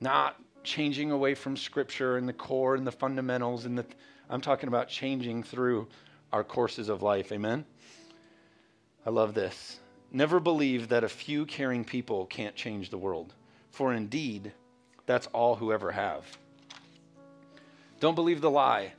Not 0.00 0.36
changing 0.62 1.10
away 1.10 1.34
from 1.34 1.56
Scripture 1.56 2.16
and 2.16 2.28
the 2.28 2.34
core 2.34 2.74
and 2.74 2.86
the 2.86 2.92
fundamentals. 2.92 3.64
And 3.64 3.78
the, 3.78 3.86
I'm 4.28 4.40
talking 4.40 4.68
about 4.68 4.88
changing 4.88 5.42
through 5.42 5.88
our 6.34 6.42
courses 6.42 6.88
of 6.88 7.00
life. 7.00 7.30
Amen? 7.30 7.64
I 9.06 9.10
love 9.10 9.34
this. 9.34 9.78
Never 10.10 10.40
believe 10.40 10.88
that 10.88 11.04
a 11.04 11.08
few 11.08 11.46
caring 11.46 11.84
people 11.84 12.26
can't 12.26 12.56
change 12.56 12.90
the 12.90 12.98
world, 12.98 13.32
for 13.70 13.94
indeed, 13.94 14.52
that's 15.06 15.28
all 15.28 15.54
who 15.54 15.72
ever 15.72 15.92
have. 15.92 16.24
Don't 18.00 18.16
believe 18.16 18.40
the 18.40 18.50
lie 18.50 18.92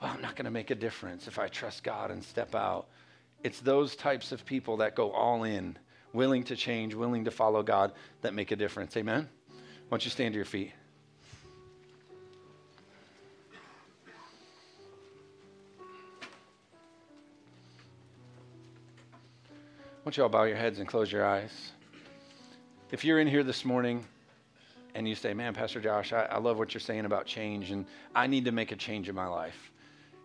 I'm 0.00 0.20
not 0.20 0.34
going 0.34 0.46
to 0.46 0.50
make 0.50 0.70
a 0.70 0.74
difference 0.74 1.28
if 1.28 1.38
I 1.38 1.46
trust 1.46 1.84
God 1.84 2.10
and 2.10 2.24
step 2.24 2.56
out. 2.56 2.88
It's 3.44 3.60
those 3.60 3.94
types 3.94 4.32
of 4.32 4.44
people 4.44 4.78
that 4.78 4.96
go 4.96 5.12
all 5.12 5.44
in, 5.44 5.76
willing 6.12 6.42
to 6.44 6.56
change, 6.56 6.94
willing 6.94 7.26
to 7.26 7.30
follow 7.30 7.62
God, 7.62 7.92
that 8.22 8.34
make 8.34 8.50
a 8.50 8.56
difference. 8.56 8.96
Amen? 8.96 9.28
Why 9.48 9.54
don't 9.90 10.04
you 10.04 10.10
stand 10.10 10.32
to 10.32 10.36
your 10.36 10.44
feet? 10.44 10.72
Don't 20.04 20.16
you 20.16 20.22
all 20.22 20.28
bow 20.28 20.44
your 20.44 20.56
heads 20.56 20.78
and 20.78 20.88
close 20.88 21.12
your 21.12 21.24
eyes? 21.24 21.72
If 22.90 23.04
you're 23.04 23.20
in 23.20 23.28
here 23.28 23.42
this 23.44 23.64
morning 23.64 24.04
and 24.94 25.08
you 25.08 25.14
say, 25.14 25.32
Man, 25.32 25.54
Pastor 25.54 25.80
Josh, 25.80 26.12
I, 26.12 26.24
I 26.24 26.38
love 26.38 26.58
what 26.58 26.74
you're 26.74 26.80
saying 26.80 27.04
about 27.04 27.24
change, 27.24 27.70
and 27.70 27.86
I 28.14 28.26
need 28.26 28.44
to 28.46 28.52
make 28.52 28.72
a 28.72 28.76
change 28.76 29.08
in 29.08 29.14
my 29.14 29.26
life 29.26 29.72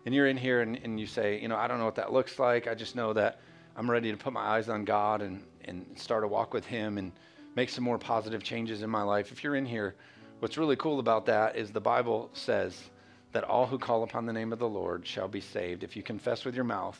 and 0.08 0.14
you're 0.14 0.26
in 0.26 0.38
here 0.38 0.62
and, 0.62 0.80
and 0.82 0.98
you 0.98 1.06
say, 1.06 1.38
you 1.38 1.48
know, 1.48 1.56
I 1.56 1.68
don't 1.68 1.78
know 1.78 1.84
what 1.84 1.96
that 1.96 2.12
looks 2.12 2.38
like. 2.38 2.66
I 2.66 2.74
just 2.74 2.96
know 2.96 3.12
that 3.12 3.40
I'm 3.76 3.90
ready 3.90 4.10
to 4.10 4.16
put 4.16 4.32
my 4.32 4.40
eyes 4.40 4.68
on 4.70 4.84
God 4.84 5.20
and, 5.20 5.42
and 5.66 5.84
start 5.96 6.24
a 6.24 6.26
walk 6.26 6.54
with 6.54 6.64
Him 6.64 6.96
and 6.96 7.12
make 7.54 7.68
some 7.68 7.84
more 7.84 7.98
positive 7.98 8.42
changes 8.42 8.82
in 8.82 8.88
my 8.88 9.02
life. 9.02 9.32
If 9.32 9.44
you're 9.44 9.56
in 9.56 9.66
here, 9.66 9.94
what's 10.40 10.56
really 10.56 10.76
cool 10.76 10.98
about 10.98 11.26
that 11.26 11.56
is 11.56 11.72
the 11.72 11.80
Bible 11.80 12.30
says 12.32 12.88
that 13.32 13.44
all 13.44 13.66
who 13.66 13.78
call 13.78 14.02
upon 14.02 14.24
the 14.24 14.32
name 14.32 14.50
of 14.50 14.58
the 14.58 14.68
Lord 14.68 15.06
shall 15.06 15.28
be 15.28 15.42
saved. 15.42 15.84
If 15.84 15.94
you 15.94 16.02
confess 16.02 16.44
with 16.44 16.54
your 16.54 16.64
mouth 16.64 16.98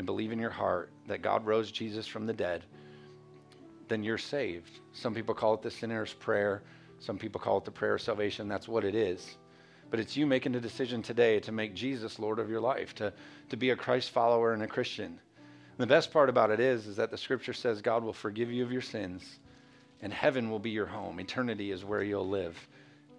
and 0.00 0.06
believe 0.06 0.32
in 0.32 0.38
your 0.38 0.48
heart 0.48 0.90
that 1.08 1.20
God 1.20 1.44
rose 1.44 1.70
Jesus 1.70 2.06
from 2.06 2.24
the 2.24 2.32
dead, 2.32 2.64
then 3.86 4.02
you're 4.02 4.16
saved. 4.16 4.80
Some 4.92 5.14
people 5.14 5.34
call 5.34 5.52
it 5.52 5.60
the 5.60 5.70
sinner's 5.70 6.14
prayer. 6.14 6.62
Some 7.00 7.18
people 7.18 7.38
call 7.38 7.58
it 7.58 7.66
the 7.66 7.70
prayer 7.70 7.96
of 7.96 8.00
salvation. 8.00 8.48
That's 8.48 8.66
what 8.66 8.82
it 8.82 8.94
is. 8.94 9.36
But 9.90 10.00
it's 10.00 10.16
you 10.16 10.24
making 10.26 10.54
a 10.54 10.60
decision 10.60 11.02
today 11.02 11.38
to 11.40 11.52
make 11.52 11.74
Jesus 11.74 12.18
Lord 12.18 12.38
of 12.38 12.48
your 12.48 12.62
life, 12.62 12.94
to, 12.94 13.12
to 13.50 13.58
be 13.58 13.70
a 13.70 13.76
Christ 13.76 14.08
follower 14.08 14.54
and 14.54 14.62
a 14.62 14.66
Christian. 14.66 15.04
And 15.08 15.76
the 15.76 15.86
best 15.86 16.10
part 16.10 16.30
about 16.30 16.50
it 16.50 16.60
is, 16.60 16.86
is 16.86 16.96
that 16.96 17.10
the 17.10 17.18
scripture 17.18 17.52
says 17.52 17.82
God 17.82 18.02
will 18.02 18.14
forgive 18.14 18.50
you 18.50 18.64
of 18.64 18.72
your 18.72 18.80
sins 18.80 19.38
and 20.00 20.14
heaven 20.14 20.48
will 20.48 20.58
be 20.58 20.70
your 20.70 20.86
home. 20.86 21.20
Eternity 21.20 21.72
is 21.72 21.84
where 21.84 22.02
you'll 22.02 22.26
live 22.26 22.56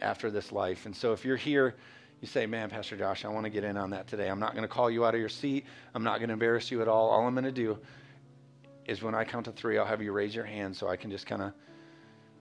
after 0.02 0.32
this 0.32 0.52
life. 0.52 0.88
And 0.88 0.96
so 0.96 1.14
if 1.14 1.24
you're 1.26 1.38
here, 1.38 1.76
you 2.22 2.28
say, 2.28 2.46
man, 2.46 2.70
Pastor 2.70 2.96
Josh, 2.96 3.26
I 3.26 3.30
want 3.30 3.46
to 3.46 3.50
get 3.50 3.64
in 3.64 3.78
on 3.78 3.90
that 3.90 4.08
today. 4.08 4.30
I'm 4.30 4.40
not 4.40 4.52
going 4.52 4.62
to 4.62 4.68
call 4.68 4.92
you 4.92 5.06
out 5.06 5.16
of 5.16 5.20
your 5.20 5.30
seat. 5.30 5.66
I'm 5.96 6.04
not 6.04 6.20
going 6.20 6.30
to 6.30 6.34
embarrass 6.34 6.70
you 6.70 6.82
at 6.82 6.88
all. 6.88 7.10
All 7.10 7.26
I'm 7.26 7.34
going 7.34 7.46
to 7.46 7.52
do 7.52 7.80
is 8.86 9.02
when 9.02 9.16
I 9.16 9.24
count 9.24 9.46
to 9.46 9.52
three, 9.52 9.80
I'll 9.80 9.86
have 9.86 10.04
you 10.04 10.12
raise 10.12 10.36
your 10.36 10.46
hand 10.46 10.76
so 10.76 10.88
I 10.88 10.96
can 10.96 11.10
just 11.10 11.26
kind 11.26 11.42
of 11.42 11.54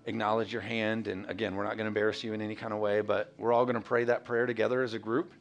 acknowledge 0.04 0.52
your 0.52 0.60
hand. 0.60 1.08
And 1.08 1.28
again, 1.30 1.56
we're 1.56 1.64
not 1.64 1.76
going 1.76 1.84
to 1.84 1.88
embarrass 1.88 2.22
you 2.22 2.34
in 2.34 2.42
any 2.42 2.54
kind 2.54 2.74
of 2.74 2.78
way, 2.78 3.00
but 3.00 3.32
we're 3.38 3.54
all 3.54 3.64
going 3.64 3.76
to 3.76 3.80
pray 3.80 4.04
that 4.04 4.24
prayer 4.24 4.44
together 4.44 4.82
as 4.82 4.92
a 4.92 4.98
group. 4.98 5.32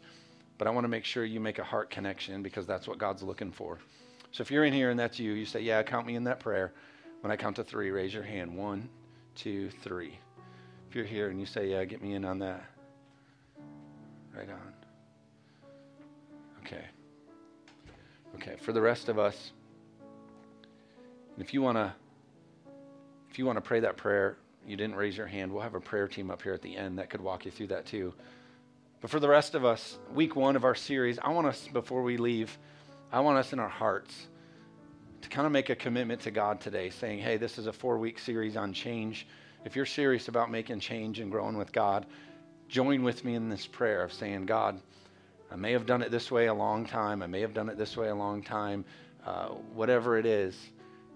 But 0.57 0.67
I 0.67 0.71
want 0.71 0.85
to 0.85 0.89
make 0.89 1.03
sure 1.03 1.25
you 1.25 1.41
make 1.41 1.59
a 1.59 1.63
heart 1.63 1.89
connection 1.89 2.41
because 2.41 2.65
that's 2.65 2.87
what 2.87 2.97
God's 2.97 3.23
looking 3.23 3.51
for. 3.51 3.77
So 4.31 4.41
if 4.41 4.51
you're 4.51 4.63
in 4.63 4.73
here 4.73 4.89
and 4.89 4.99
that's 4.99 5.19
you, 5.19 5.33
you 5.33 5.45
say, 5.45 5.61
Yeah, 5.61 5.83
count 5.83 6.07
me 6.07 6.15
in 6.15 6.23
that 6.25 6.39
prayer. 6.39 6.73
When 7.21 7.31
I 7.31 7.35
count 7.35 7.57
to 7.57 7.63
three, 7.65 7.91
raise 7.91 8.13
your 8.13 8.23
hand. 8.23 8.55
One, 8.55 8.89
two, 9.35 9.69
three. 9.81 10.17
If 10.89 10.95
you're 10.95 11.05
here 11.05 11.29
and 11.29 11.39
you 11.39 11.45
say, 11.45 11.69
Yeah, 11.69 11.83
get 11.83 12.01
me 12.01 12.13
in 12.13 12.23
on 12.23 12.39
that. 12.39 12.63
Right 14.39 14.49
on. 14.51 14.73
Okay. 16.65 16.85
Okay. 18.35 18.55
For 18.61 18.71
the 18.71 18.79
rest 18.79 19.09
of 19.09 19.19
us, 19.19 19.51
if 21.37 21.53
you 21.53 21.61
want 21.61 21.77
to 21.77 21.93
if 23.29 23.37
you 23.37 23.45
want 23.45 23.57
to 23.57 23.61
pray 23.61 23.81
that 23.81 23.97
prayer, 23.97 24.37
you 24.65 24.77
didn't 24.77 24.95
raise 24.95 25.17
your 25.17 25.27
hand, 25.27 25.51
we'll 25.51 25.61
have 25.61 25.75
a 25.75 25.81
prayer 25.81 26.07
team 26.07 26.31
up 26.31 26.41
here 26.41 26.53
at 26.53 26.61
the 26.61 26.77
end 26.77 26.99
that 26.99 27.09
could 27.09 27.19
walk 27.19 27.43
you 27.43 27.51
through 27.51 27.67
that 27.67 27.85
too. 27.85 28.13
But 29.01 29.11
for 29.11 29.19
the 29.19 29.27
rest 29.27 29.55
of 29.55 29.65
us, 29.65 29.99
week 30.13 30.37
one 30.37 30.55
of 30.55 30.63
our 30.63 30.75
series, 30.75 31.19
I 31.19 31.29
want 31.29 31.47
us, 31.47 31.67
before 31.71 32.01
we 32.01 32.15
leave, 32.15 32.57
I 33.11 33.19
want 33.19 33.37
us 33.37 33.51
in 33.51 33.59
our 33.59 33.69
hearts 33.69 34.27
to 35.21 35.29
kind 35.29 35.45
of 35.45 35.51
make 35.51 35.69
a 35.69 35.75
commitment 35.75 36.21
to 36.21 36.31
God 36.31 36.61
today, 36.61 36.89
saying, 36.89 37.19
hey, 37.19 37.35
this 37.35 37.57
is 37.57 37.67
a 37.67 37.73
four 37.73 37.97
week 37.97 38.17
series 38.17 38.55
on 38.55 38.71
change. 38.71 39.27
If 39.65 39.75
you're 39.75 39.85
serious 39.85 40.29
about 40.29 40.49
making 40.49 40.79
change 40.79 41.19
and 41.19 41.29
growing 41.29 41.57
with 41.57 41.73
God, 41.73 42.05
join 42.69 43.03
with 43.03 43.25
me 43.25 43.35
in 43.35 43.49
this 43.49 43.67
prayer 43.67 44.03
of 44.03 44.13
saying, 44.13 44.45
God, 44.45 44.79
I 45.51 45.55
may 45.55 45.71
have 45.71 45.85
done 45.85 46.03
it 46.03 46.11
this 46.11 46.31
way 46.31 46.45
a 46.45 46.53
long 46.53 46.85
time. 46.85 47.23
I 47.23 47.27
may 47.27 47.41
have 47.41 47.53
done 47.53 47.67
it 47.67 47.77
this 47.77 47.97
way 47.97 48.09
a 48.09 48.15
long 48.15 48.43
time. 48.43 48.85
Uh, 49.25 49.49
whatever 49.73 50.17
it 50.17 50.25
is, 50.25 50.55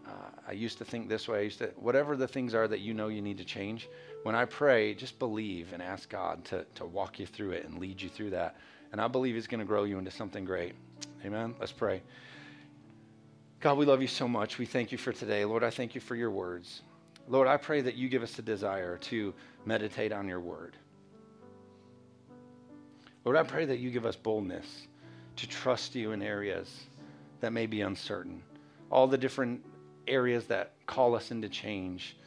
uh, 0.08 0.30
I 0.48 0.52
used 0.52 0.80
to 0.80 0.86
think 0.86 1.08
this 1.08 1.28
way. 1.28 1.40
I 1.40 1.42
used 1.44 1.60
to, 1.60 1.68
whatever 1.78 2.18
the 2.18 2.28
things 2.28 2.54
are 2.54 2.68
that 2.68 2.80
you 2.80 2.94
know 2.94 3.08
you 3.08 3.22
need 3.22 3.38
to 3.38 3.46
change, 3.46 3.88
when 4.24 4.36
I 4.36 4.46
pray, 4.46 4.96
just 4.96 5.20
believe 5.20 5.72
and 5.74 5.82
ask 5.82 6.10
God 6.10 6.44
to, 6.46 6.66
to 6.76 6.86
walk 6.86 7.20
you 7.20 7.28
through 7.28 7.52
it 7.52 7.66
and 7.66 7.78
lead 7.78 8.02
you 8.02 8.10
through 8.10 8.32
that. 8.32 8.58
And 8.92 9.00
I 9.00 9.08
believe 9.08 9.36
He's 9.36 9.48
going 9.48 9.60
to 9.60 9.66
grow 9.66 9.84
you 9.84 9.98
into 10.00 10.12
something 10.12 10.44
great. 10.44 10.74
Amen. 11.24 11.56
Let's 11.60 11.72
pray. 11.72 12.02
God, 13.60 13.78
we 13.78 13.86
love 13.86 14.02
you 14.02 14.08
so 14.08 14.28
much. 14.28 14.58
We 14.58 14.66
thank 14.66 14.92
you 14.92 14.98
for 14.98 15.14
today. 15.14 15.46
Lord, 15.46 15.64
I 15.64 15.70
thank 15.70 15.96
you 15.96 16.02
for 16.02 16.16
your 16.16 16.32
words. 16.32 16.82
Lord, 17.28 17.48
I 17.48 17.56
pray 17.58 17.82
that 17.82 17.96
you 17.96 18.10
give 18.10 18.24
us 18.24 18.38
a 18.40 18.42
desire 18.42 18.98
to 18.98 19.34
meditate 19.66 20.12
on 20.12 20.28
your 20.28 20.42
word. 20.42 20.76
Lord, 23.26 23.38
I 23.38 23.44
pray 23.44 23.66
that 23.66 23.80
you 23.80 23.90
give 23.90 24.06
us 24.06 24.16
boldness 24.16 24.88
to 25.38 25.48
trust 25.48 25.96
you 25.96 26.12
in 26.12 26.22
areas 26.22 26.88
that 27.40 27.54
may 27.54 27.66
be 27.66 27.82
uncertain. 27.82 28.44
All 28.92 29.08
the 29.08 29.18
different 29.18 29.64
areas 30.08 30.46
that 30.48 30.74
call 30.86 31.16
us 31.16 31.32
into 31.32 31.48
change. 31.48 32.18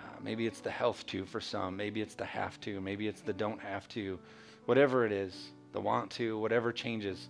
Uh, 0.00 0.04
maybe 0.22 0.46
it's 0.46 0.60
the 0.60 0.70
health 0.70 1.06
to 1.08 1.26
for 1.26 1.40
some. 1.40 1.76
Maybe 1.76 2.00
it's 2.00 2.14
the 2.14 2.24
have 2.24 2.58
to. 2.62 2.80
Maybe 2.80 3.08
it's 3.08 3.20
the 3.20 3.34
don't 3.34 3.60
have 3.60 3.86
to. 3.88 4.18
Whatever 4.64 5.04
it 5.04 5.12
is, 5.12 5.50
the 5.72 5.80
want 5.80 6.10
to, 6.12 6.38
whatever 6.38 6.72
changes. 6.72 7.28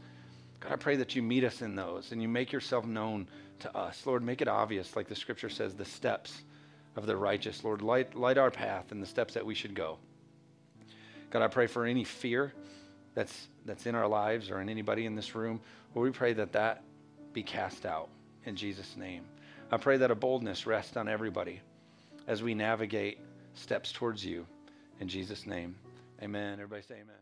God, 0.60 0.72
I 0.72 0.76
pray 0.76 0.96
that 0.96 1.16
you 1.16 1.22
meet 1.22 1.42
us 1.42 1.60
in 1.60 1.74
those 1.74 2.12
and 2.12 2.22
you 2.22 2.28
make 2.28 2.52
yourself 2.52 2.86
known 2.86 3.26
to 3.60 3.76
us. 3.76 4.06
Lord, 4.06 4.22
make 4.22 4.42
it 4.42 4.48
obvious, 4.48 4.94
like 4.94 5.08
the 5.08 5.16
scripture 5.16 5.48
says, 5.48 5.74
the 5.74 5.84
steps 5.84 6.42
of 6.94 7.06
the 7.06 7.16
righteous. 7.16 7.64
Lord, 7.64 7.82
light, 7.82 8.14
light 8.14 8.38
our 8.38 8.50
path 8.50 8.92
and 8.92 9.02
the 9.02 9.06
steps 9.06 9.34
that 9.34 9.44
we 9.44 9.54
should 9.54 9.74
go. 9.74 9.98
God, 11.30 11.42
I 11.42 11.48
pray 11.48 11.66
for 11.66 11.84
any 11.84 12.04
fear 12.04 12.52
that's, 13.14 13.48
that's 13.64 13.87
in 13.87 13.94
our 13.94 14.09
lives 14.09 14.51
or 14.51 14.61
in 14.61 14.68
anybody 14.68 15.07
in 15.07 15.14
this 15.14 15.35
room. 15.35 15.61
Lord, 15.94 16.07
we 16.07 16.16
pray 16.16 16.33
that 16.35 16.53
that 16.53 16.83
be 17.33 17.42
cast 17.42 17.87
out 17.87 18.09
in 18.44 18.57
Jesus' 18.57 18.96
name. 18.96 19.25
I 19.70 19.77
pray 19.77 19.96
that 19.98 20.11
a 20.11 20.14
boldness 20.14 20.66
rest 20.66 20.96
on 20.96 21.09
everybody 21.09 21.61
as 22.27 22.42
we 22.42 22.55
navigate 22.55 23.18
steps 23.55 23.92
towards 23.92 24.25
you. 24.25 24.46
In 25.01 25.09
Jesus' 25.09 25.46
name, 25.46 25.75
amen. 26.22 26.55
Everybody 26.55 26.83
say 26.83 26.94
amen. 26.94 27.21